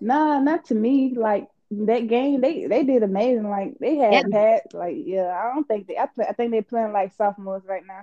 Nah, 0.00 0.38
not 0.40 0.66
to 0.66 0.74
me. 0.74 1.14
Like 1.16 1.48
that 1.70 2.06
game, 2.08 2.40
they 2.40 2.66
they 2.66 2.84
did 2.84 3.02
amazing. 3.02 3.48
Like 3.48 3.78
they 3.78 3.96
had 3.96 4.22
Yeah. 4.22 4.22
Pat. 4.30 4.74
Like 4.74 4.96
yeah, 4.98 5.28
I 5.32 5.54
don't 5.54 5.66
think 5.66 5.86
they. 5.86 5.96
I, 5.98 6.06
play, 6.06 6.26
I 6.28 6.32
think 6.32 6.50
they're 6.52 6.62
playing 6.62 6.92
like 6.92 7.12
sophomores 7.14 7.64
right 7.66 7.86
now, 7.86 8.02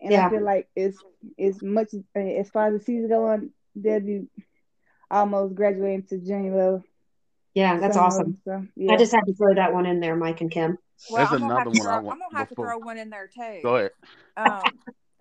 and 0.00 0.12
Yeah. 0.12 0.26
I 0.26 0.30
feel 0.30 0.42
like 0.42 0.68
it's 0.76 0.98
as 1.38 1.62
much 1.62 1.88
as 2.14 2.50
far 2.50 2.68
as 2.68 2.78
the 2.78 2.84
season 2.84 3.08
going, 3.08 3.50
they'll 3.74 4.00
be 4.00 4.26
almost 5.10 5.54
graduating 5.54 6.04
to 6.04 6.18
junior 6.18 6.56
level. 6.56 6.84
Yeah, 7.54 7.78
that's 7.78 7.94
Some 7.96 8.04
of 8.06 8.12
awesome. 8.12 8.38
So 8.44 8.66
yeah, 8.76 8.92
I 8.92 8.96
just 8.96 9.12
had 9.12 9.24
to 9.26 9.34
throw 9.34 9.54
that 9.54 9.72
one 9.72 9.86
in 9.86 10.00
there, 10.00 10.14
Mike 10.16 10.40
and 10.40 10.50
Kim. 10.50 10.78
Well, 11.10 11.18
There's 11.18 11.32
I'm 11.32 11.48
gonna 11.48 11.58
have 11.58 11.66
another 11.66 11.74
to 11.76 11.80
one 11.80 11.88
I 11.88 11.92
throw, 11.98 12.02
want 12.02 12.12
I'm 12.14 12.18
gonna 12.28 12.38
have 12.38 12.48
before- 12.48 12.64
to 12.66 12.70
throw 12.70 12.78
one 12.78 12.98
in 12.98 13.10
there 13.10 13.26
too. 13.28 13.60
Go 13.62 13.76
ahead. 13.76 13.90
Um, 14.36 14.62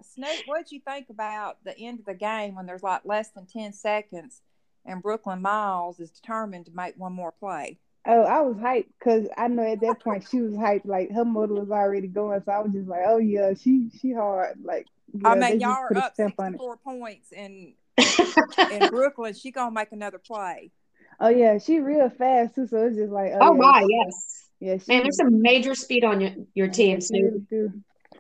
Snoop, 0.04 0.44
what 0.46 0.58
did 0.60 0.72
you 0.72 0.80
think 0.82 1.10
about 1.10 1.64
the 1.64 1.78
end 1.78 2.00
of 2.00 2.06
the 2.06 2.14
game 2.14 2.56
when 2.56 2.66
there's 2.66 2.84
like 2.84 3.02
less 3.06 3.30
than 3.30 3.46
ten 3.46 3.74
seconds 3.74 4.42
and 4.86 5.02
Brooklynn 5.02 5.42
Miles 5.42 6.00
is 6.00 6.12
determined 6.12 6.66
to 6.68 6.72
make 6.76 6.96
one 6.98 7.14
more 7.14 7.32
play? 7.32 7.80
Oh, 8.10 8.22
I 8.22 8.40
was 8.42 8.56
hyped 8.56 8.88
because 8.98 9.28
I 9.38 9.50
know 9.50 9.64
at 9.70 9.82
that 9.82 10.02
point 10.02 10.26
she 10.30 10.40
was 10.40 10.54
hyped. 10.54 10.86
Like 10.86 11.12
her 11.12 11.26
motor 11.26 11.56
was 11.56 11.70
already 11.72 12.08
going, 12.08 12.42
so 12.46 12.52
I 12.52 12.60
was 12.60 12.72
just 12.72 12.88
like, 12.88 13.02
"Oh 13.06 13.18
yeah, 13.18 13.54
she 13.54 13.90
she 14.00 14.14
hard." 14.14 14.58
Like 14.64 14.88
I 15.26 15.36
yeah, 15.36 15.40
they 15.42 15.50
mean, 15.50 15.60
y'all 15.60 15.72
are 15.72 15.98
up 15.98 16.14
stamp 16.14 16.36
on 16.40 16.46
it. 16.48 16.52
64 16.52 16.78
points 16.78 17.32
in 17.34 17.74
in 18.72 18.88
Brooklynn. 18.90 19.34
She 19.34 19.52
gonna 19.52 19.72
make 19.72 19.92
another 19.92 20.20
play. 20.20 20.72
Oh 21.20 21.30
yeah, 21.30 21.58
she 21.58 21.80
real 21.80 22.10
fast 22.10 22.56
too. 22.56 22.68
So 22.68 22.86
it's 22.86 22.96
just 22.96 23.12
like, 23.12 23.32
oh, 23.34 23.40
Oh 23.42 23.56
yeah, 23.56 23.60
my, 23.60 23.82
she- 23.82 23.88
yes. 23.90 24.50
yeah, 24.60 24.78
she, 24.78 24.92
Man, 24.94 25.04
there's 25.04 25.18
some 25.18 25.42
major 25.42 25.76
speed 25.76 26.04
on 26.06 26.22
your, 26.22 26.32
your 26.54 26.68
yeah, 26.68 26.74
team, 26.74 27.02
She 27.02 27.08
Snoop. 27.08 27.24
really 27.24 27.40
do. 27.50 27.72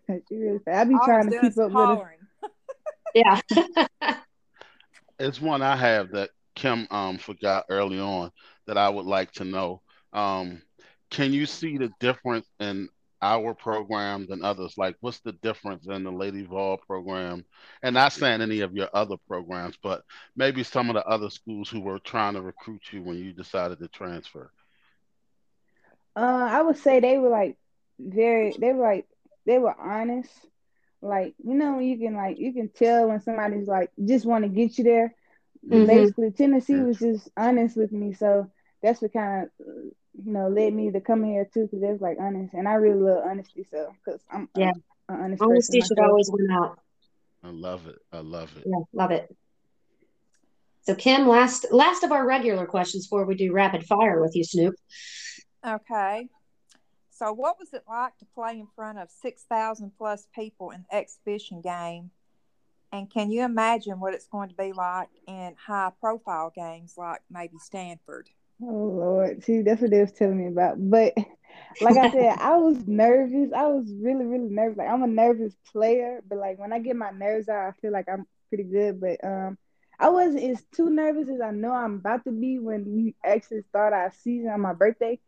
She 0.30 0.36
really 0.36 0.60
fast. 0.60 0.78
I 0.80 0.84
be 0.86 0.95
All 0.95 1.06
trying 1.06 1.26
to 1.30 1.39
keep 1.39 1.52
is 1.52 1.58
up 1.58 1.71
with 1.71 1.89
her. 1.89 2.17
Yeah. 3.13 3.39
It's 5.19 5.41
one 5.41 5.62
I 5.62 5.76
have 5.76 6.12
that 6.12 6.30
Kim 6.56 6.88
um 6.91 7.17
forgot 7.17 7.65
early 7.69 8.00
on 8.00 8.32
that 8.67 8.77
I 8.77 8.89
would 8.89 9.06
like 9.06 9.32
to 9.34 9.45
know. 9.45 9.82
Um, 10.13 10.62
can 11.10 11.34
you 11.34 11.45
see 11.45 11.77
the 11.77 11.91
difference 11.99 12.47
in 12.60 12.89
our 13.21 13.53
program 13.56 14.27
than 14.27 14.43
others? 14.43 14.75
Like, 14.77 14.95
what's 15.01 15.19
the 15.21 15.34
difference 15.34 15.88
in 15.88 16.03
the 16.03 16.12
Lady 16.12 16.43
Vol 16.45 16.77
program? 16.77 17.45
And 17.84 17.95
not 17.95 18.13
saying 18.13 18.41
any 18.41 18.62
of 18.62 18.73
your 18.73 18.89
other 18.93 19.17
programs, 19.27 19.77
but 19.82 20.03
maybe 20.36 20.63
some 20.63 20.89
of 20.89 20.95
the 20.95 21.06
other 21.06 21.30
schools 21.30 21.69
who 21.69 21.82
were 21.82 21.99
trying 21.99 22.34
to 22.36 22.41
recruit 22.41 22.82
you 22.91 23.03
when 23.03 23.17
you 23.17 23.34
decided 23.34 23.80
to 23.80 23.88
transfer. 23.88 24.51
Uh, 26.15 26.47
I 26.51 26.62
would 26.62 26.77
say 26.77 26.99
they 26.99 27.17
were 27.17 27.30
like 27.30 27.58
very. 27.99 28.56
They 28.58 28.73
were 28.73 28.84
like 28.84 29.08
they 29.45 29.58
were 29.60 29.75
honest. 29.80 30.32
Like 31.01 31.36
you 31.43 31.56
know, 31.56 31.80
you 31.80 31.97
can 31.97 32.15
like 32.15 32.38
you 32.39 32.53
can 32.53 32.69
tell 32.69 33.08
when 33.10 33.21
somebody's 33.21 33.67
like 33.67 33.91
just 34.03 34.25
want 34.25 34.43
to 34.43 34.49
get 34.49 34.77
you 34.77 34.84
there. 34.84 35.15
Mhm. 35.71 35.86
Basically, 35.86 36.32
Tennessee 36.32 36.80
was 36.82 36.99
just 36.99 37.30
honest 37.38 37.77
with 37.77 37.91
me, 37.91 38.13
so 38.13 38.51
that's 38.82 39.02
what 39.02 39.13
kind 39.13 39.44
of 39.44 39.50
you 39.66 40.32
know 40.32 40.48
led 40.50 40.74
me 40.74 40.92
to 40.92 41.02
come 41.02 41.24
here 41.24 41.48
too, 41.54 41.63
because 41.63 41.80
it's 41.84 42.02
like 42.02 42.18
honest, 42.20 42.54
and 42.54 42.68
I 42.68 42.74
really 42.74 43.02
love 43.02 43.24
honesty. 43.26 43.63
So, 43.70 43.94
because 44.04 44.22
I'm 44.32 44.50
Yeah. 44.56 44.72
an 45.10 45.22
honest 45.22 45.42
Honesty 45.42 45.80
person 45.80 45.88
should 45.88 45.98
myself. 45.98 46.10
always 46.10 46.30
win 46.32 46.52
out. 46.52 46.80
I 47.44 47.50
love 47.50 47.88
it. 47.88 47.98
I 48.12 48.20
love 48.20 48.56
it. 48.58 48.63
Yeah, 48.66 48.84
love 48.94 49.12
it. 49.12 49.36
So 50.82 50.96
Kim, 50.96 51.28
last 51.28 51.68
last 51.72 52.04
of 52.04 52.12
our 52.12 52.26
regular 52.26 52.66
questions 52.66 53.08
before 53.08 53.26
we 53.26 53.36
do 53.36 53.52
rapid 53.52 53.86
fire 53.86 54.22
with 54.22 54.36
you, 54.36 54.44
Snoop. 54.44 54.76
Okay. 55.66 56.30
So, 57.10 57.34
what 57.34 57.58
was 57.60 57.74
it 57.74 57.84
like 57.90 58.16
to 58.20 58.26
play 58.26 58.54
in 58.60 58.68
front 58.76 59.00
of 59.00 59.10
6,000 59.10 59.92
plus 59.98 60.28
people 60.36 60.70
in 60.70 60.86
the 60.90 60.98
exhibition 60.98 61.62
game? 61.62 62.12
And 62.92 63.10
can 63.10 63.32
you 63.32 63.44
imagine 63.44 64.00
what 64.00 64.13
it's 64.13 64.28
going 64.28 64.50
to 64.50 64.56
be 64.56 64.72
like 64.72 65.10
in 65.28 65.56
high 65.66 65.92
profile 66.00 66.52
games 66.56 66.94
like 66.96 67.22
maybe 67.30 67.58
Stanford? 67.58 68.30
Oh 68.62 68.65
Lord, 68.65 69.43
see, 69.43 69.62
that's 69.62 69.82
what 69.82 69.91
they 69.91 70.02
was 70.02 70.12
telling 70.13 70.38
me 70.39 70.48
about. 70.48 70.78
But 70.80 71.13
like 71.80 71.98
I 71.98 72.08
said, 72.10 72.38
I 72.39 72.58
was 72.58 72.88
nervous. 72.88 73.52
I 73.56 73.67
was 73.67 73.91
really, 74.02 74.26
really 74.26 74.50
nervous. 74.50 74.78
Like 74.78 74.89
I'm 74.89 75.04
a 75.04 75.08
nervous 75.08 75.56
player, 75.72 76.22
but 76.28 76.38
like 76.38 76.58
when 76.60 76.74
I 76.74 76.80
get 76.80 76.96
my 76.96 77.12
nerves 77.12 77.50
out, 77.50 77.67
I 77.67 77.72
feel 77.82 77.91
like 77.91 78.08
I'm 78.12 78.26
pretty 78.50 78.63
good. 78.65 79.00
But 79.00 79.24
um, 79.24 79.58
I 80.00 80.10
wasn't 80.10 80.43
as 80.43 80.63
too 80.76 80.89
nervous 80.89 81.30
as 81.30 81.41
I 81.41 81.52
know 81.52 81.72
I'm 81.72 81.96
about 81.96 82.24
to 82.26 82.32
be 82.32 82.60
when 82.60 82.86
we 82.86 83.15
actually 83.24 83.62
start 83.63 83.93
our 83.93 84.12
season 84.12 84.50
on 84.50 84.62
my 84.62 84.74
birthday. 84.74 85.20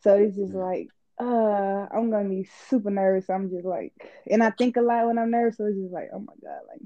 So 0.00 0.16
it's 0.16 0.36
just 0.36 0.54
like, 0.54 0.88
uh, 1.20 1.86
I'm 1.92 2.10
gonna 2.10 2.28
be 2.28 2.44
super 2.68 2.90
nervous. 2.90 3.28
I'm 3.30 3.50
just 3.50 3.64
like, 3.66 3.92
and 4.30 4.42
I 4.42 4.50
think 4.50 4.76
a 4.76 4.80
lot 4.82 5.06
when 5.06 5.18
I'm 5.18 5.30
nervous. 5.30 5.56
So 5.58 5.66
it's 5.66 5.78
just 5.78 5.92
like, 5.92 6.10
oh 6.14 6.20
my 6.20 6.34
god, 6.42 6.60
like. 6.68 6.82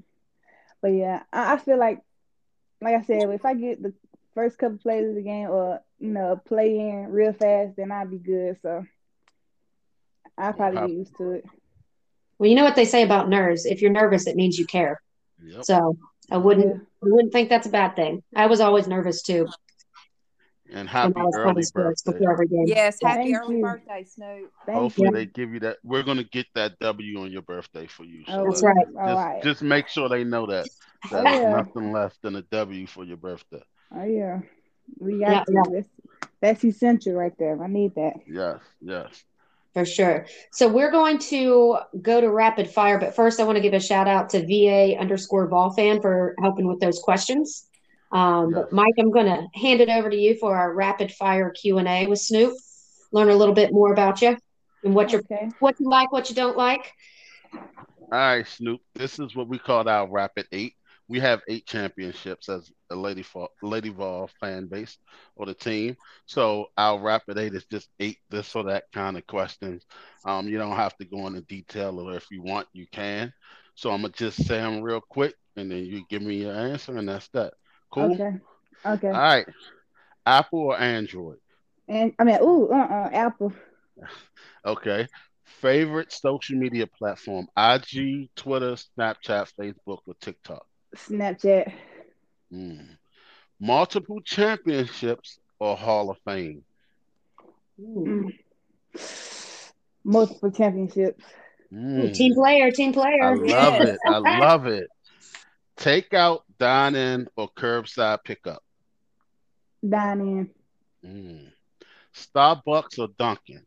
But 0.83 0.89
yeah, 0.89 1.23
I, 1.33 1.55
I 1.55 1.57
feel 1.59 1.79
like, 1.79 2.01
like 2.81 2.95
I 2.95 3.03
said, 3.03 3.29
if 3.31 3.45
I 3.45 3.55
get 3.55 3.83
the 3.83 3.93
first 4.39 4.57
couple 4.57 4.79
plays 4.79 5.09
of 5.09 5.17
the 5.17 5.23
game 5.23 5.49
or 5.51 5.81
you 5.99 6.11
know 6.11 6.41
play 6.47 6.79
in 6.79 7.09
real 7.09 7.33
fast, 7.33 7.75
then 7.77 7.91
I'd 7.91 8.09
be 8.11 8.19
good. 8.19 8.57
So 8.63 8.85
I'll 10.37 10.53
probably 10.53 10.81
get 10.81 10.91
used 10.91 11.17
to 11.17 11.33
it. 11.33 11.45
Well, 12.39 12.49
you 12.49 12.55
know 12.55 12.63
what 12.63 12.77
they 12.77 12.85
say 12.85 13.03
about 13.03 13.29
nerves. 13.29 13.67
If 13.67 13.83
you're 13.83 13.91
nervous, 13.91 14.29
it 14.29 14.37
means 14.37 14.57
you 14.57 14.65
care. 14.67 15.03
Yep. 15.45 15.65
So 15.65 15.99
I 16.31 16.37
wouldn't 16.37 16.67
Yeah. 16.77 16.81
I 17.05 17.07
wouldn't 17.11 17.33
think 17.33 17.49
that's 17.49 17.67
a 17.67 17.71
bad 17.71 17.97
thing. 17.97 18.23
I 18.37 18.47
was 18.47 18.61
always 18.61 18.87
nervous 18.87 19.23
too 19.23 19.49
And 20.73 20.89
happy 20.89 21.15
I 21.17 21.25
early 21.35 21.63
birthday. 21.75 22.27
every 22.31 22.47
game. 22.47 22.65
Yes, 22.67 22.99
happy 23.03 23.33
Thank 23.33 23.37
early 23.37 23.57
you. 23.57 23.63
birthday, 23.63 24.05
Snoop. 24.05 24.53
Thank 24.67 24.79
Hopefully 24.79 25.09
you. 25.09 25.15
they 25.15 25.27
give 25.27 25.53
you 25.53 25.61
that. 25.61 25.79
We're 25.83 26.05
gonna 26.05 26.25
get 26.25 26.47
that 26.55 26.79
W 26.79 27.21
on 27.23 27.33
your 27.33 27.43
birthday 27.43 27.87
for 27.89 28.05
you. 28.05 28.25
So 28.27 28.33
Oh, 28.33 28.45
That's 28.45 28.63
right. 28.63 28.87
All 29.01 29.07
Just, 29.09 29.17
right. 29.17 29.43
just 29.43 29.63
make 29.63 29.89
sure 29.89 30.09
they 30.09 30.23
know 30.23 30.47
that. 30.47 30.69
There's 31.11 31.25
yeah. 31.25 31.51
nothing 31.57 31.91
less 31.93 32.17
than 32.23 32.37
a 32.37 32.43
W 32.43 32.87
for 32.87 33.03
your 33.05 33.17
birthday. 33.17 33.63
Oh 33.95 34.05
yeah. 34.05 34.41
We 34.99 35.17
Yeah, 35.21 35.31
got 35.45 35.47
to. 35.47 35.53
yeah. 35.53 35.63
That's, 35.73 35.89
that's 36.41 36.65
essential 36.65 37.15
right 37.15 37.33
there. 37.39 37.61
I 37.63 37.67
need 37.67 37.95
that. 37.97 38.15
Yes, 38.27 38.59
yes. 38.81 39.25
For 39.75 39.85
sure. 39.85 40.27
So 40.53 40.67
we're 40.69 40.91
going 40.91 41.19
to 41.19 41.79
go 42.01 42.21
to 42.21 42.31
rapid 42.31 42.71
fire, 42.71 42.99
but 42.99 43.15
first 43.15 43.39
I 43.39 43.45
want 43.45 43.57
to 43.57 43.63
give 43.63 43.75
a 43.75 43.81
shout 43.81 44.09
out 44.09 44.31
to 44.31 44.41
VA 44.47 44.97
underscore 44.99 45.47
ball 45.47 45.73
fan 45.75 46.01
for 46.01 46.35
helping 46.41 46.67
with 46.67 46.81
those 46.81 46.99
questions. 47.01 47.67
Um, 48.11 48.51
Yes. 48.55 48.65
But 48.65 48.73
Mike, 48.73 48.95
I'm 48.99 49.11
going 49.11 49.27
to 49.27 49.47
hand 49.61 49.81
it 49.83 49.91
over 49.91 50.09
to 50.09 50.17
you 50.17 50.37
for 50.39 50.57
our 50.57 50.73
rapid 50.73 51.13
fire 51.13 51.51
Q 51.51 51.79
and 51.79 51.87
A 51.87 52.07
with 52.07 52.19
Snoop. 52.19 52.55
Learn 53.13 53.29
a 53.29 53.35
little 53.37 53.55
bit 53.55 53.73
more 53.73 53.93
about 53.93 54.23
you 54.23 54.37
and 54.85 54.95
what 54.95 55.13
you 55.13 55.19
Okay. 55.19 55.51
what 55.61 55.79
you 55.79 55.89
like, 55.89 56.11
what 56.13 56.29
you 56.31 56.35
don't 56.35 56.57
like. 56.57 56.91
All 57.55 58.09
right, 58.11 58.47
Snoop. 58.47 58.81
This 58.95 59.19
is 59.19 59.37
what 59.37 59.49
we 59.49 59.59
call 59.59 59.87
our 59.89 60.09
Rapid 60.09 60.47
Eight. 60.53 60.75
We 61.09 61.21
have 61.21 61.41
eight 61.49 61.67
championships 61.67 62.49
as 62.49 62.71
a 62.91 62.97
Lady 62.97 63.23
Vol, 63.23 63.49
Lady 63.63 63.89
Vol 63.89 64.29
fan 64.41 64.67
base 64.67 64.99
or 65.37 65.47
the 65.47 65.55
team. 65.55 65.97
So 66.27 66.67
our 66.77 67.01
Rapid 67.01 67.39
Eight 67.39 67.55
is 67.55 67.65
just 67.65 67.89
eight 67.99 68.19
this 68.31 68.55
or 68.55 68.65
that 68.65 68.85
kind 68.93 69.17
of 69.17 69.27
questions. 69.27 69.85
Um, 70.25 70.49
you 70.49 70.59
don't 70.59 70.77
have 70.77 70.97
to 70.99 71.05
go 71.05 71.27
into 71.27 71.41
detail, 71.43 71.99
or 71.99 72.15
if 72.15 72.27
you 72.31 72.43
want, 72.43 72.69
you 72.73 72.87
can. 72.93 73.33
So 73.75 73.91
I'm 73.91 74.03
gonna 74.03 74.13
just 74.13 74.45
say 74.45 74.59
them 74.59 74.83
real 74.83 75.01
quick, 75.01 75.35
and 75.57 75.71
then 75.71 75.85
you 75.85 76.05
give 76.11 76.23
me 76.23 76.43
your 76.43 76.55
answer, 76.55 76.97
and 76.97 77.09
that's 77.09 77.29
that. 77.29 77.55
Cool. 77.91 78.13
Okay. 78.13 78.37
Okay. 78.85 79.09
All 79.09 79.15
right. 79.15 79.47
Apple 80.27 80.61
or 80.61 80.79
Android? 80.79 81.39
and 81.89 82.13
I 82.19 82.25
mean, 82.25 82.39
ooh, 82.43 82.69
uh, 82.69 82.77
uh 82.77 83.11
Apple, 83.13 83.53
Okay. 84.67 85.07
Favorite 85.45 86.13
social 86.13 86.57
media 86.57 86.87
platform: 86.87 87.49
IG, 87.57 88.29
Twitter, 88.37 88.77
Snapchat, 88.77 89.51
Facebook, 89.59 90.01
or 90.07 90.15
TikTok. 90.21 90.65
Snapchat, 90.97 91.73
Hmm. 92.51 92.81
Multiple 93.61 94.21
championships 94.23 95.39
or 95.59 95.77
Hall 95.77 96.11
of 96.11 96.19
Fame? 96.25 96.65
Mm. 97.81 98.33
multiple 100.05 100.51
championships. 100.51 101.25
Hmm. 101.71 102.13
Team 102.13 102.35
player, 102.35 102.71
team 102.71 102.93
player. 102.93 103.23
I 103.23 103.35
love 103.35 103.81
it. 103.83 103.99
I 104.07 104.19
love 104.39 104.67
it. 104.67 104.89
Takeout, 105.77 106.41
dine 106.59 106.95
in, 106.95 107.29
or 107.37 107.49
curbside 107.51 108.25
pickup? 108.25 108.63
Dine 109.87 110.21
in. 110.21 110.51
Hmm. 111.05 111.49
Starbucks 112.15 112.99
or 112.99 113.09
Dunkin'? 113.19 113.65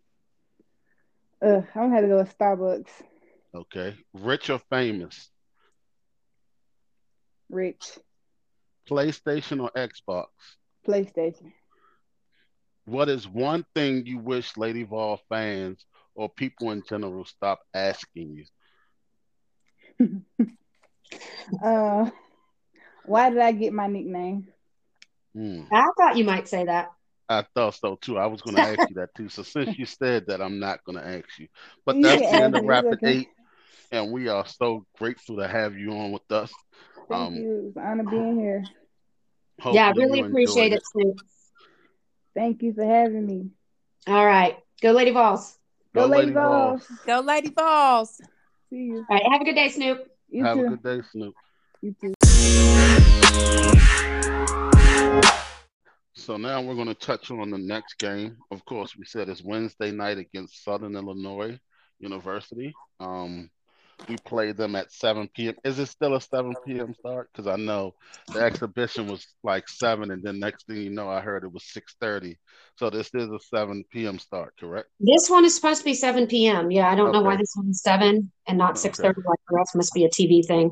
Uh, 1.42 1.62
I'm 1.76 1.90
gonna 1.90 1.96
have 1.96 2.04
to 2.04 2.08
go 2.08 2.18
with 2.18 2.38
Starbucks. 2.38 2.90
Okay. 3.54 3.96
Rich 4.14 4.50
or 4.50 4.60
famous? 4.70 5.30
Rich. 7.52 8.00
PlayStation 8.90 9.62
or 9.62 9.72
Xbox? 9.72 10.28
PlayStation. 10.88 11.52
What 12.86 13.10
is 13.10 13.28
one 13.28 13.66
thing 13.76 14.06
you 14.06 14.18
wish 14.18 14.58
Lady 14.58 14.84
Vol 14.84 15.20
fans 15.30 15.86
or 16.16 16.30
people 16.30 16.72
in 16.72 16.82
general 16.88 17.26
stop 17.26 17.60
asking 17.74 18.46
you? 20.00 20.18
Uh, 21.62 22.10
why 23.06 23.30
did 23.30 23.40
I 23.40 23.52
get 23.52 23.74
my 23.74 23.88
nickname? 23.88 24.48
Hmm. 25.36 25.64
I 25.72 25.86
thought 25.98 26.16
you 26.16 26.24
might 26.24 26.48
say 26.48 26.64
that. 26.66 26.92
I 27.28 27.46
thought 27.54 27.76
so 27.76 27.98
too. 28.02 28.18
I 28.18 28.28
was 28.28 28.42
going 28.42 28.56
to 28.62 28.62
ask 28.62 28.90
you 28.90 28.96
that 28.96 29.14
too. 29.16 29.30
So 29.30 29.44
since 29.44 29.78
you 29.78 29.86
said 29.86 30.28
that, 30.28 30.42
I'm 30.42 30.60
not 30.60 30.84
going 30.86 30.98
to 30.98 31.06
ask 31.06 31.38
you. 31.38 31.48
But 31.86 32.02
that's 32.02 32.22
can 32.22 32.32
the 32.32 32.44
end 32.46 32.56
of 32.56 32.64
Rapid 32.64 32.94
okay. 32.94 33.08
Eight, 33.08 33.28
and 33.92 34.12
we 34.12 34.30
are 34.30 34.46
so 34.46 34.86
grateful 34.98 35.38
to 35.38 35.48
have 35.48 35.78
you 35.78 35.92
on 35.92 36.12
with 36.12 36.32
us. 36.32 36.52
Thank 37.10 37.22
Um, 37.28 37.36
you. 37.36 37.66
It's 37.68 37.78
an 37.78 37.84
honor 37.84 38.04
being 38.10 38.40
here. 38.40 38.64
Yeah, 39.72 39.88
I 39.88 39.92
really 39.92 40.22
appreciate 40.22 40.74
enjoyed 40.74 40.78
it, 40.78 40.84
Snoop. 40.92 41.20
Thank 42.34 42.62
you 42.64 42.74
for 42.74 42.84
having 42.84 43.26
me. 43.26 43.50
All 44.08 44.26
right. 44.26 44.58
Go 44.82 44.92
Lady 44.92 45.12
Vols. 45.12 45.58
Go, 45.94 46.02
Go 46.02 46.08
Lady 46.08 46.22
Lady 46.28 46.34
Vols. 46.34 46.88
Vols. 46.88 47.00
Go 47.06 47.20
Lady 47.20 47.50
Vols. 47.50 48.22
See 48.70 48.78
you. 48.78 49.06
All 49.10 49.16
right. 49.16 49.24
Have 49.32 49.42
a 49.42 49.46
good 49.46 49.56
day, 49.56 49.70
Snoop. 49.70 50.08
You 50.30 50.42
too. 50.44 50.48
Have 50.48 50.58
too. 50.58 50.66
a 50.66 50.70
good 50.70 50.84
day, 50.84 51.02
Snoop. 51.12 51.34
You 51.82 51.96
too. 52.02 52.14
So 56.14 56.38
now 56.38 56.62
we're 56.62 56.76
going 56.76 56.88
to 56.88 56.94
touch 56.94 57.32
on 57.32 57.50
the 57.50 57.58
next 57.58 57.98
game. 57.98 58.38
Of 58.52 58.64
course, 58.66 58.96
we 58.96 59.06
said 59.06 59.28
it's 59.28 59.44
Wednesday 59.44 59.92
night 59.92 60.18
against 60.18 60.64
Southern 60.64 60.96
Illinois 60.96 61.60
University. 62.00 62.74
Um, 63.00 63.50
we 64.08 64.18
played 64.18 64.58
them 64.58 64.76
at 64.76 64.92
7 64.92 65.30
p.m. 65.36 65.56
Is 65.64 65.80
it 65.80 65.88
still 65.88 66.16
a 66.16 66.22
7 66.22 66.54
p.m. 66.66 66.94
start? 66.94 67.30
Because 67.32 67.48
I 67.48 67.56
know 67.56 67.94
the 68.34 68.42
exhibition 68.42 69.08
was 69.08 69.26
like 69.44 69.68
7, 69.68 70.12
and 70.12 70.24
then 70.24 70.40
next 70.40 70.68
thing 70.68 70.78
you 70.78 70.90
know, 70.90 71.10
I 71.10 71.22
heard 71.22 71.44
it 71.44 71.52
was 71.52 71.64
6:30. 71.72 72.36
So 72.78 72.90
this 72.90 73.10
is 73.14 73.30
a 73.30 73.40
7 73.40 73.84
p.m. 73.92 74.20
start, 74.20 74.54
correct? 74.60 74.90
This 75.00 75.30
one 75.30 75.46
is 75.46 75.56
supposed 75.56 75.80
to 75.80 75.86
be 75.86 75.94
7 75.94 76.28
p.m. 76.28 76.72
Yeah, 76.72 76.90
I 76.90 76.96
don't 76.96 77.12
know 77.12 77.22
why 77.22 77.34
Okay. 77.34 77.38
this 77.38 77.54
one's 77.58 77.82
7 77.82 78.32
and 78.48 78.58
not 78.58 78.76
Okay. 78.78 78.90
6.30 78.90 79.04
like 79.04 79.40
the 79.50 79.56
rest. 79.56 79.76
Must 79.76 79.94
be 79.94 80.06
a 80.06 80.10
TV 80.10 80.46
thing. 80.46 80.72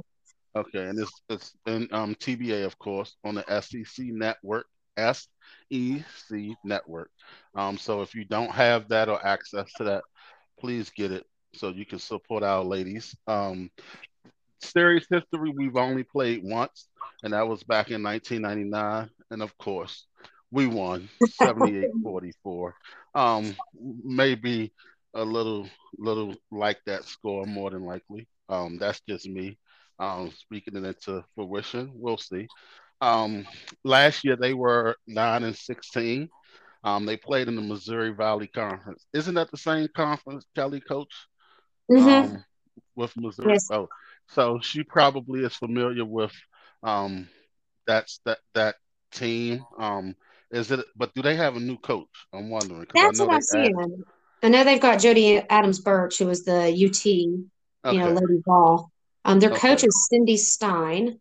Okay, 0.55 0.84
and 0.84 0.99
it's 0.99 1.21
it's 1.30 1.53
in 1.67 1.88
um 1.91 2.15
TBA, 2.15 2.65
of 2.65 2.77
course, 2.80 3.15
on 3.23 3.36
the 3.36 3.61
SEC 3.61 4.07
network, 4.07 4.65
SEC 4.97 6.55
network. 6.63 7.11
Um, 7.55 7.77
so 7.77 8.01
if 8.01 8.15
you 8.15 8.25
don't 8.25 8.51
have 8.51 8.88
that 8.89 9.09
or 9.09 9.25
access 9.25 9.71
to 9.75 9.84
that, 9.86 10.03
please 10.59 10.89
get 10.89 11.11
it 11.11 11.25
so 11.54 11.70
you 11.70 11.86
can 11.86 12.00
support 12.00 12.43
our 12.43 12.64
ladies. 12.64 13.16
Um, 13.28 13.70
series 14.62 15.08
history, 15.10 15.52
we've 15.56 15.78
only 15.78 16.04
played 16.04 16.43
once, 16.43 16.88
and 17.24 17.34
that 17.34 17.47
was 17.47 17.64
back 17.64 17.91
in 17.91 18.04
1999, 18.04 19.10
and 19.32 19.41
of 19.41 19.58
course, 19.58 20.06
we 20.52 20.68
won 20.68 21.10
78-44. 21.41 22.74
Um, 23.16 23.56
maybe 24.04 24.74
a 25.16 25.24
little 25.24 25.68
little 25.97 26.36
like 26.52 26.80
that 26.86 27.04
score 27.04 27.45
more 27.45 27.72
than 27.72 27.84
likely. 27.84 28.28
Um, 28.47 28.78
that's 28.78 29.02
just 29.08 29.28
me. 29.28 29.58
Um, 30.00 30.32
speaking 30.32 30.76
it 30.76 30.86
into 30.86 31.24
fruition, 31.36 31.91
we'll 31.93 32.18
see. 32.18 32.47
Um, 33.02 33.45
last 33.84 34.24
year 34.24 34.36
they 34.36 34.54
were 34.54 34.95
nine 35.08 35.43
and 35.43 35.56
sixteen. 35.56 36.30
Um, 36.84 37.06
they 37.06 37.18
played 37.18 37.47
in 37.47 37.56
the 37.56 37.62
Missouri 37.62 38.12
Valley 38.12 38.47
Conference. 38.47 39.06
Isn't 39.14 39.36
that 39.36 39.52
the 39.52 39.58
same 39.58 39.88
conference, 39.95 40.45
Kellie, 40.56 40.80
coach? 40.80 41.14
Hmm 41.89 41.97
Um, 42.07 42.45
with 42.95 43.15
Missouri. 43.17 43.53
Yes. 43.53 43.69
Oh, 43.71 43.89
so 44.27 44.59
she 44.61 44.83
probably 44.83 45.43
is 45.43 45.55
familiar 45.55 46.05
with 46.05 46.33
um 46.83 47.27
that's 47.87 48.19
that 48.25 48.39
that 48.53 48.75
team. 49.11 49.65
Um, 49.77 50.15
is 50.51 50.71
it? 50.71 50.85
But 50.95 51.13
do 51.13 51.21
they 51.21 51.35
have 51.35 51.55
a 51.55 51.59
new 51.59 51.77
coach? 51.77 52.07
I'm 52.33 52.49
wondering. 52.49 52.85
That's 52.93 53.19
I 53.19 53.23
know 53.23 53.27
what 53.29 53.35
I'm 53.35 53.39
they 53.51 53.59
added- 53.59 53.75
seeing. 53.87 54.03
I 54.41 54.49
know 54.49 54.63
they've 54.63 54.79
got 54.81 54.99
Jody 55.01 55.37
Adams 55.37 55.79
Birch, 55.79 56.17
who 56.17 56.27
was 56.27 56.45
the 56.45 56.71
UT, 56.71 57.05
you 57.05 57.99
know, 57.99 58.11
Lady 58.13 58.41
Vol. 58.45 58.89
Um, 59.25 59.39
their 59.39 59.49
coach 59.49 59.83
is 59.83 60.07
Cindy 60.09 60.37
Stein. 60.37 61.19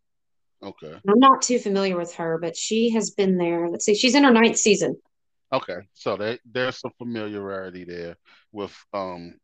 Okay. 0.62 0.94
I'm 1.08 1.18
not 1.18 1.42
too 1.42 1.58
familiar 1.58 1.96
with 1.96 2.14
her, 2.14 2.38
but 2.38 2.56
she 2.56 2.90
has 2.90 3.10
been 3.10 3.36
there. 3.36 3.68
Let's 3.68 3.84
see, 3.84 3.94
she's 3.96 4.14
in 4.14 4.22
her 4.24 4.30
ninth 4.30 4.56
season. 4.56 5.00
Okay, 5.52 5.78
so 5.94 6.16
they, 6.16 6.38
there's 6.44 6.78
some 6.78 6.92
familiarity 6.98 7.84
there 7.84 8.16
with 8.52 8.74
um 8.92 9.34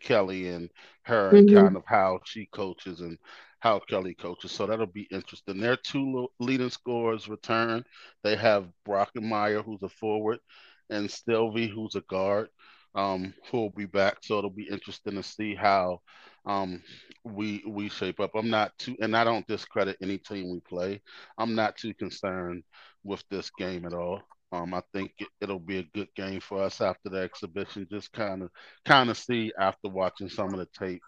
Kellie 0.00 0.48
and 0.48 0.70
her 1.02 1.34
and 1.34 1.46
Mhm. 1.46 1.48
kind 1.48 1.76
of 1.76 1.84
how 1.86 2.20
she 2.24 2.46
coaches 2.52 3.00
and 3.00 3.18
how 3.60 3.80
Kellie 3.80 4.14
coaches. 4.14 4.52
So 4.52 4.66
that'll 4.66 4.86
be 4.86 5.08
interesting. 5.10 5.60
Their 5.60 5.76
two 5.76 6.28
leading 6.40 6.70
scorers 6.70 7.28
return. 7.28 7.84
They 8.22 8.36
have 8.36 8.68
Brockenmeyer, 8.86 9.64
who's 9.64 9.82
a 9.82 9.88
forward, 9.88 10.38
and 10.90 11.08
Silvey, 11.08 11.68
who's 11.70 11.94
a 11.96 12.00
guard, 12.02 12.48
um, 12.94 13.34
who 13.50 13.58
will 13.58 13.70
be 13.70 13.86
back. 13.86 14.18
So 14.22 14.38
it'll 14.38 14.50
be 14.50 14.68
interesting 14.70 15.14
to 15.14 15.22
see 15.22 15.54
how 15.54 16.00
um 16.46 16.82
we 17.24 17.62
we 17.66 17.88
shape 17.88 18.20
up. 18.20 18.32
I'm 18.34 18.50
not 18.50 18.72
too, 18.78 18.96
and 19.00 19.16
I 19.16 19.24
don't 19.24 19.46
discredit 19.46 19.96
any 20.02 20.18
team 20.18 20.50
we 20.52 20.60
play. 20.60 21.02
I'm 21.38 21.54
not 21.54 21.76
too 21.76 21.94
concerned 21.94 22.62
with 23.04 23.24
this 23.30 23.50
game 23.50 23.84
at 23.86 23.94
all. 23.94 24.22
Um, 24.54 24.72
I 24.72 24.82
think 24.92 25.12
it, 25.18 25.28
it'll 25.40 25.58
be 25.58 25.78
a 25.78 25.82
good 25.94 26.08
game 26.14 26.40
for 26.40 26.62
us 26.62 26.80
after 26.80 27.08
the 27.08 27.18
exhibition. 27.18 27.88
Just 27.90 28.12
kind 28.12 28.42
of, 28.42 28.50
kind 28.84 29.10
of 29.10 29.18
see 29.18 29.52
after 29.58 29.88
watching 29.88 30.28
some 30.28 30.52
of 30.52 30.58
the 30.60 30.68
tape 30.78 31.02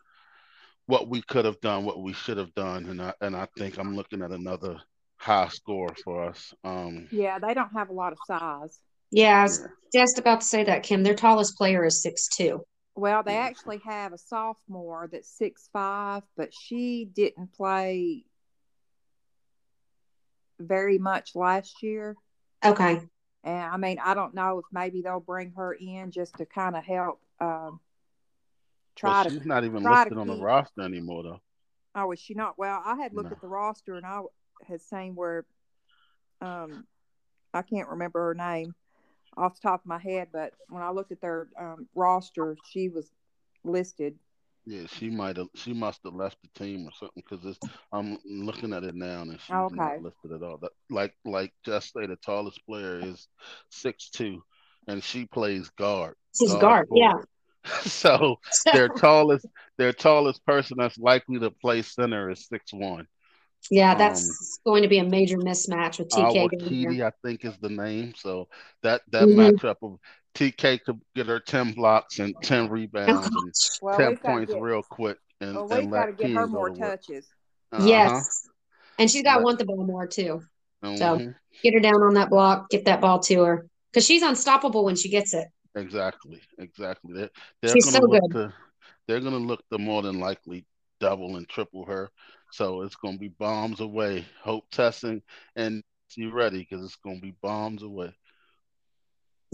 what 0.87 1.09
we 1.09 1.23
could 1.23 1.45
have 1.45 1.61
done, 1.61 1.85
what 1.85 2.03
we 2.03 2.13
should 2.13 2.39
have 2.39 2.55
done, 2.55 2.87
and 2.87 3.03
I 3.03 3.13
and 3.21 3.37
I 3.37 3.49
think 3.57 3.79
I'm 3.79 3.97
looking 3.97 4.23
at 4.23 4.31
another 4.31 4.81
high 5.17 5.49
score 5.49 5.95
for 6.05 6.25
us. 6.25 6.55
Um, 6.65 7.09
Yeah, 7.11 7.39
they 7.39 7.55
don't 7.55 7.73
have 7.73 7.89
a 7.89 7.93
lot 7.93 8.13
of 8.13 8.19
size. 8.27 8.79
Yeah, 9.11 9.41
I 9.41 9.43
was 9.43 9.61
Yeah. 9.61 9.67
just 9.93 10.19
about 10.19 10.41
to 10.41 10.47
say 10.47 10.65
that, 10.65 10.83
Kim. 10.83 11.03
Their 11.03 11.15
tallest 11.15 11.57
player 11.57 11.85
is 11.85 12.03
six 12.03 12.29
two. 12.29 12.65
Well, 12.95 13.23
they 13.23 13.35
Yeah. 13.35 13.47
actually 13.47 13.79
have 13.79 14.13
a 14.13 14.19
sophomore 14.19 15.09
that's 15.11 15.29
six 15.29 15.69
five, 15.73 16.23
but 16.37 16.53
she 16.55 17.05
didn't 17.05 17.53
play 17.53 18.25
very 20.59 20.99
much 20.99 21.35
last 21.35 21.83
year. 21.83 22.17
Okay. 22.65 23.01
And 23.47 23.63
I 23.63 23.77
mean, 23.77 23.99
I 24.05 24.15
don't 24.15 24.35
know 24.35 24.59
if 24.59 24.65
maybe 24.73 25.03
they'll 25.03 25.21
bring 25.21 25.53
her 25.53 25.73
in 25.73 26.11
just 26.11 26.37
to 26.39 26.47
kind 26.47 26.77
of 26.77 26.85
help 26.85 27.21
um, 27.41 27.79
try 28.97 29.23
to. 29.23 29.31
she's 29.31 29.47
not 29.47 29.65
even 29.65 29.85
to 29.85 29.89
listed 29.89 30.19
on 30.19 30.27
the 30.27 30.35
roster 30.35 30.83
anymore, 30.83 31.23
though. 31.23 31.41
Oh, 31.95 32.11
is 32.11 32.19
she 32.19 32.35
not? 32.35 32.59
Well, 32.59 32.83
I 32.85 32.97
had 32.97 33.15
looked 33.15 33.31
No. 33.31 33.37
at 33.37 33.41
the 33.41 33.47
roster 33.47 33.95
and 33.95 34.05
I 34.05 34.21
had 34.67 34.83
seen 34.83 35.15
where, 35.15 35.47
um, 36.43 36.87
I 37.55 37.63
can't 37.63 37.89
remember 37.89 38.21
her 38.27 38.35
name 38.35 38.75
off 39.37 39.55
the 39.55 39.69
top 39.69 39.83
of 39.83 39.87
my 39.87 39.99
head, 39.99 40.29
but 40.33 40.53
when 40.69 40.83
I 40.83 40.91
looked 40.91 41.13
at 41.13 41.21
their 41.21 41.47
um, 41.59 41.89
roster, 41.95 42.57
she 42.69 42.89
was 42.89 43.13
listed. 43.65 44.19
Yeah, 44.67 44.87
she 44.89 45.11
might 45.11 45.37
have. 45.37 45.47
She 45.55 45.73
must 45.73 46.01
have 46.05 46.15
left 46.15 46.39
the 46.43 46.49
team 46.65 46.87
or 46.87 46.91
something 46.99 47.23
because 47.29 47.57
I'm 47.93 48.19
looking 48.25 48.73
at 48.73 48.83
it 48.83 48.97
now 48.97 49.23
and 49.23 49.39
she's 49.41 49.55
Okay. 49.57 49.77
not 49.77 49.99
listed 50.01 50.33
at 50.33 50.43
all. 50.43 50.59
That, 50.59 50.73
like 50.91 51.15
like 51.25 51.53
just 51.65 51.93
say 51.93 52.07
the 52.07 52.17
tallest 52.17 52.61
player 52.67 52.99
is 53.01 53.29
six 53.71 54.11
two, 54.11 54.43
and 54.89 55.03
she 55.03 55.25
plays 55.27 55.71
guard. 55.79 56.17
She's 56.37 56.53
a 56.55 56.59
guard, 56.59 56.89
yeah. 56.93 57.15
so 57.83 58.41
their 58.73 58.89
tallest 58.89 59.47
their 59.79 59.93
tallest 59.93 60.45
person 60.45 60.77
that's 60.79 60.99
likely 60.99 61.39
to 61.39 61.51
play 61.51 61.83
center 61.83 62.31
is 62.31 62.47
six 62.49 62.73
one. 62.73 63.07
yeah, 63.71 63.95
that's 63.95 64.61
going 64.65 64.83
to 64.83 64.89
be 64.89 64.99
a 64.99 65.05
major 65.05 65.39
mismatch 65.39 65.99
with 65.99 66.09
TK. 66.09 66.19
Our 66.19 66.49
going 66.49 66.51
there. 66.61 66.69
Kitty, 66.69 67.03
I 67.03 67.11
think, 67.25 67.45
is 67.45 67.57
the 67.59 67.69
name. 67.69 68.15
So 68.17 68.49
that 68.83 69.03
that 69.11 69.29
Mhm. 69.29 69.57
matchup 69.57 69.77
of 69.83 69.99
TK 70.37 70.85
could 70.85 71.01
get 71.15 71.27
her 71.27 71.41
ten 71.41 71.73
blocks 71.73 72.19
and 72.19 72.35
ten 72.43 72.69
rebounds 72.69 73.27
and 73.27 73.53
Well, 73.83 73.99
ten 73.99 74.09
we've 74.11 74.23
got 74.23 74.27
to 74.29 74.33
points 74.33 74.53
get, 74.53 74.63
real 74.63 74.83
quick, 74.83 75.19
and, 75.41 75.55
well, 75.55 75.67
and 75.71 75.85
we've 75.85 75.91
got 75.91 76.07
to 76.07 76.11
let 76.13 76.19
get 76.19 76.31
her 76.33 76.47
more 76.47 76.71
touches. 76.71 77.27
Uh-huh. 77.73 77.89
Yes. 77.89 78.49
And 78.99 79.11
she's 79.11 79.23
got 79.23 79.39
to 79.39 79.43
want 79.43 79.59
the 79.59 79.65
ball 79.65 79.85
more 79.85 80.07
too. 80.07 80.43
So 80.83 81.19
Mhm. 81.19 81.35
get 81.63 81.75
her 81.75 81.81
down 81.81 82.03
on 82.03 82.15
that 82.15 82.31
block, 82.31 82.71
get 82.71 82.85
that 82.85 83.01
ball 83.01 83.19
to 83.21 83.43
her. 83.43 83.67
Because 83.91 84.05
she's 84.07 84.23
unstoppable 84.23 84.85
when 84.85 84.97
she 84.97 85.09
gets 85.09 85.35
it. 85.35 85.49
Exactly, 85.75 86.41
exactly. 86.59 87.15
They're, 87.15 87.31
they're 87.63 87.75
She's 87.75 87.85
gonna 87.87 88.05
so 88.05 88.09
look 88.09 88.23
good. 88.23 88.33
to 88.33 88.55
they're 89.07 89.21
gonna 89.21 89.37
look 89.37 89.63
to 89.71 89.79
more 89.79 90.03
than 90.03 90.21
likely 90.21 90.67
double 91.01 91.37
and 91.37 91.49
triple 91.49 91.85
her. 91.87 92.11
So 92.53 92.83
it's 92.83 92.97
gonna 92.97 93.19
be 93.19 93.29
bombs 93.29 93.81
away. 93.81 94.27
Hope 94.43 94.69
testing 94.71 95.23
and 95.55 95.83
be 96.17 96.27
ready 96.27 96.59
because 96.59 96.85
it's 96.85 96.97
gonna 96.97 97.21
be 97.21 97.35
bombs 97.43 97.83
away. 97.83 98.15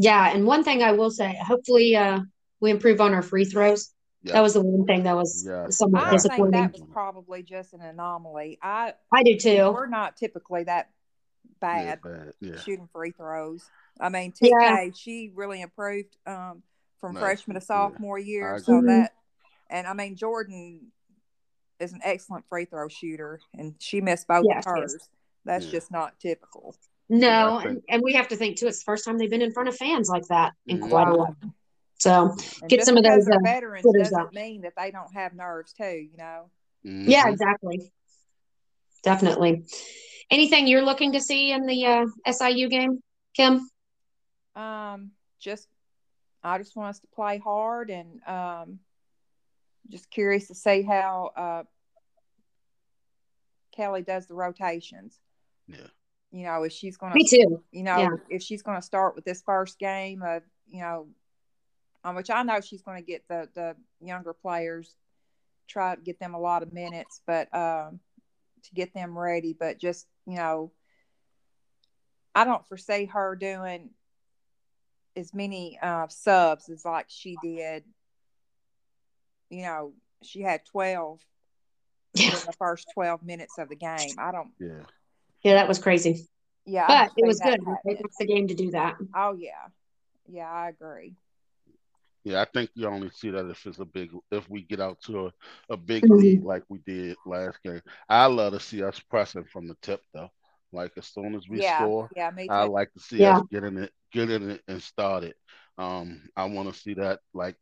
Yeah, 0.02 0.32
and 0.34 0.44
one 0.46 0.64
thing 0.64 0.82
I 0.82 0.92
will 0.92 1.10
say, 1.10 1.38
hopefully 1.46 1.94
uh 1.96 2.20
we 2.60 2.70
improve 2.70 3.00
on 3.00 3.14
our 3.14 3.22
free 3.22 3.44
throws. 3.44 3.92
Yeah. 4.22 4.34
That 4.34 4.42
was 4.42 4.54
the 4.54 4.62
one 4.62 4.86
thing 4.86 5.04
that 5.04 5.16
was 5.16 5.44
Yes. 5.46 5.78
somewhat 5.78 6.02
I 6.04 6.12
Yes. 6.12 6.22
think 6.22 6.22
disappointing. 6.24 6.60
that 6.60 6.72
was 6.72 6.82
probably 6.92 7.42
just 7.42 7.72
an 7.72 7.80
anomaly. 7.82 8.58
I 8.62 8.94
I 9.12 9.22
do 9.22 9.36
too. 9.36 9.70
we're 9.72 9.86
not 9.86 10.16
typically 10.16 10.64
that 10.64 10.90
Yeah, 11.62 11.96
bad 12.00 12.02
bad. 12.02 12.32
Yeah. 12.40 12.56
shooting 12.56 12.88
free 12.92 13.12
throws. 13.12 13.70
I 14.00 14.08
mean, 14.08 14.32
Yeah. 14.40 14.76
TK, 14.86 14.96
she 14.96 15.30
really 15.34 15.60
improved 15.60 16.16
um, 16.26 16.62
from 17.00 17.14
Nice. 17.14 17.20
freshman 17.20 17.54
to 17.54 17.60
Yeah. 17.60 17.66
sophomore 17.66 18.18
year. 18.18 18.58
So 18.58 18.80
that, 18.82 19.12
and 19.70 19.86
I 19.86 19.92
mean, 19.92 20.16
Jordan 20.16 20.90
is 21.78 21.92
an 21.92 22.00
excellent 22.02 22.44
free 22.48 22.64
throw 22.64 22.88
shooter, 22.88 23.40
and 23.54 23.74
she 23.78 24.00
missed 24.00 24.26
both 24.26 24.46
Yeah, 24.48 24.58
of 24.58 24.64
she 24.64 24.82
is. 24.84 24.92
hers. 24.94 25.08
That's 25.44 25.64
Yeah. 25.66 25.70
just 25.72 25.90
not 25.90 26.18
typical. 26.20 26.74
No, 27.14 27.58
and, 27.58 27.82
and 27.90 28.02
we 28.02 28.14
have 28.14 28.28
to 28.28 28.36
think 28.36 28.56
too, 28.56 28.66
it's 28.68 28.78
the 28.78 28.84
first 28.84 29.04
time 29.04 29.18
they've 29.18 29.28
been 29.28 29.42
in 29.42 29.52
front 29.52 29.68
of 29.68 29.76
fans 29.76 30.08
like 30.08 30.26
that 30.28 30.54
in 30.66 30.80
quite 30.80 31.08
a 31.08 31.14
while. 31.14 31.36
So 31.98 32.34
And 32.62 32.70
Get 32.70 32.86
some 32.86 32.96
of 32.96 33.04
those, 33.04 33.28
uh, 33.28 33.36
veterans 33.42 33.84
doesn't 33.84 34.14
up. 34.18 34.32
mean 34.32 34.62
that 34.62 34.72
they 34.78 34.90
don't 34.90 35.12
have 35.12 35.34
nerves 35.34 35.74
too. 35.74 35.84
You 35.84 36.16
know. 36.16 36.50
yeah, 36.82 37.26
Mhm. 37.26 37.32
exactly. 37.32 37.92
Definitely. 39.02 39.64
Anything 40.30 40.66
you're 40.66 40.84
looking 40.84 41.12
to 41.12 41.20
see 41.20 41.52
in 41.52 41.66
the 41.66 41.84
uh, 41.84 42.06
SIU 42.26 42.70
game, 42.70 43.02
Kim? 43.36 43.68
Um, 44.56 45.12
just 45.38 45.68
I 46.42 46.56
just 46.56 46.74
want 46.76 46.90
us 46.90 47.00
to 47.00 47.06
play 47.08 47.36
hard 47.38 47.90
and 47.90 48.26
um, 48.26 48.80
just 49.90 50.10
curious 50.10 50.48
to 50.48 50.54
see 50.54 50.80
how 50.80 51.30
uh, 51.36 51.64
Kellie 53.76 54.02
does 54.02 54.26
the 54.26 54.34
rotations. 54.34 55.18
Yeah. 55.68 55.76
You 56.32 56.44
know, 56.44 56.62
if 56.62 56.72
she's 56.72 56.96
going 56.96 57.12
Me 57.14 57.24
to, 57.24 57.36
too. 57.36 57.62
you 57.72 57.82
know, 57.82 57.98
Yeah. 57.98 58.08
if 58.30 58.42
she's 58.42 58.62
going 58.62 58.78
to 58.78 58.86
start 58.86 59.14
with 59.14 59.24
this 59.24 59.42
first 59.42 59.78
game 59.78 60.22
of, 60.22 60.42
you 60.66 60.80
know, 60.80 61.08
on 62.04 62.16
which 62.16 62.30
I 62.30 62.42
know 62.42 62.60
she's 62.60 62.82
going 62.82 62.96
to 63.02 63.06
get 63.06 63.28
the 63.28 63.48
the 63.54 63.76
younger 64.00 64.32
players, 64.32 64.96
try 65.68 65.94
to 65.94 66.00
get 66.00 66.18
them 66.18 66.34
a 66.34 66.40
lot 66.40 66.62
of 66.62 66.72
minutes, 66.72 67.20
but 67.26 67.54
um, 67.54 68.00
to 68.64 68.74
get 68.74 68.94
them 68.94 69.16
ready. 69.16 69.52
But 69.52 69.78
just 69.78 70.06
you 70.26 70.36
know, 70.36 70.72
I 72.34 72.44
don't 72.44 72.66
foresee 72.66 73.04
her 73.06 73.36
doing 73.36 73.90
as 75.14 75.34
many 75.34 75.78
uh, 75.82 76.08
subs 76.08 76.70
as 76.70 76.84
like 76.84 77.06
she 77.08 77.36
did. 77.42 77.84
You 79.50 79.62
know, 79.64 79.92
she 80.22 80.40
had 80.40 80.64
twelve 80.64 81.20
in 82.14 82.30
the 82.30 82.54
first 82.58 82.88
twelve 82.94 83.22
minutes 83.22 83.58
of 83.58 83.68
the 83.68 83.76
game. 83.76 84.14
I 84.18 84.32
don't. 84.32 84.50
Yeah. 84.58 84.84
Yeah, 85.42 85.54
that 85.54 85.68
was 85.68 85.78
crazy. 85.78 86.26
Yeah, 86.64 86.86
But 86.86 87.10
it 87.16 87.26
was 87.26 87.40
good. 87.40 87.60
happening. 87.62 87.76
It's 87.84 88.16
the 88.18 88.26
game 88.26 88.48
to 88.48 88.54
do 88.54 88.70
that. 88.72 88.96
Oh 89.14 89.34
yeah, 89.34 89.68
yeah, 90.28 90.50
I 90.50 90.68
agree. 90.68 91.14
Yeah, 92.24 92.40
I 92.40 92.44
think 92.44 92.70
you 92.74 92.86
only 92.86 93.10
see 93.10 93.30
that 93.30 93.50
if 93.50 93.66
it's 93.66 93.80
a 93.80 93.84
big, 93.84 94.10
if 94.30 94.48
we 94.48 94.62
get 94.62 94.80
out 94.80 95.00
to 95.06 95.26
a, 95.26 95.32
a 95.74 95.76
big 95.76 96.04
Mhm. 96.04 96.18
lead 96.18 96.42
like 96.44 96.62
we 96.68 96.78
did 96.86 97.16
last 97.26 97.58
game. 97.64 97.80
I 98.08 98.26
love 98.26 98.52
to 98.52 98.60
see 98.60 98.82
us 98.82 99.00
pressing 99.00 99.44
from 99.44 99.66
the 99.66 99.76
tip 99.82 100.00
though. 100.14 100.30
Like 100.72 100.92
as 100.96 101.06
soon 101.08 101.34
as 101.34 101.48
we 101.48 101.60
yeah, 101.60 101.62
score, 101.62 102.10
yeah, 102.14 102.30
me 102.30 102.50
too. 102.50 102.56
I 102.56 102.64
like 102.64 102.92
to 102.92 103.00
see 103.00 103.22
Yeah. 103.22 103.26
us 103.26 103.42
getting 103.50 103.76
it, 103.78 103.92
getting 104.12 104.50
it 104.50 104.62
and 104.68 104.80
start 104.82 105.24
it. 105.24 105.36
Um, 105.78 106.22
I 106.36 106.44
want 106.44 106.72
to 106.72 106.78
see 106.80 106.94
that 106.94 107.20
like 107.34 107.56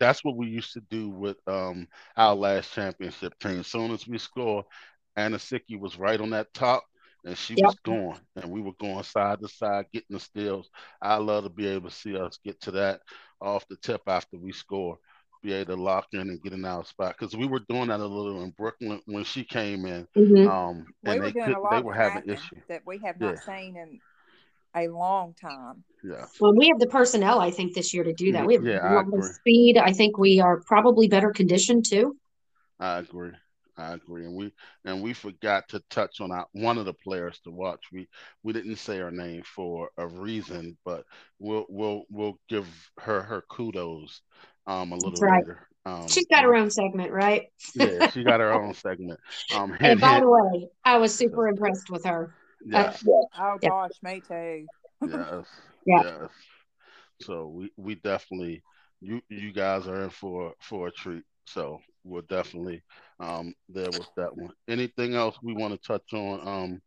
that's 0.00 0.24
what 0.24 0.36
we 0.36 0.48
used 0.48 0.72
to 0.74 0.80
do 0.90 1.08
with 1.10 1.36
um 1.48 1.88
our 2.16 2.34
last 2.34 2.72
championship 2.72 3.38
team. 3.38 3.60
As 3.60 3.66
soon 3.68 3.92
as 3.92 4.06
we 4.08 4.18
score, 4.18 4.64
Anosike 5.18 5.78
was 5.78 5.98
right 5.98 6.20
on 6.20 6.30
that 6.30 6.52
top 6.54 6.84
and 7.24 7.36
she 7.36 7.56
Yep. 7.56 7.64
was 7.64 7.74
going 7.84 8.18
and 8.36 8.50
we 8.50 8.60
were 8.60 8.72
going 8.80 9.02
side 9.02 9.40
to 9.40 9.48
side 9.48 9.86
getting 9.92 10.14
the 10.16 10.20
steals. 10.20 10.70
I 11.00 11.16
love 11.16 11.44
to 11.44 11.50
be 11.50 11.66
able 11.66 11.88
to 11.88 11.94
see 11.94 12.16
us 12.16 12.38
get 12.44 12.60
to 12.62 12.70
that 12.72 13.00
off 13.40 13.66
the 13.68 13.76
tip 13.76 14.02
after 14.06 14.36
we 14.38 14.52
score. 14.52 14.98
Be 15.42 15.52
able 15.52 15.76
to 15.76 15.82
lock 15.82 16.06
in 16.12 16.20
and 16.20 16.42
get 16.42 16.54
in 16.54 16.64
our 16.64 16.84
spot 16.84 17.16
because 17.18 17.36
we 17.36 17.46
were 17.46 17.60
doing 17.68 17.88
that 17.88 18.00
a 18.00 18.06
little 18.06 18.42
in 18.42 18.50
Brooklynn 18.50 19.00
when 19.04 19.24
she 19.24 19.44
came 19.44 19.84
in, 19.84 20.06
Mhm. 20.16 20.46
um, 20.46 20.86
we 21.02 21.12
and 21.12 21.20
were 21.20 21.26
they 21.26 21.32
doing 21.32 21.44
could 21.44 21.56
a 21.56 21.60
lot 21.60 21.76
they 21.76 21.82
were 21.82 21.92
having 21.92 22.22
issues 22.26 22.62
that 22.68 22.82
we 22.86 22.98
have 22.98 23.20
not 23.20 23.34
Yeah. 23.34 23.40
seen 23.40 23.76
in 23.76 24.00
a 24.74 24.88
long 24.88 25.34
time. 25.34 25.84
Yeah, 26.02 26.26
Well, 26.40 26.54
we 26.54 26.68
have 26.68 26.78
the 26.78 26.86
personnel, 26.86 27.40
I 27.40 27.50
think, 27.50 27.74
this 27.74 27.92
year 27.92 28.04
to 28.04 28.12
do 28.12 28.32
that. 28.32 28.46
We 28.46 28.54
have 28.54 28.64
Yeah, 28.64 28.78
a 28.80 28.88
I 28.88 28.94
lot 28.94 29.04
of 29.06 29.12
agree. 29.12 29.32
speed. 29.34 29.76
I 29.76 29.92
think 29.92 30.18
we 30.18 30.40
are 30.40 30.60
probably 30.60 31.08
better 31.08 31.30
conditioned 31.30 31.84
too. 31.84 32.16
I 32.80 32.98
agree. 32.98 33.32
I 33.76 33.94
agree, 33.94 34.24
and 34.24 34.36
we 34.36 34.52
and 34.84 35.02
we 35.02 35.12
forgot 35.14 35.68
to 35.68 35.80
touch 35.90 36.20
on 36.20 36.30
our, 36.32 36.46
one 36.52 36.78
of 36.78 36.84
the 36.86 36.94
players 36.94 37.40
to 37.40 37.50
watch. 37.50 37.80
We 37.92 38.08
we 38.42 38.52
didn't 38.52 38.76
say 38.76 38.98
her 38.98 39.10
name 39.10 39.42
for 39.44 39.90
a 39.98 40.06
reason, 40.06 40.76
but 40.84 41.04
we'll 41.38 41.66
we'll 41.68 42.04
we'll 42.10 42.38
give 42.48 42.66
her 43.00 43.22
her 43.22 43.42
kudos 43.50 44.22
um 44.66 44.92
a 44.92 44.96
little 44.96 45.26
right. 45.26 45.44
later. 45.44 45.66
Um, 45.86 46.10
She's 46.10 46.26
got 46.26 46.44
her 46.44 46.54
own 46.54 46.70
segment, 46.70 47.12
right? 47.12 47.42
yeah, 47.74 48.02
she 48.06 48.22
got 48.24 48.40
her 48.40 48.52
own 48.52 48.74
segment. 48.74 49.20
Um, 49.50 49.72
And 49.84 49.98
hint, 49.98 50.00
by 50.00 50.18
hint. 50.18 50.20
the 50.20 50.28
way, 50.28 50.68
I 50.84 50.98
was 50.98 51.14
super 51.14 51.48
impressed 51.48 51.90
with 51.90 52.04
her. 52.04 52.32
Uh, 52.72 52.92
Yes, 52.92 53.04
Oh 53.38 53.58
Yeah. 53.62 53.70
gosh, 53.70 53.92
me 54.02 54.20
too. 54.20 54.68
yes, 55.02 55.46
Yeah. 55.86 56.02
yes. 56.02 56.30
So 57.20 57.48
we 57.48 57.70
we 57.76 57.94
definitely 57.96 58.62
you 59.00 59.20
you 59.28 59.52
guys 59.52 59.86
are 59.88 60.02
in 60.04 60.10
for 60.10 60.54
for 60.60 60.88
a 60.88 60.92
treat. 60.92 61.24
So 61.46 61.80
we're 62.04 62.22
definitely 62.22 62.82
um 63.18 63.54
there 63.68 63.90
with 63.90 64.08
that 64.16 64.36
one. 64.36 64.52
Anything 64.68 65.14
else 65.14 65.36
we 65.42 65.54
want 65.54 65.74
to 65.74 65.86
touch 65.86 66.12
on 66.12 66.46
um 66.46 66.82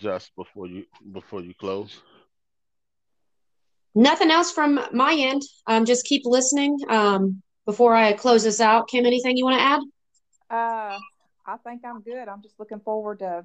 just 0.00 0.34
before 0.36 0.66
you 0.66 0.84
before 1.12 1.40
you 1.40 1.54
close? 1.54 2.00
Nothing 3.94 4.30
else 4.30 4.50
from 4.50 4.80
my 4.92 5.14
end. 5.14 5.42
Um, 5.66 5.84
just 5.84 6.06
keep 6.06 6.22
listening. 6.24 6.78
Um, 6.88 7.42
before 7.66 7.94
I 7.94 8.14
close 8.14 8.42
this 8.42 8.60
out, 8.60 8.88
Kim, 8.88 9.04
anything 9.04 9.36
you 9.36 9.44
want 9.44 9.58
to 9.58 9.62
add? 9.62 9.80
Uh, 10.50 10.98
I 11.46 11.56
think 11.58 11.82
I'm 11.84 12.00
good. 12.00 12.28
I'm 12.28 12.42
just 12.42 12.58
looking 12.58 12.80
forward 12.80 13.18
to 13.18 13.44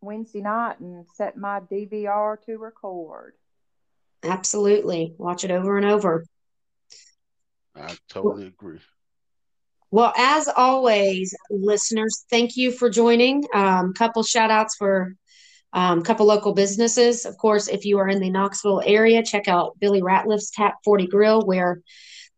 Wednesday 0.00 0.40
night 0.40 0.80
and 0.80 1.06
set 1.14 1.36
my 1.36 1.60
DVR 1.60 2.40
to 2.46 2.58
record. 2.58 3.34
Absolutely. 4.22 5.14
Watch 5.18 5.44
it 5.44 5.50
over 5.50 5.76
and 5.76 5.86
over. 5.86 6.24
I 7.76 7.96
totally 8.08 8.46
agree. 8.46 8.80
Well, 9.90 10.12
as 10.16 10.48
always, 10.48 11.34
listeners, 11.50 12.24
thank 12.30 12.56
you 12.56 12.72
for 12.72 12.90
joining. 12.90 13.44
Um, 13.54 13.92
couple 13.94 14.22
shout 14.22 14.50
outs 14.50 14.76
for 14.76 15.14
um, 15.72 16.02
couple 16.02 16.26
local 16.26 16.52
businesses. 16.52 17.26
Of 17.26 17.36
course, 17.36 17.68
if 17.68 17.84
you 17.84 17.98
are 17.98 18.08
in 18.08 18.20
the 18.20 18.30
Knoxville 18.30 18.82
area, 18.84 19.22
check 19.22 19.48
out 19.48 19.78
Billy 19.80 20.02
Ratliff's 20.02 20.50
Tap 20.50 20.74
40 20.84 21.08
Grill, 21.08 21.42
where 21.42 21.80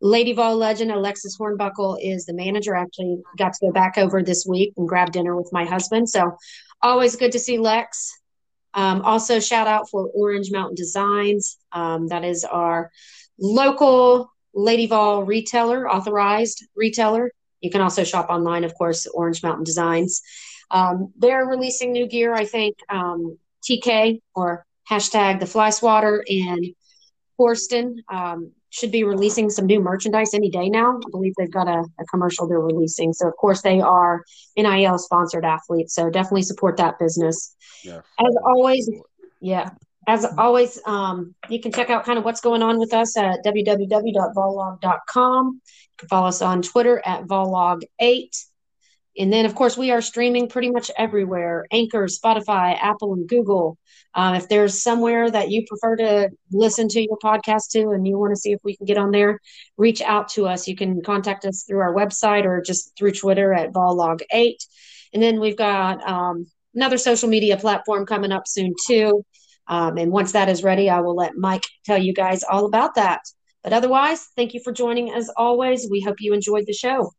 Lady 0.01 0.33
Vol 0.33 0.57
legend 0.57 0.91
Alexis 0.91 1.37
Hornbuckle 1.39 1.97
is 2.01 2.25
the 2.25 2.33
manager. 2.33 2.75
Actually, 2.75 3.21
got 3.37 3.53
to 3.53 3.67
go 3.67 3.71
back 3.71 3.97
over 3.97 4.21
this 4.21 4.45
week 4.47 4.73
and 4.77 4.87
grab 4.87 5.11
dinner 5.11 5.35
with 5.35 5.49
my 5.51 5.65
husband. 5.65 6.09
So, 6.09 6.37
always 6.81 7.15
good 7.15 7.31
to 7.31 7.39
see 7.39 7.57
Lex. 7.57 8.11
Um, 8.73 9.01
also, 9.01 9.39
shout 9.39 9.67
out 9.67 9.89
for 9.89 10.09
Orange 10.13 10.51
Mountain 10.51 10.75
Designs. 10.75 11.57
Um, 11.71 12.07
that 12.07 12.23
is 12.23 12.43
our 12.43 12.91
local 13.39 14.31
Lady 14.53 14.87
Vol 14.87 15.23
retailer, 15.23 15.89
authorized 15.89 16.65
retailer. 16.75 17.31
You 17.61 17.69
can 17.69 17.81
also 17.81 18.03
shop 18.03 18.29
online, 18.29 18.63
of 18.63 18.73
course, 18.75 19.07
Orange 19.07 19.43
Mountain 19.43 19.63
Designs. 19.63 20.21
Um, 20.69 21.13
they're 21.17 21.45
releasing 21.45 21.91
new 21.91 22.07
gear, 22.07 22.33
I 22.33 22.45
think, 22.45 22.77
um, 22.89 23.37
TK 23.67 24.21
or 24.35 24.65
hashtag 24.89 25.39
the 25.39 25.45
Fly 25.45 25.69
Swatter 25.69 26.23
and 26.27 26.65
Horston 27.37 28.03
um, 28.09 28.51
should 28.69 28.91
be 28.91 29.03
releasing 29.03 29.49
some 29.49 29.65
new 29.65 29.79
merchandise 29.79 30.33
any 30.33 30.49
day 30.49 30.69
now. 30.69 30.97
I 30.97 31.09
believe 31.09 31.33
they've 31.37 31.51
got 31.51 31.67
a, 31.67 31.83
a 31.99 32.05
commercial 32.05 32.47
they're 32.47 32.59
releasing. 32.59 33.13
So, 33.13 33.27
of 33.27 33.35
course, 33.37 33.61
they 33.61 33.79
are 33.79 34.23
NIL 34.55 34.97
sponsored 34.97 35.45
athletes. 35.45 35.93
So, 35.93 36.09
definitely 36.09 36.43
support 36.43 36.77
that 36.77 36.99
business. 36.99 37.55
Yes. 37.83 38.03
As 38.19 38.35
always, 38.45 38.89
yeah. 39.39 39.69
As 40.07 40.25
always, 40.37 40.79
um, 40.85 41.35
you 41.49 41.59
can 41.59 41.73
check 41.73 41.89
out 41.89 42.05
kind 42.05 42.17
of 42.17 42.23
what's 42.23 42.39
going 42.39 42.63
on 42.63 42.79
with 42.79 42.93
us 42.93 43.17
at 43.17 43.43
www.vollog.com. 43.43 45.53
You 45.53 45.61
can 45.97 46.07
follow 46.07 46.29
us 46.29 46.41
on 46.41 46.61
Twitter 46.61 47.01
at 47.05 47.25
vollog8. 47.25 48.45
And 49.19 49.33
then, 49.33 49.45
of 49.45 49.55
course, 49.55 49.77
we 49.77 49.91
are 49.91 50.01
streaming 50.01 50.47
pretty 50.47 50.71
much 50.71 50.89
everywhere 50.97 51.65
Anchor, 51.71 52.05
Spotify, 52.05 52.77
Apple, 52.79 53.13
and 53.13 53.27
Google. 53.27 53.77
Uh, 54.13 54.35
if 54.37 54.47
there's 54.47 54.81
somewhere 54.81 55.29
that 55.29 55.51
you 55.51 55.65
prefer 55.67 55.97
to 55.97 56.29
listen 56.51 56.87
to 56.87 57.01
your 57.01 57.17
podcast 57.17 57.71
to 57.71 57.89
and 57.89 58.07
you 58.07 58.17
want 58.17 58.31
to 58.31 58.39
see 58.39 58.53
if 58.53 58.61
we 58.63 58.77
can 58.77 58.85
get 58.85 58.97
on 58.97 59.11
there, 59.11 59.41
reach 59.75 60.01
out 60.01 60.29
to 60.29 60.47
us. 60.47 60.65
You 60.67 60.77
can 60.77 61.01
contact 61.01 61.43
us 61.45 61.65
through 61.67 61.79
our 61.79 61.93
website 61.93 62.45
or 62.45 62.61
just 62.61 62.95
through 62.97 63.11
Twitter 63.11 63.53
at 63.53 63.73
vollog8. 63.73 64.55
And 65.13 65.21
then 65.21 65.41
we've 65.41 65.57
got 65.57 66.01
um, 66.07 66.45
another 66.73 66.97
social 66.97 67.27
media 67.27 67.57
platform 67.57 68.05
coming 68.05 68.31
up 68.31 68.47
soon, 68.47 68.73
too. 68.85 69.25
Um, 69.67 69.97
and 69.97 70.11
once 70.11 70.31
that 70.31 70.49
is 70.49 70.63
ready, 70.63 70.89
I 70.89 71.01
will 71.01 71.15
let 71.15 71.35
Mike 71.35 71.65
tell 71.85 71.97
you 71.97 72.13
guys 72.13 72.43
all 72.43 72.65
about 72.65 72.95
that. 72.95 73.21
But 73.63 73.73
otherwise, 73.73 74.27
thank 74.35 74.53
you 74.53 74.61
for 74.63 74.71
joining 74.71 75.11
as 75.11 75.29
always. 75.35 75.87
We 75.89 76.01
hope 76.01 76.17
you 76.19 76.33
enjoyed 76.33 76.65
the 76.65 76.73
show. 76.73 77.11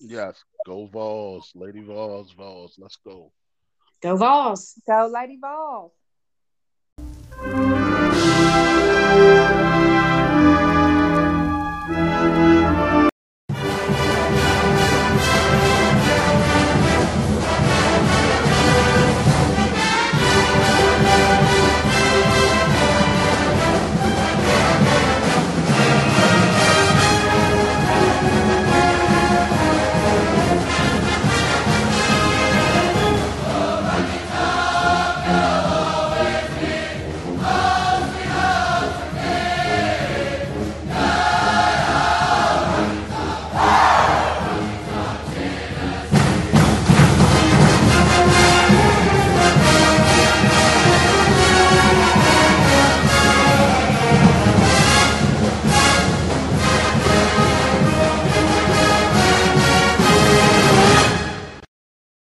Yes. 0.00 0.42
Go 0.66 0.86
Vols. 0.86 1.50
Lady 1.54 1.82
Vols, 1.82 2.32
Vols. 2.32 2.76
Let's 2.78 2.96
go. 2.96 3.32
Go 4.02 4.16
Vols. 4.16 4.74
Go 4.86 5.10
Lady 5.12 5.38
Vols. 5.40 5.92